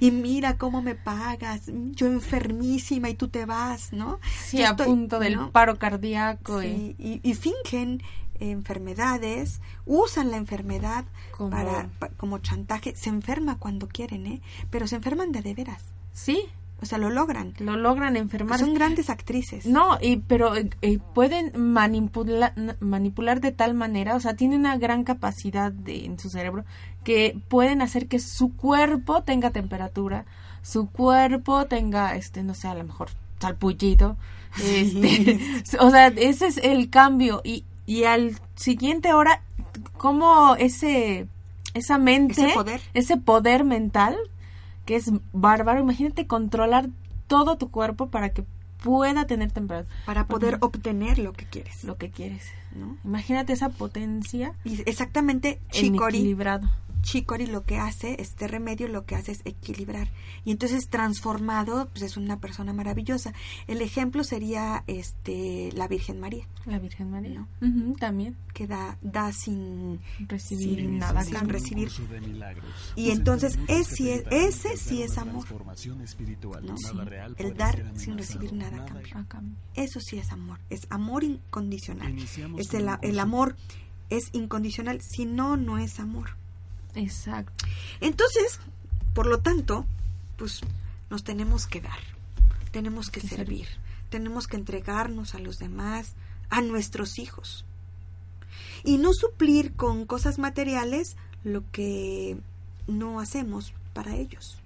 y 0.00 0.10
mira 0.12 0.56
cómo 0.56 0.80
me 0.82 0.94
pagas, 0.94 1.62
yo 1.66 2.06
enfermísima 2.06 3.08
y 3.10 3.14
tú 3.14 3.26
te 3.26 3.46
vas, 3.46 3.92
¿no? 3.92 4.20
Sí, 4.44 4.58
Yo 4.58 4.66
a 4.66 4.70
estoy- 4.70 4.86
punto 4.86 5.18
del 5.18 5.34
¿no? 5.34 5.50
paro 5.50 5.76
cardíaco. 5.78 6.62
y- 6.62 6.66
Sí, 6.70 6.96
y, 6.98 7.28
y 7.28 7.34
fingen 7.34 8.00
enfermedades, 8.38 9.60
usan 9.86 10.30
la 10.30 10.36
enfermedad 10.36 11.04
Como- 11.36 11.50
para, 11.50 11.88
pa- 11.98 12.08
como 12.10 12.38
chantaje, 12.38 12.94
se 12.94 13.08
enferma 13.08 13.58
cuando 13.58 13.88
quieren, 13.88 14.26
¿eh? 14.26 14.40
Pero 14.70 14.86
se 14.86 14.96
enferman 14.96 15.32
de 15.32 15.40
de 15.42 15.54
veras, 15.54 15.82
Sí, 16.12 16.42
o 16.82 16.86
sea, 16.86 16.98
lo 16.98 17.10
logran. 17.10 17.52
lo 17.58 17.76
logran 17.76 18.16
enfermar. 18.16 18.58
Son 18.58 18.74
grandes 18.74 19.10
actrices. 19.10 19.66
No, 19.66 19.98
y, 20.00 20.16
pero 20.18 20.56
eh, 20.56 20.70
eh, 20.82 20.98
pueden 21.14 21.52
manipula- 21.52 22.54
manipular 22.80 23.40
de 23.40 23.52
tal 23.52 23.74
manera, 23.74 24.16
o 24.16 24.20
sea, 24.20 24.34
tienen 24.34 24.60
una 24.60 24.76
gran 24.78 25.04
capacidad 25.04 25.70
de, 25.72 26.04
en 26.06 26.18
su 26.18 26.30
cerebro 26.30 26.64
que 27.04 27.38
pueden 27.48 27.82
hacer 27.82 28.06
que 28.08 28.18
su 28.18 28.54
cuerpo 28.56 29.22
tenga 29.22 29.50
temperatura, 29.50 30.24
su 30.62 30.88
cuerpo 30.90 31.66
tenga, 31.66 32.16
este, 32.16 32.42
no 32.42 32.54
sé, 32.54 32.68
a 32.68 32.74
lo 32.74 32.84
mejor 32.84 33.08
salpullito, 33.40 34.16
este, 34.62 35.38
o 35.80 35.90
sea, 35.90 36.08
ese 36.08 36.46
es 36.46 36.58
el 36.58 36.90
cambio 36.90 37.40
y, 37.44 37.64
y 37.86 38.04
al 38.04 38.38
siguiente 38.54 39.12
hora, 39.12 39.42
como 39.96 40.56
ese, 40.56 41.26
esa 41.74 41.98
mente, 41.98 42.44
Ese 42.44 42.54
poder. 42.54 42.80
ese 42.94 43.16
poder 43.16 43.64
mental 43.64 44.16
que 44.84 44.96
es 44.96 45.10
bárbaro. 45.32 45.80
Imagínate 45.80 46.26
controlar 46.26 46.88
todo 47.26 47.56
tu 47.56 47.70
cuerpo 47.70 48.08
para 48.10 48.30
que 48.30 48.44
pueda 48.82 49.26
tener 49.26 49.52
temperatura. 49.52 49.94
Para 50.06 50.26
poder 50.26 50.58
obtener 50.60 51.18
lo 51.18 51.32
que 51.32 51.44
quieres, 51.46 51.84
Lo 51.84 51.96
que 51.96 52.10
quieres. 52.10 52.50
¿no? 52.74 52.96
Imagínate 53.04 53.52
esa 53.52 53.68
potencia 53.68 54.54
Y 54.64 54.80
exactamente 54.88 55.60
equilibrado. 55.72 56.68
Chicory 57.02 57.46
lo 57.46 57.64
que 57.64 57.78
hace, 57.78 58.16
este 58.20 58.46
remedio 58.48 58.88
lo 58.88 59.04
que 59.04 59.14
hace 59.16 59.32
es 59.32 59.40
equilibrar. 59.44 60.08
Y 60.44 60.50
entonces 60.52 60.88
transformado, 60.88 61.88
pues 61.92 62.02
es 62.02 62.16
una 62.16 62.38
persona 62.40 62.72
maravillosa. 62.72 63.32
El 63.66 63.82
ejemplo 63.82 64.22
sería 64.24 64.84
este 64.86 65.70
la 65.74 65.88
Virgen 65.88 66.20
María, 66.20 66.46
La 66.66 66.78
Virgen 66.78 67.10
María. 67.10 67.46
No. 67.60 67.94
También. 67.98 68.36
que 68.54 68.66
da, 68.66 68.98
da 69.00 69.32
sin 69.32 70.00
Recibir 70.28 70.80
sin 70.80 70.98
nada 70.98 71.22
sin 71.24 71.48
recibir. 71.48 71.88
Curso 71.88 72.06
de 72.12 72.20
milagros. 72.20 72.92
Y 72.96 73.10
entonces 73.10 73.58
es- 73.68 73.88
te 73.88 74.02
invitarán 74.12 74.40
ese 74.48 74.76
sí 74.76 75.02
es 75.02 75.16
amor. 75.18 75.44
transformación 75.44 76.00
espiritual. 76.02 76.66
¿no? 76.66 76.74
Nada 76.92 77.04
real 77.04 77.34
El 77.38 77.54
dar 77.56 77.92
sin 77.96 78.18
recibir 78.18 78.52
nada 78.52 78.82
a 78.82 78.86
cambio. 78.86 79.16
A 79.18 79.24
cambio. 79.26 79.56
Eso 79.74 80.00
sí 80.00 80.18
es 80.18 80.30
amor, 80.32 80.58
es 80.68 80.80
amor 80.90 81.24
incondicional. 81.24 82.10
Iniciamos 82.10 82.60
Es 82.60 82.74
el, 82.74 82.88
el 83.02 83.18
amor 83.18 83.56
es 84.10 84.24
incondicional, 84.32 85.00
si 85.00 85.24
no, 85.24 85.56
no 85.56 85.78
es 85.78 86.00
amor. 86.00 86.36
Exacto. 86.94 87.66
Entonces, 88.00 88.58
por 89.14 89.26
lo 89.26 89.38
tanto, 89.38 89.86
pues 90.36 90.60
nos 91.10 91.24
tenemos 91.24 91.66
que 91.66 91.80
dar, 91.80 91.98
tenemos 92.70 93.10
que 93.10 93.20
Que 93.20 93.28
servir, 93.28 93.66
servir. 93.66 93.68
tenemos 94.10 94.46
que 94.46 94.56
entregarnos 94.56 95.34
a 95.34 95.38
los 95.38 95.58
demás, 95.58 96.14
a 96.50 96.60
nuestros 96.62 97.18
hijos. 97.18 97.64
Y 98.84 98.98
no 98.98 99.12
suplir 99.12 99.74
con 99.74 100.06
cosas 100.06 100.38
materiales 100.38 101.16
lo 101.44 101.62
que 101.70 102.38
no 102.86 103.20
hacemos 103.20 103.72
para 103.92 104.16
ellos. 104.16 104.58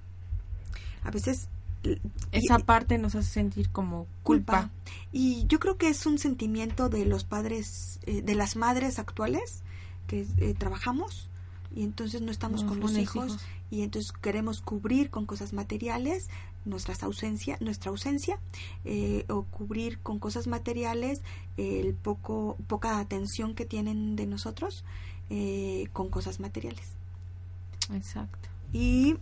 A 1.02 1.10
veces 1.10 1.48
Esa 2.32 2.58
y- 2.58 2.62
parte 2.62 2.96
nos 2.98 3.14
hace 3.14 3.28
sentir 3.30 3.68
como 3.70 4.06
culpa. 4.22 4.62
culpa. 4.62 4.70
Y 5.12 5.44
yo 5.48 5.58
creo 5.60 5.76
que 5.76 5.88
es 5.88 6.06
un 6.06 6.18
sentimiento 6.18 6.88
de 6.88 7.04
los 7.04 7.24
padres, 7.24 7.98
eh, 8.06 8.22
de 8.22 8.34
las 8.34 8.56
madres 8.56 8.98
actuales 8.98 9.62
que 10.06 10.26
eh, 10.38 10.54
trabajamos 10.58 11.28
y 11.74 11.82
entonces 11.82 12.22
no 12.22 12.30
estamos 12.30 12.64
con 12.64 12.80
los 12.80 12.96
hijos, 12.96 13.26
hijos. 13.26 13.42
y 13.70 13.82
entonces 13.82 14.12
queremos 14.12 14.60
cubrir 14.60 15.10
con 15.10 15.26
cosas 15.26 15.52
materiales 15.52 16.28
nuestras 16.64 17.02
ausencia, 17.02 17.58
nuestra 17.60 17.90
ausencia 17.90 18.38
eh, 18.84 19.26
o 19.28 19.42
cubrir 19.42 19.98
con 19.98 20.18
cosas 20.18 20.46
materiales 20.46 21.22
el 21.56 21.94
poco 21.94 22.56
poca 22.66 22.98
atención 22.98 23.54
que 23.54 23.66
tienen 23.66 24.16
de 24.16 24.26
nosotros 24.26 24.84
eh, 25.30 25.88
con 25.92 26.08
cosas 26.08 26.40
materiales 26.40 26.86
Exacto. 27.92 28.48
y 28.72 29.16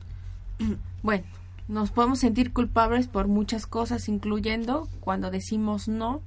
Bueno, 1.03 1.25
nos 1.69 1.91
podemos 1.91 2.19
sentir 2.19 2.53
culpables 2.53 3.09
por 3.09 3.29
muchas 3.29 3.67
cosas, 3.67 4.09
incluyendo 4.09 4.89
cuando 5.01 5.31
decimos 5.31 5.89
no, 5.89 6.21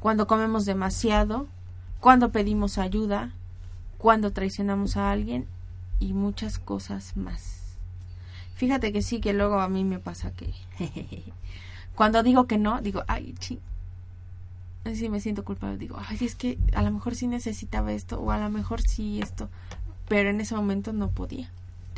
cuando 0.00 0.26
comemos 0.26 0.64
demasiado, 0.64 1.46
cuando 2.00 2.30
pedimos 2.30 2.78
ayuda, 2.78 3.32
cuando 3.98 4.32
traicionamos 4.32 4.96
a 4.96 5.10
alguien 5.12 5.46
y 6.00 6.12
muchas 6.14 6.58
cosas 6.58 7.16
más. 7.16 7.76
Fíjate 8.54 8.92
que 8.92 9.02
sí, 9.02 9.20
que 9.20 9.32
luego 9.32 9.60
a 9.60 9.68
mí 9.68 9.84
me 9.84 9.98
pasa 9.98 10.32
que 10.32 10.52
cuando 11.94 12.22
digo 12.22 12.46
que 12.46 12.58
no, 12.58 12.80
digo, 12.80 13.02
ay, 13.06 13.34
sí, 13.40 13.60
sí 14.94 15.08
me 15.08 15.20
siento 15.20 15.44
culpable. 15.44 15.78
Digo, 15.78 15.96
ay, 16.04 16.18
es 16.20 16.34
que 16.34 16.58
a 16.74 16.82
lo 16.82 16.90
mejor 16.90 17.14
sí 17.14 17.26
necesitaba 17.26 17.92
esto 17.92 18.20
o 18.20 18.30
a 18.30 18.38
lo 18.38 18.50
mejor 18.50 18.80
sí 18.82 19.20
esto, 19.20 19.48
pero 20.08 20.30
en 20.30 20.40
ese 20.40 20.54
momento 20.54 20.92
no 20.92 21.10
podía. 21.10 21.50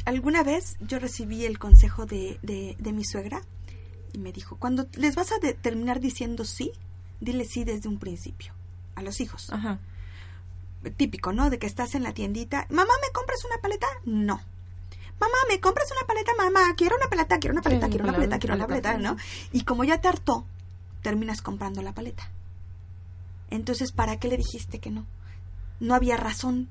Alguna 0.07 0.43
vez 0.43 0.77
yo 0.81 0.99
recibí 0.99 1.45
el 1.45 1.59
consejo 1.59 2.07
de, 2.07 2.39
de, 2.43 2.77
de 2.79 2.93
mi 2.93 3.05
suegra 3.05 3.43
y 4.13 4.19
me 4.19 4.33
dijo, 4.33 4.57
cuando 4.57 4.87
les 4.95 5.15
vas 5.15 5.31
a 5.33 5.39
de- 5.39 5.55
terminar 5.55 6.01
diciendo 6.01 6.45
sí, 6.45 6.73
dile 7.21 7.45
sí 7.45 7.65
desde 7.65 7.89
un 7.89 7.99
principio 7.99 8.53
a 8.97 9.03
los 9.03 9.21
hijos. 9.21 9.51
Ajá. 9.53 9.79
Típico, 10.97 11.33
¿no? 11.33 11.51
De 11.51 11.59
que 11.59 11.67
estás 11.67 11.95
en 11.95 12.03
la 12.03 12.15
tiendita, 12.15 12.67
mamá, 12.71 12.93
¿me 13.03 13.13
compras 13.13 13.45
una 13.45 13.61
paleta? 13.61 13.87
No. 14.05 14.41
Mamá, 15.21 15.37
¿me 15.49 15.61
compras 15.61 15.91
una 15.93 16.07
paleta? 16.07 16.33
Mamá, 16.37 16.75
quiero 16.77 16.97
una 16.97 17.09
paleta, 17.09 17.39
quiero 17.39 17.53
una 17.53 17.63
paleta, 17.63 17.87
Sí, 17.87 17.91
quiero 17.91 18.05
una 18.05 18.15
paleta, 18.15 18.39
quiero 18.39 18.55
una 18.55 18.67
paleta, 18.67 18.93
paleta, 18.93 19.11
¿no? 19.11 19.17
Y 19.53 19.65
como 19.65 19.85
ya 19.85 20.01
te 20.01 20.09
hartó, 20.09 20.47
terminas 21.03 21.43
comprando 21.43 21.83
la 21.83 21.93
paleta. 21.93 22.31
Entonces, 23.51 23.93
¿para 23.93 24.19
qué 24.19 24.29
le 24.29 24.39
dijiste 24.39 24.79
que 24.79 24.91
no? 24.91 25.07
No 25.81 25.95
había 25.95 26.17
razón 26.17 26.69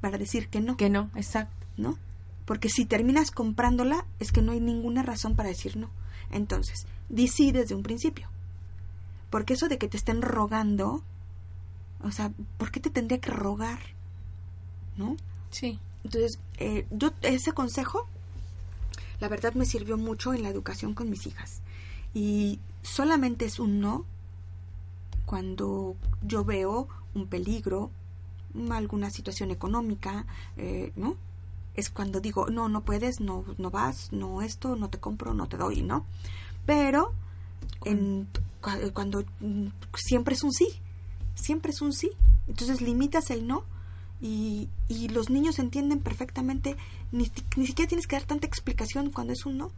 para 0.00 0.18
decir 0.18 0.48
que 0.48 0.60
no. 0.60 0.76
Que 0.76 0.90
no, 0.90 1.10
exacto. 1.14 1.58
¿no? 1.78 1.96
Porque 2.44 2.68
si 2.68 2.84
terminas 2.84 3.30
comprándola, 3.30 4.04
es 4.18 4.32
que 4.32 4.42
no 4.42 4.52
hay 4.52 4.60
ninguna 4.60 5.02
razón 5.02 5.36
para 5.36 5.48
decir 5.48 5.76
no. 5.76 5.90
Entonces, 6.30 6.86
di 7.08 7.28
sí 7.28 7.52
desde 7.52 7.74
un 7.74 7.82
principio. 7.82 8.28
Porque 9.30 9.54
eso 9.54 9.68
de 9.68 9.78
que 9.78 9.88
te 9.88 9.96
estén 9.96 10.20
rogando, 10.20 11.02
o 12.02 12.10
sea, 12.10 12.30
¿por 12.56 12.70
qué 12.70 12.80
te 12.80 12.90
tendría 12.90 13.18
que 13.20 13.30
rogar? 13.30 13.78
¿No? 14.96 15.16
Sí. 15.50 15.78
Entonces, 16.04 16.38
eh, 16.58 16.86
yo 16.90 17.10
ese 17.22 17.52
consejo, 17.52 18.06
la 19.20 19.28
verdad 19.28 19.54
me 19.54 19.66
sirvió 19.66 19.96
mucho 19.96 20.32
en 20.34 20.42
la 20.42 20.48
educación 20.48 20.94
con 20.94 21.10
mis 21.10 21.26
hijas. 21.26 21.60
Y 22.14 22.60
solamente 22.82 23.44
es 23.44 23.58
un 23.58 23.80
no 23.80 24.04
cuando 25.26 25.96
yo 26.22 26.44
veo 26.44 26.88
un 27.14 27.26
peligro, 27.26 27.90
alguna 28.70 29.10
situación 29.10 29.50
económica, 29.50 30.24
eh, 30.56 30.92
¿no? 30.96 31.16
Es 31.74 31.90
cuando 31.90 32.20
digo, 32.20 32.48
no, 32.48 32.68
no 32.68 32.80
puedes, 32.82 33.20
no, 33.20 33.44
no 33.58 33.70
vas, 33.70 34.10
no 34.12 34.42
esto, 34.42 34.74
no 34.74 34.88
te 34.88 34.98
compro, 34.98 35.34
no 35.34 35.46
te 35.46 35.56
doy, 35.56 35.82
¿no? 35.82 36.06
Pero 36.66 37.12
en, 37.84 38.26
cua- 38.62 38.92
cuando 38.92 39.22
mm, 39.40 39.66
siempre 39.94 40.34
es 40.34 40.42
un 40.42 40.52
sí, 40.52 40.80
siempre 41.40 41.72
es 41.72 41.80
un 41.80 41.92
sí. 41.92 42.10
Entonces 42.46 42.80
limitas 42.80 43.30
el 43.30 43.46
no 43.46 43.64
y, 44.20 44.68
y 44.88 45.08
los 45.08 45.30
niños 45.30 45.58
entienden 45.58 46.00
perfectamente, 46.00 46.76
ni, 47.12 47.30
ni 47.56 47.66
siquiera 47.66 47.88
tienes 47.88 48.06
que 48.06 48.16
dar 48.16 48.24
tanta 48.24 48.46
explicación 48.46 49.10
cuando 49.10 49.32
es 49.32 49.46
un 49.46 49.58
no. 49.58 49.70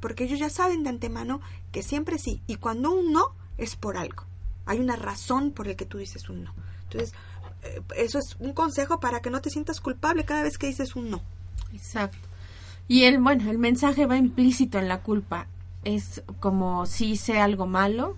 Porque 0.00 0.24
ellos 0.24 0.38
ya 0.38 0.50
saben 0.50 0.82
de 0.82 0.90
antemano 0.90 1.40
que 1.72 1.82
siempre 1.82 2.18
sí. 2.18 2.40
Y 2.46 2.56
cuando 2.56 2.90
un 2.92 3.12
no 3.12 3.34
es 3.58 3.76
por 3.76 3.96
algo. 3.96 4.24
Hay 4.66 4.78
una 4.78 4.96
razón 4.96 5.52
por 5.52 5.68
el 5.68 5.76
que 5.76 5.84
tú 5.84 5.98
dices 5.98 6.28
un 6.28 6.44
no. 6.44 6.54
Entonces, 6.84 7.12
eh, 7.62 7.80
eso 7.96 8.18
es 8.18 8.36
un 8.38 8.52
consejo 8.52 9.00
para 9.00 9.20
que 9.20 9.30
no 9.30 9.40
te 9.40 9.50
sientas 9.50 9.80
culpable 9.80 10.24
cada 10.24 10.42
vez 10.42 10.58
que 10.58 10.66
dices 10.66 10.96
un 10.96 11.10
no. 11.10 11.22
Exacto. 11.72 12.18
Y 12.88 13.04
el, 13.04 13.20
bueno, 13.20 13.50
el 13.50 13.58
mensaje 13.58 14.06
va 14.06 14.16
implícito 14.16 14.78
en 14.78 14.88
la 14.88 15.02
culpa. 15.02 15.46
Es 15.84 16.22
como 16.40 16.86
si 16.86 17.12
hice 17.12 17.38
algo 17.38 17.66
malo. 17.66 18.16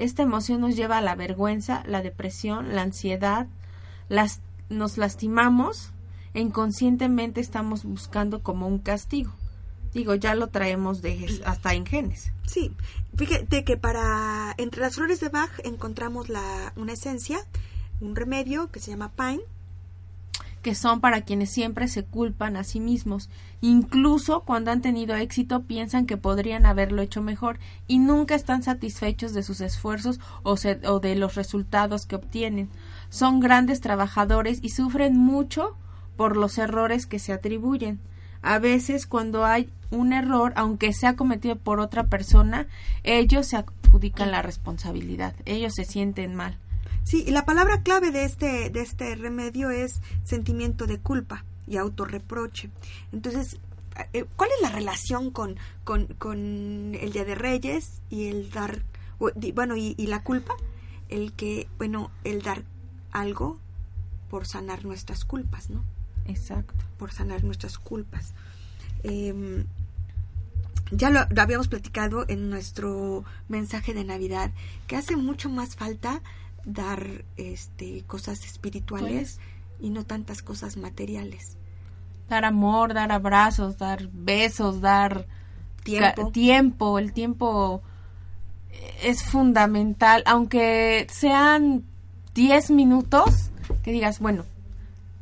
Esta 0.00 0.22
emoción 0.22 0.62
nos 0.62 0.76
lleva 0.76 0.96
a 0.96 1.02
la 1.02 1.14
vergüenza, 1.14 1.82
la 1.86 2.00
depresión, 2.00 2.74
la 2.74 2.80
ansiedad. 2.80 3.48
Las, 4.08 4.40
nos 4.70 4.96
lastimamos 4.96 5.92
e 6.32 6.40
inconscientemente 6.40 7.42
estamos 7.42 7.84
buscando 7.84 8.42
como 8.42 8.66
un 8.66 8.78
castigo. 8.78 9.30
Digo, 9.92 10.14
ya 10.14 10.34
lo 10.34 10.46
traemos 10.46 11.02
de, 11.02 11.42
hasta 11.44 11.74
en 11.74 11.84
genes. 11.84 12.32
Sí, 12.46 12.74
fíjate 13.14 13.62
que 13.62 13.76
para 13.76 14.54
entre 14.56 14.80
las 14.80 14.94
flores 14.94 15.20
de 15.20 15.28
Bach 15.28 15.50
encontramos 15.64 16.30
la 16.30 16.72
una 16.76 16.94
esencia, 16.94 17.46
un 18.00 18.16
remedio 18.16 18.70
que 18.70 18.80
se 18.80 18.92
llama 18.92 19.12
Pine. 19.14 19.42
Que 20.62 20.74
son 20.74 21.00
para 21.00 21.22
quienes 21.22 21.50
siempre 21.50 21.88
se 21.88 22.04
culpan 22.04 22.56
a 22.56 22.64
sí 22.64 22.80
mismos. 22.80 23.30
Incluso 23.62 24.40
cuando 24.42 24.70
han 24.70 24.82
tenido 24.82 25.14
éxito 25.16 25.62
piensan 25.62 26.06
que 26.06 26.16
podrían 26.16 26.66
haberlo 26.66 27.02
hecho 27.02 27.22
mejor 27.22 27.58
y 27.86 27.98
nunca 27.98 28.34
están 28.34 28.62
satisfechos 28.62 29.32
de 29.32 29.42
sus 29.42 29.60
esfuerzos 29.60 30.20
o, 30.42 30.56
se- 30.56 30.80
o 30.86 31.00
de 31.00 31.14
los 31.16 31.34
resultados 31.34 32.06
que 32.06 32.16
obtienen. 32.16 32.68
Son 33.08 33.40
grandes 33.40 33.80
trabajadores 33.80 34.58
y 34.62 34.70
sufren 34.70 35.16
mucho 35.16 35.76
por 36.16 36.36
los 36.36 36.58
errores 36.58 37.06
que 37.06 37.18
se 37.18 37.32
atribuyen. 37.32 37.98
A 38.42 38.58
veces 38.58 39.06
cuando 39.06 39.44
hay 39.44 39.70
un 39.90 40.12
error, 40.12 40.52
aunque 40.56 40.92
sea 40.92 41.16
cometido 41.16 41.56
por 41.56 41.80
otra 41.80 42.04
persona, 42.08 42.66
ellos 43.02 43.46
se 43.48 43.56
adjudican 43.56 44.30
la 44.30 44.40
responsabilidad, 44.42 45.34
ellos 45.46 45.74
se 45.74 45.84
sienten 45.84 46.34
mal. 46.34 46.56
Sí, 47.04 47.24
y 47.26 47.30
la 47.30 47.44
palabra 47.44 47.82
clave 47.82 48.10
de 48.10 48.24
este 48.24 48.70
de 48.70 48.80
este 48.80 49.14
remedio 49.16 49.70
es 49.70 50.00
sentimiento 50.24 50.86
de 50.86 50.98
culpa 50.98 51.44
y 51.66 51.76
autorreproche. 51.76 52.70
Entonces, 53.12 53.58
eh, 54.12 54.26
¿cuál 54.36 54.50
es 54.56 54.62
la 54.62 54.70
relación 54.70 55.30
con, 55.30 55.56
con, 55.84 56.06
con 56.06 56.94
el 56.94 57.12
Día 57.12 57.24
de 57.24 57.34
Reyes 57.34 58.00
y 58.10 58.28
el 58.28 58.50
dar, 58.50 58.82
bueno, 59.54 59.76
y, 59.76 59.94
y 59.96 60.06
la 60.06 60.22
culpa? 60.22 60.54
El 61.08 61.32
que, 61.32 61.68
bueno, 61.78 62.10
el 62.24 62.42
dar 62.42 62.62
algo 63.10 63.58
por 64.28 64.46
sanar 64.46 64.84
nuestras 64.84 65.24
culpas, 65.24 65.70
¿no? 65.70 65.84
Exacto. 66.26 66.74
por 66.98 67.12
sanar 67.12 67.42
nuestras 67.42 67.78
culpas. 67.78 68.34
Eh, 69.02 69.64
ya 70.92 71.10
lo, 71.10 71.26
lo 71.30 71.42
habíamos 71.42 71.68
platicado 71.68 72.24
en 72.28 72.50
nuestro 72.50 73.24
mensaje 73.48 73.94
de 73.94 74.04
Navidad, 74.04 74.52
que 74.86 74.96
hace 74.96 75.16
mucho 75.16 75.48
más 75.48 75.76
falta 75.76 76.20
dar 76.64 77.24
este, 77.36 78.04
cosas 78.06 78.44
espirituales 78.44 79.38
y 79.80 79.90
no 79.90 80.04
tantas 80.04 80.42
cosas 80.42 80.76
materiales. 80.76 81.56
Dar 82.28 82.44
amor, 82.44 82.94
dar 82.94 83.12
abrazos, 83.12 83.78
dar 83.78 84.08
besos, 84.12 84.80
dar 84.80 85.26
Tiempo. 85.82 86.30
tiempo. 86.30 86.98
El 86.98 87.12
tiempo 87.12 87.82
es 89.02 89.22
fundamental, 89.24 90.22
aunque 90.26 91.06
sean 91.10 91.84
10 92.34 92.70
minutos, 92.70 93.50
que 93.82 93.92
digas, 93.92 94.20
bueno, 94.20 94.44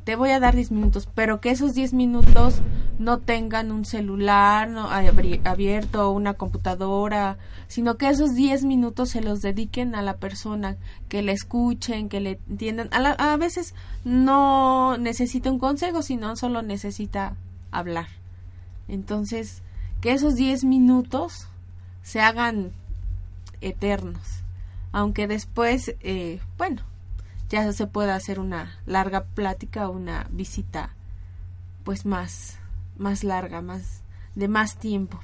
te 0.09 0.15
voy 0.15 0.31
a 0.31 0.39
dar 0.39 0.55
10 0.55 0.71
minutos, 0.71 1.07
pero 1.13 1.39
que 1.39 1.51
esos 1.51 1.75
10 1.75 1.93
minutos 1.93 2.63
no 2.97 3.19
tengan 3.19 3.71
un 3.71 3.85
celular 3.85 4.67
no, 4.67 4.89
abierto, 4.89 6.09
una 6.09 6.33
computadora, 6.33 7.37
sino 7.67 7.95
que 7.95 8.09
esos 8.09 8.33
10 8.33 8.65
minutos 8.65 9.09
se 9.09 9.21
los 9.21 9.41
dediquen 9.41 9.93
a 9.93 10.01
la 10.01 10.17
persona, 10.17 10.77
que 11.09 11.21
le 11.21 11.33
escuchen, 11.33 12.09
que 12.09 12.21
le 12.21 12.39
entiendan. 12.49 12.89
A, 12.91 13.33
a 13.33 13.37
veces 13.37 13.75
no 14.03 14.97
necesita 14.97 15.51
un 15.51 15.59
consejo, 15.59 16.01
sino 16.01 16.35
solo 16.35 16.63
necesita 16.63 17.35
hablar. 17.69 18.07
Entonces, 18.87 19.61
que 20.01 20.13
esos 20.13 20.33
10 20.33 20.63
minutos 20.63 21.49
se 22.01 22.19
hagan 22.19 22.71
eternos. 23.61 24.41
Aunque 24.91 25.27
después, 25.27 25.93
eh, 26.01 26.39
bueno, 26.57 26.81
ya 27.49 27.71
se 27.73 27.87
puede 27.87 28.11
hacer 28.11 28.39
una 28.39 28.79
larga 28.85 29.25
plática 29.25 29.89
una 29.89 30.27
visita 30.31 30.95
pues 31.83 32.05
más 32.05 32.59
más 32.97 33.23
larga, 33.23 33.61
más 33.61 34.01
de 34.35 34.47
más 34.47 34.77
tiempo. 34.77 35.19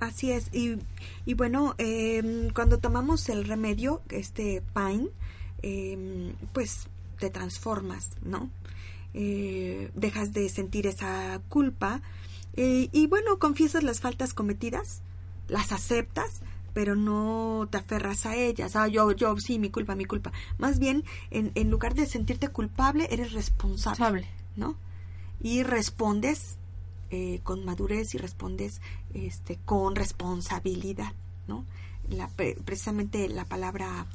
Así 0.00 0.32
es. 0.32 0.48
Y, 0.52 0.78
y 1.26 1.34
bueno, 1.34 1.74
eh, 1.76 2.50
cuando 2.54 2.78
tomamos 2.78 3.28
el 3.28 3.44
remedio, 3.44 4.00
este 4.08 4.62
Pine, 4.74 5.08
eh, 5.62 6.34
pues 6.54 6.88
te 7.18 7.28
transformas, 7.28 8.16
¿no? 8.22 8.50
Eh, 9.12 9.90
dejas 9.94 10.32
de 10.32 10.48
sentir 10.48 10.86
esa 10.86 11.40
culpa 11.48 12.00
eh, 12.56 12.88
y 12.92 13.06
bueno, 13.06 13.38
confiesas 13.38 13.82
las 13.82 14.00
faltas 14.00 14.34
cometidas, 14.34 15.02
las 15.48 15.72
aceptas, 15.72 16.40
pero 16.72 16.96
no 16.96 17.68
te 17.70 17.78
aferras 17.78 18.26
a 18.26 18.36
ellas. 18.36 18.76
Ah, 18.76 18.88
yo, 18.88 19.12
yo, 19.12 19.36
sí, 19.38 19.58
mi 19.58 19.70
culpa, 19.70 19.94
mi 19.94 20.04
culpa. 20.04 20.32
Más 20.58 20.78
bien, 20.78 21.04
en, 21.30 21.52
en 21.54 21.70
lugar 21.70 21.94
de 21.94 22.06
sentirte 22.06 22.48
culpable, 22.48 23.08
eres 23.10 23.32
responsable. 23.32 24.26
¿no? 24.56 24.76
Y 25.40 25.62
respondes 25.62 26.56
eh, 27.10 27.40
con 27.42 27.64
madurez 27.64 28.14
y 28.14 28.18
respondes 28.18 28.80
este, 29.14 29.58
con 29.64 29.96
responsabilidad, 29.96 31.12
¿no? 31.48 31.64
La, 32.08 32.28
pre- 32.28 32.56
precisamente 32.64 33.28
la 33.28 33.44
palabra 33.44 34.06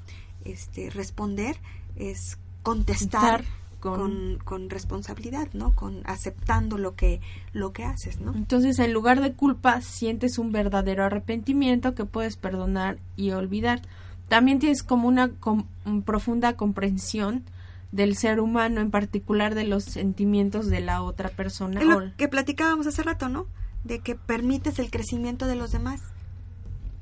este, 0.43 0.89
responder 0.89 1.57
es 1.95 2.37
contestar 2.63 3.43
Contestar 3.43 3.45
con, 3.91 3.99
con- 3.99 4.37
con 4.43 4.69
responsabilidad, 4.69 5.47
¿no? 5.53 5.73
Con 5.75 6.01
aceptando 6.05 6.77
lo 6.77 6.95
que 6.95 7.21
lo 7.53 7.71
que 7.73 7.83
haces, 7.85 8.19
¿no? 8.19 8.33
Entonces, 8.35 8.79
en 8.79 8.91
lugar 8.93 9.21
de 9.21 9.33
culpa, 9.33 9.81
sientes 9.81 10.37
un 10.39 10.51
verdadero 10.51 11.03
arrepentimiento 11.03 11.93
que 11.95 12.05
puedes 12.05 12.35
perdonar 12.37 12.97
y 13.15 13.31
olvidar. 13.31 13.81
También 14.27 14.59
tienes 14.59 14.81
como 14.83 15.07
una 15.07 15.29
com- 15.29 15.65
un 15.85 16.01
profunda 16.01 16.53
comprensión 16.57 17.43
del 17.91 18.15
ser 18.17 18.39
humano, 18.39 18.81
en 18.81 18.91
particular 18.91 19.55
de 19.55 19.63
los 19.65 19.83
sentimientos 19.85 20.65
de 20.67 20.81
la 20.81 21.01
otra 21.03 21.29
persona. 21.29 21.79
Es 21.79 21.87
lo 21.87 22.15
que 22.17 22.27
platicábamos 22.27 22.87
hace 22.87 23.03
rato, 23.03 23.29
¿no? 23.29 23.45
De 23.83 23.99
que 23.99 24.15
permites 24.15 24.79
el 24.79 24.89
crecimiento 24.89 25.45
de 25.45 25.55
los 25.55 25.71
demás. 25.71 26.01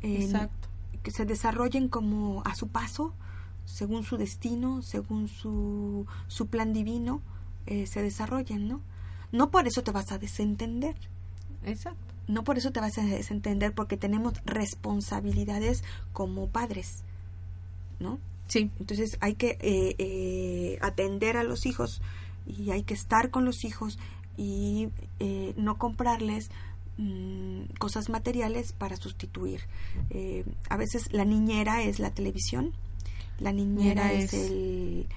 Exacto. 0.02 0.68
que 1.02 1.12
se 1.12 1.26
desarrollen 1.26 1.88
como 1.90 2.42
a 2.46 2.56
su 2.56 2.68
paso, 2.68 3.14
según 3.66 4.04
su 4.04 4.18
destino, 4.18 4.82
según 4.82 5.28
su, 5.28 6.06
su 6.28 6.48
plan 6.48 6.74
divino, 6.74 7.22
eh, 7.66 7.86
se 7.88 8.02
desarrollen, 8.02 8.68
¿no? 8.68 8.82
No 9.32 9.50
por 9.50 9.68
eso 9.68 9.84
te 9.84 9.92
vas 9.92 10.12
a 10.12 10.20
desentender, 10.20 10.96
Exacto. 11.66 12.00
no 12.28 12.44
por 12.44 12.58
eso 12.58 12.72
te 12.72 12.80
vas 12.80 12.98
a 12.98 13.04
desentender, 13.04 13.74
porque 13.74 13.98
tenemos 13.98 14.34
responsabilidades 14.46 15.84
como 16.12 16.48
padres, 16.48 17.04
¿no? 18.00 18.20
Sí. 18.48 18.70
Entonces 18.80 19.18
hay 19.22 19.36
que 19.36 19.58
eh, 19.62 19.96
eh, 19.98 20.78
atender 20.82 21.38
a 21.38 21.44
los 21.44 21.66
hijos 21.66 22.02
y 22.46 22.72
hay 22.72 22.84
que 22.84 22.94
estar 22.94 23.30
con 23.30 23.46
los 23.46 23.64
hijos 23.64 23.98
y 24.38 24.90
eh, 25.20 25.54
no 25.58 25.78
comprarles 25.78 26.50
mm, 26.98 27.64
cosas 27.80 28.10
materiales 28.10 28.74
para 28.74 28.98
sustituir. 28.98 29.62
Eh, 30.10 30.46
a 30.70 30.78
veces 30.78 31.12
la 31.12 31.26
niñera 31.26 31.84
es 31.84 32.00
la 32.00 32.12
televisión, 32.12 32.74
la 33.40 33.52
niñera 33.52 34.12
es, 34.14 34.34
es- 34.34 34.50
el... 34.52 35.08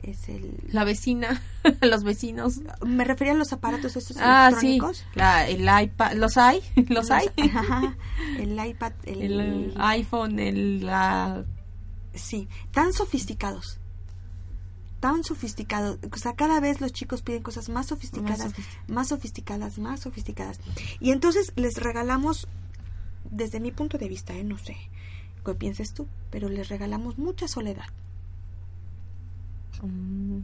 Es 0.00 0.28
el 0.28 0.54
La 0.70 0.84
vecina, 0.84 1.42
los 1.82 2.04
vecinos. 2.04 2.60
me 2.86 3.02
refería 3.04 3.32
a 3.32 3.36
los 3.36 3.52
aparatos 3.52 3.96
estos 3.96 4.16
Ah, 4.20 4.48
sí. 4.50 4.76
electrónicos. 4.76 5.04
La, 5.16 5.48
el 5.48 5.62
iPad, 5.84 6.12
los 6.12 6.36
hay, 6.36 6.62
los 6.88 7.10
hay. 7.10 7.26
Ajá, 7.52 7.96
el 8.38 8.64
iPad, 8.64 8.92
el, 9.06 9.22
El 9.22 9.74
iPhone, 9.76 10.38
el 10.38 10.86
la 10.86 11.44
Sí, 12.14 12.48
tan 12.70 12.92
sofisticados. 12.92 13.78
Tan 15.00 15.24
sofisticados. 15.24 15.98
O 16.12 16.16
sea, 16.16 16.34
cada 16.34 16.60
vez 16.60 16.80
los 16.80 16.92
chicos 16.92 17.22
piden 17.22 17.42
cosas 17.42 17.68
más 17.68 17.86
sofisticadas, 17.86 18.38
Más 18.38 18.54
más 18.88 19.08
sofisticadas, 19.08 19.78
más 19.78 20.00
sofisticadas. 20.00 20.60
Y 21.00 21.10
entonces 21.10 21.52
les 21.56 21.76
regalamos, 21.76 22.46
desde 23.30 23.58
mi 23.60 23.72
punto 23.72 23.98
de 23.98 24.08
vista, 24.08 24.32
¿eh? 24.34 24.44
no 24.44 24.58
sé 24.58 24.76
qué 25.44 25.54
pienses 25.54 25.92
tú, 25.94 26.06
pero 26.30 26.48
les 26.48 26.68
regalamos 26.68 27.18
mucha 27.18 27.48
soledad. 27.48 27.86
mm, 29.82 30.38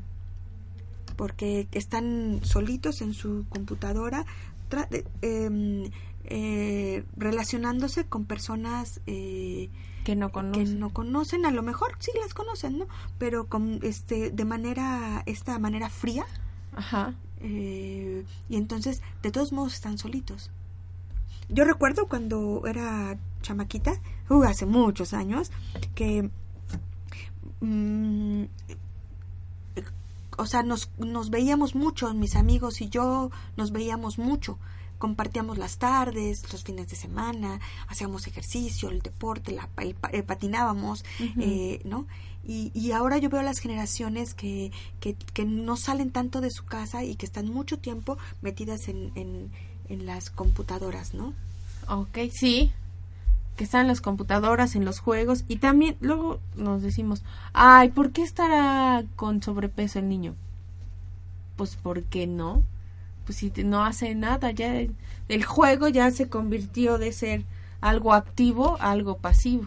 Porque 1.16 1.68
están 1.72 2.40
solitos 2.42 3.00
en 3.00 3.14
su 3.14 3.44
computadora, 3.48 4.24
tra- 4.68 4.88
de- 4.88 5.04
em, 5.22 5.90
eh, 6.24 7.04
relacionándose 7.16 8.04
con 8.06 8.24
personas 8.24 9.00
eh, 9.06 9.68
que 10.04 10.16
no 10.16 10.28
que 10.28 10.32
conocen. 10.32 10.80
no 10.80 10.90
conocen, 10.90 11.46
a 11.46 11.50
lo 11.52 11.62
mejor 11.62 11.96
sí 12.00 12.10
las 12.20 12.34
conocen, 12.34 12.78
¿no? 12.78 12.86
Pero 13.18 13.46
con 13.46 13.78
este 13.82 14.30
de 14.30 14.44
manera 14.44 15.22
esta 15.26 15.58
manera 15.60 15.88
fría 15.88 16.26
Ajá. 16.74 17.14
eh, 17.40 18.24
y 18.48 18.56
entonces 18.56 19.00
de 19.22 19.30
todos 19.30 19.52
modos 19.52 19.74
están 19.74 19.98
solitos. 19.98 20.50
Yo 21.48 21.64
recuerdo 21.64 22.08
cuando 22.08 22.62
era 22.66 23.18
chamaquita, 23.42 23.92
uh, 24.30 24.42
hace 24.44 24.66
muchos 24.66 25.12
años, 25.12 25.50
que 25.94 26.30
mm, 27.60 28.44
o 30.38 30.46
sea, 30.46 30.62
nos, 30.62 30.90
nos 30.98 31.30
veíamos 31.30 31.74
mucho, 31.74 32.12
mis 32.14 32.36
amigos 32.36 32.80
y 32.80 32.88
yo 32.88 33.30
nos 33.56 33.72
veíamos 33.72 34.18
mucho. 34.18 34.58
Compartíamos 34.98 35.58
las 35.58 35.78
tardes, 35.78 36.50
los 36.52 36.64
fines 36.64 36.88
de 36.88 36.96
semana, 36.96 37.60
hacíamos 37.88 38.26
ejercicio, 38.26 38.88
el 38.88 39.00
deporte, 39.02 39.52
la, 39.52 39.68
el 39.78 39.96
eh, 40.12 40.22
patinábamos, 40.22 41.04
eh, 41.20 41.80
¿no? 41.84 42.06
Y, 42.46 42.70
y 42.74 42.92
ahora 42.92 43.18
yo 43.18 43.28
veo 43.28 43.40
a 43.40 43.44
las 43.44 43.58
generaciones 43.58 44.34
que, 44.34 44.70
que, 45.00 45.14
que 45.14 45.44
no 45.44 45.76
salen 45.76 46.10
tanto 46.10 46.40
de 46.40 46.50
su 46.50 46.64
casa 46.64 47.02
y 47.02 47.16
que 47.16 47.26
están 47.26 47.48
mucho 47.48 47.78
tiempo 47.78 48.18
metidas 48.40 48.88
en, 48.88 49.12
en, 49.14 49.50
en 49.88 50.06
las 50.06 50.30
computadoras, 50.30 51.14
¿no? 51.14 51.32
Ok, 51.88 52.18
sí. 52.32 52.72
Que 53.56 53.64
están 53.64 53.82
en 53.82 53.88
las 53.88 54.00
computadoras, 54.00 54.74
en 54.74 54.84
los 54.84 54.98
juegos. 54.98 55.44
Y 55.48 55.56
también 55.56 55.96
luego 56.00 56.40
nos 56.56 56.82
decimos, 56.82 57.22
ay, 57.52 57.90
¿por 57.90 58.10
qué 58.10 58.22
estará 58.22 59.04
con 59.16 59.42
sobrepeso 59.42 59.98
el 59.98 60.08
niño? 60.08 60.34
Pues 61.56 61.76
porque 61.80 62.26
no. 62.26 62.62
Pues 63.26 63.38
si 63.38 63.52
no 63.64 63.84
hace 63.84 64.14
nada, 64.14 64.50
ya 64.50 64.74
el, 64.76 64.94
el 65.28 65.44
juego 65.44 65.88
ya 65.88 66.10
se 66.10 66.28
convirtió 66.28 66.98
de 66.98 67.12
ser 67.12 67.44
algo 67.80 68.12
activo 68.12 68.76
a 68.80 68.90
algo 68.90 69.18
pasivo. 69.18 69.66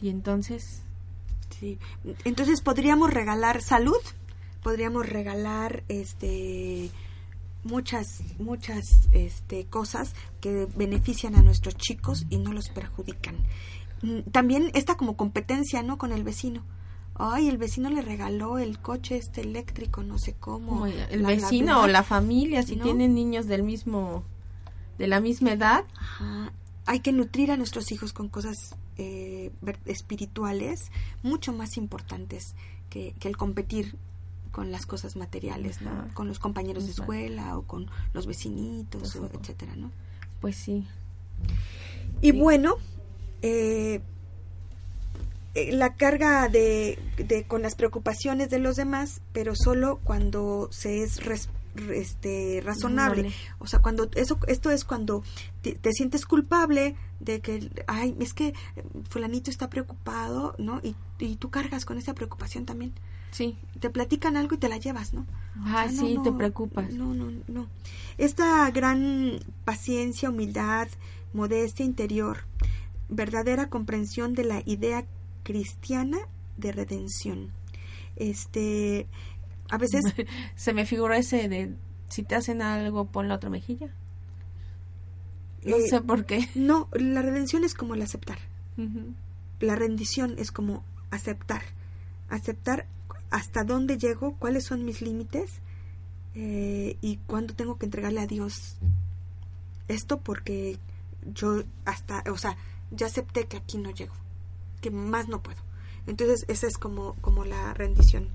Y 0.00 0.08
entonces, 0.08 0.82
Sí. 1.58 1.78
Entonces 2.24 2.60
podríamos 2.60 3.12
regalar 3.12 3.62
salud, 3.62 4.00
podríamos 4.62 5.08
regalar 5.08 5.84
este 5.88 6.90
muchas 7.66 8.22
muchas 8.38 9.08
este 9.12 9.66
cosas 9.66 10.14
que 10.40 10.66
benefician 10.76 11.34
a 11.36 11.42
nuestros 11.42 11.76
chicos 11.76 12.26
y 12.30 12.38
no 12.38 12.52
los 12.52 12.68
perjudican. 12.70 13.36
Mm, 14.02 14.20
También 14.30 14.70
está 14.74 14.96
como 14.96 15.16
competencia, 15.16 15.82
¿no? 15.82 15.98
Con 15.98 16.12
el 16.12 16.24
vecino. 16.24 16.62
Ay, 17.14 17.48
el 17.48 17.56
vecino 17.56 17.88
le 17.90 18.02
regaló 18.02 18.58
el 18.58 18.78
coche 18.78 19.16
este 19.16 19.40
eléctrico, 19.40 20.02
no 20.02 20.18
sé 20.18 20.34
cómo. 20.34 20.86
el 20.86 21.24
vecino 21.24 21.82
o 21.82 21.86
la 21.86 22.02
familia, 22.02 22.62
si 22.62 22.76
¿No? 22.76 22.84
tienen 22.84 23.14
niños 23.14 23.46
del 23.46 23.62
mismo, 23.62 24.22
de 24.98 25.06
la 25.06 25.20
misma 25.20 25.52
edad, 25.52 25.84
Ajá. 25.96 26.52
Hay 26.88 27.00
que 27.00 27.12
nutrir 27.12 27.50
a 27.50 27.56
nuestros 27.56 27.90
hijos 27.90 28.12
con 28.12 28.28
cosas 28.28 28.76
eh, 28.96 29.50
espirituales 29.86 30.92
mucho 31.24 31.52
más 31.52 31.76
importantes 31.78 32.54
que, 32.90 33.12
que 33.18 33.26
el 33.26 33.36
competir 33.36 33.96
con 34.56 34.72
las 34.72 34.86
cosas 34.86 35.16
materiales, 35.16 35.82
¿no? 35.82 36.08
Con 36.14 36.28
los 36.28 36.38
compañeros 36.38 36.86
de 36.86 36.92
escuela 36.92 37.58
o 37.58 37.62
con 37.66 37.90
los 38.14 38.26
vecinitos, 38.26 39.14
o 39.16 39.26
etcétera, 39.26 39.76
¿no? 39.76 39.90
pues 40.40 40.56
sí. 40.56 40.86
Y 42.22 42.30
Sí. 42.30 42.38
bueno, 42.38 42.76
eh, 43.42 44.00
eh, 45.54 45.72
la 45.72 45.94
carga 45.94 46.48
de, 46.48 46.98
de- 47.18 47.44
con 47.44 47.60
las 47.60 47.74
preocupaciones 47.74 48.48
de 48.48 48.58
los 48.58 48.76
demás, 48.76 49.20
pero 49.34 49.54
solo 49.54 49.98
cuando 50.04 50.70
se 50.72 51.02
es 51.02 51.22
res- 51.22 51.48
re- 51.48 51.55
este, 51.90 52.60
razonable. 52.64 53.32
O 53.58 53.66
sea, 53.66 53.80
cuando 53.80 54.08
eso 54.14 54.38
esto 54.46 54.70
es 54.70 54.84
cuando 54.84 55.22
te, 55.62 55.74
te 55.74 55.92
sientes 55.92 56.26
culpable 56.26 56.96
de 57.20 57.40
que 57.40 57.70
ay, 57.86 58.16
es 58.20 58.34
que 58.34 58.54
fulanito 59.08 59.50
está 59.50 59.70
preocupado, 59.70 60.54
¿no? 60.58 60.80
Y, 60.82 60.96
y 61.18 61.36
tú 61.36 61.50
cargas 61.50 61.84
con 61.84 61.98
esa 61.98 62.14
preocupación 62.14 62.64
también. 62.66 62.92
Sí. 63.30 63.56
Te 63.80 63.90
platican 63.90 64.36
algo 64.36 64.54
y 64.54 64.58
te 64.58 64.68
la 64.68 64.78
llevas, 64.78 65.12
¿no? 65.12 65.26
Ah, 65.56 65.86
O 65.86 65.90
sea, 65.90 66.02
no, 66.02 66.08
sí, 66.08 66.14
no, 66.14 66.22
te 66.22 66.32
preocupas. 66.32 66.92
No, 66.92 67.12
no, 67.12 67.30
no. 67.48 67.66
Esta 68.16 68.70
gran 68.70 69.40
paciencia, 69.64 70.30
humildad, 70.30 70.88
modestia 71.34 71.84
interior, 71.84 72.44
verdadera 73.08 73.68
comprensión 73.68 74.34
de 74.34 74.44
la 74.44 74.62
idea 74.64 75.04
cristiana 75.42 76.18
de 76.56 76.72
redención. 76.72 77.50
Este, 78.16 79.06
a 79.70 79.78
veces 79.78 80.02
Se 80.56 80.72
me 80.72 80.86
figuró 80.86 81.14
ese 81.14 81.48
de 81.48 81.74
si 82.08 82.22
te 82.22 82.34
hacen 82.36 82.62
algo, 82.62 83.06
pon 83.06 83.28
la 83.28 83.34
otra 83.34 83.50
mejilla. 83.50 83.88
No 85.64 85.76
Eh, 85.76 85.88
sé 85.88 86.00
por 86.00 86.24
qué. 86.26 86.48
no, 86.54 86.88
la 86.92 87.22
redención 87.22 87.64
es 87.64 87.74
como 87.74 87.94
el 87.94 88.02
aceptar. 88.02 88.38
La 89.60 89.74
rendición 89.74 90.34
es 90.38 90.52
como 90.52 90.84
aceptar. 91.10 91.62
Aceptar 92.28 92.86
hasta 93.30 93.64
dónde 93.64 93.98
llego, 93.98 94.36
cuáles 94.38 94.64
son 94.64 94.84
mis 94.84 95.00
límites 95.02 95.60
eh, 96.34 96.96
y 97.00 97.16
cuándo 97.26 97.54
tengo 97.54 97.78
que 97.78 97.86
entregarle 97.86 98.20
a 98.20 98.26
Dios 98.26 98.76
esto 99.88 100.18
porque 100.20 100.78
yo 101.34 101.62
hasta, 101.84 102.22
o 102.30 102.36
sea, 102.38 102.56
ya 102.90 103.06
acepté 103.06 103.46
que 103.46 103.56
aquí 103.56 103.78
no 103.78 103.90
llego, 103.90 104.14
que 104.80 104.90
más 104.90 105.28
no 105.28 105.42
puedo. 105.42 105.58
Entonces 106.06 106.44
esa 106.48 106.66
es 106.66 106.76
como, 106.78 107.14
como 107.20 107.44
la 107.44 107.72
rendición. 107.74 108.28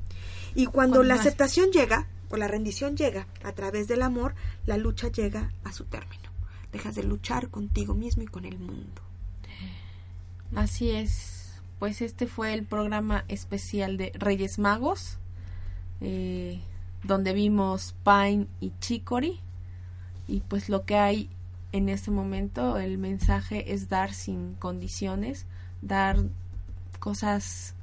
Y 0.56 0.66
cuando 0.68 0.98
Con 0.98 1.08
la 1.08 1.16
más. 1.16 1.26
aceptación 1.26 1.72
llega, 1.72 2.08
o 2.30 2.38
la 2.38 2.48
rendición 2.48 2.96
llega 2.96 3.28
a 3.44 3.52
través 3.54 3.88
del 3.88 4.02
amor, 4.02 4.36
la 4.66 4.78
lucha 4.78 5.10
llega 5.10 5.52
a 5.64 5.74
su 5.74 5.86
término. 5.86 6.30
Dejas 6.72 6.96
de 6.96 7.04
luchar 7.04 7.50
contigo 7.50 7.94
mismo 7.94 8.24
y 8.24 8.28
con 8.28 8.46
el 8.46 8.58
mundo. 8.58 9.02
Así 10.56 10.92
es. 10.92 11.60
Pues 11.80 12.02
este 12.02 12.28
fue 12.28 12.54
el 12.54 12.64
programa 12.64 13.26
especial 13.28 13.98
de 13.98 14.12
Reyes 14.16 14.60
Magos, 14.60 15.18
eh, 16.00 16.62
donde 17.04 17.34
vimos 17.34 17.96
Pine 18.04 18.48
y 18.60 18.72
Chicory. 18.80 19.40
Y 20.28 20.42
pues 20.42 20.70
lo 20.70 20.86
que 20.86 20.96
hay 20.98 21.30
en 21.72 21.90
este 21.90 22.12
momento, 22.12 22.78
el 22.78 22.98
mensaje 22.98 23.74
es 23.74 23.90
dar 23.90 24.14
sin 24.14 24.54
condiciones, 24.56 25.46
dar 25.82 26.18
cosas 27.00 27.76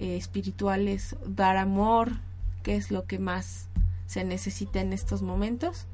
eh, 0.00 0.16
espirituales, 0.16 1.14
dar 1.26 1.58
amor, 1.58 2.12
que 2.62 2.76
es 2.76 2.90
lo 2.90 3.04
que 3.04 3.18
más 3.18 3.68
se 4.06 4.24
necesita 4.24 4.80
en 4.80 4.94
estos 4.94 5.20
momentos, 5.20 5.86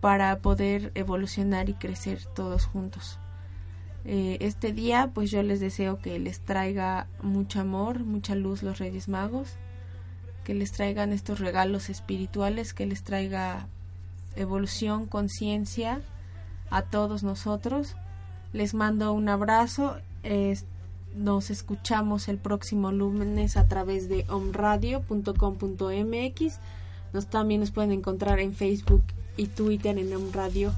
para 0.00 0.38
poder 0.38 0.92
evolucionar 0.94 1.68
y 1.68 1.74
crecer 1.74 2.24
todos 2.24 2.64
juntos. 2.64 3.18
Eh, 4.06 4.38
este 4.40 4.72
día 4.72 5.10
pues 5.12 5.30
yo 5.30 5.42
les 5.42 5.60
deseo 5.60 5.98
que 5.98 6.18
les 6.18 6.40
traiga 6.40 7.06
mucho 7.20 7.60
amor, 7.60 8.00
mucha 8.00 8.34
luz 8.34 8.62
los 8.62 8.78
Reyes 8.78 9.08
Magos, 9.08 9.56
que 10.42 10.54
les 10.54 10.72
traigan 10.72 11.12
estos 11.12 11.38
regalos 11.38 11.90
espirituales, 11.90 12.72
que 12.72 12.86
les 12.86 13.02
traiga 13.02 13.66
evolución, 14.36 15.04
conciencia 15.06 16.00
a 16.70 16.80
todos 16.80 17.22
nosotros 17.22 17.94
Les 18.54 18.72
mando 18.72 19.12
un 19.12 19.28
abrazo. 19.28 19.98
Nos 21.16 21.50
escuchamos 21.50 22.28
el 22.28 22.38
próximo 22.38 22.92
lunes 22.92 23.56
a 23.56 23.66
través 23.66 24.08
de 24.08 24.24
omradio.com.mx. 24.28 26.58
Nos 27.12 27.26
también 27.26 27.60
nos 27.60 27.70
pueden 27.70 27.92
encontrar 27.92 28.40
en 28.40 28.54
Facebook 28.54 29.02
y 29.36 29.46
Twitter 29.46 29.98
en 29.98 30.14
Omradio 30.14 30.72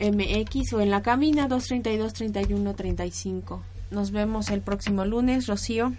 MX 0.00 0.72
o 0.74 0.80
en 0.80 0.90
la 0.90 1.02
cabina 1.02 1.48
232 1.48 2.12
31 2.12 2.74
35. 2.74 3.62
Nos 3.90 4.10
vemos 4.10 4.50
el 4.50 4.60
próximo 4.60 5.04
lunes, 5.04 5.46
Rocío. 5.46 5.92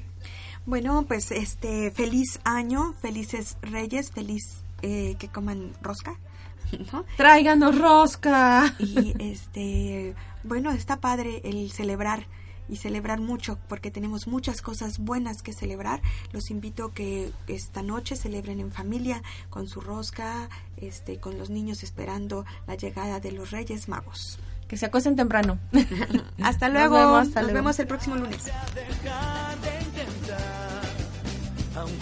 Bueno, 0.66 1.06
pues 1.08 1.32
este 1.32 1.92
feliz 1.92 2.40
año, 2.44 2.94
felices 3.02 3.58
reyes, 3.62 4.12
feliz 4.12 4.62
eh, 4.82 5.16
que 5.18 5.28
coman 5.28 5.72
rosca, 5.82 6.16
¿no? 6.92 7.06
Tráiganos 7.18 7.78
rosca. 7.78 8.74
Y 8.80 9.16
este, 9.20 10.16
bueno, 10.44 10.72
está 10.72 10.98
padre 10.98 11.42
el 11.44 11.72
celebrar 11.72 12.28
y 12.70 12.78
celebrar 12.78 13.20
mucho 13.20 13.58
porque 13.68 13.92
tenemos 13.92 14.28
muchas 14.28 14.62
cosas 14.62 15.00
buenas 15.00 15.42
que 15.42 15.54
celebrar. 15.54 16.02
Los 16.32 16.52
invito 16.52 16.86
a 16.86 16.94
que 16.94 17.32
esta 17.48 17.82
noche 17.82 18.16
celebren 18.16 18.60
en 18.60 18.72
familia 18.72 19.22
con 19.50 19.68
su 19.68 19.82
rosca, 19.82 20.50
este, 20.78 21.20
con 21.20 21.38
los 21.38 21.50
niños 21.50 21.84
esperando 21.84 22.46
la 22.68 22.76
llegada 22.76 23.20
de 23.20 23.32
los 23.32 23.52
Reyes 23.52 23.88
Magos. 23.90 24.40
Que 24.68 24.78
se 24.78 24.86
acuesten 24.86 25.16
temprano. 25.16 25.58
Hasta 26.42 26.68
Nos 26.70 26.74
luego. 26.78 26.96
vemos, 26.96 27.28
hasta 27.28 27.42
Nos 27.42 27.52
luego. 27.52 27.54
vemos 27.54 27.80
el 27.80 27.88
próximo 27.88 28.16
lunes. 28.16 28.44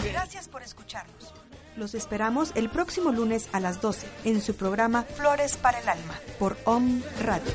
Gracias 0.04 0.48
por 0.48 0.62
escucharnos. 0.62 1.32
Los 1.76 1.94
esperamos 1.94 2.52
el 2.56 2.68
próximo 2.68 3.12
lunes 3.12 3.48
a 3.52 3.60
las 3.60 3.80
12 3.80 4.06
en 4.24 4.40
su 4.42 4.54
programa 4.56 5.04
Flores 5.04 5.56
para 5.56 5.78
el 5.78 5.88
Alma 5.88 6.14
por 6.38 6.58
OM 6.64 7.00
Radio. 7.22 7.52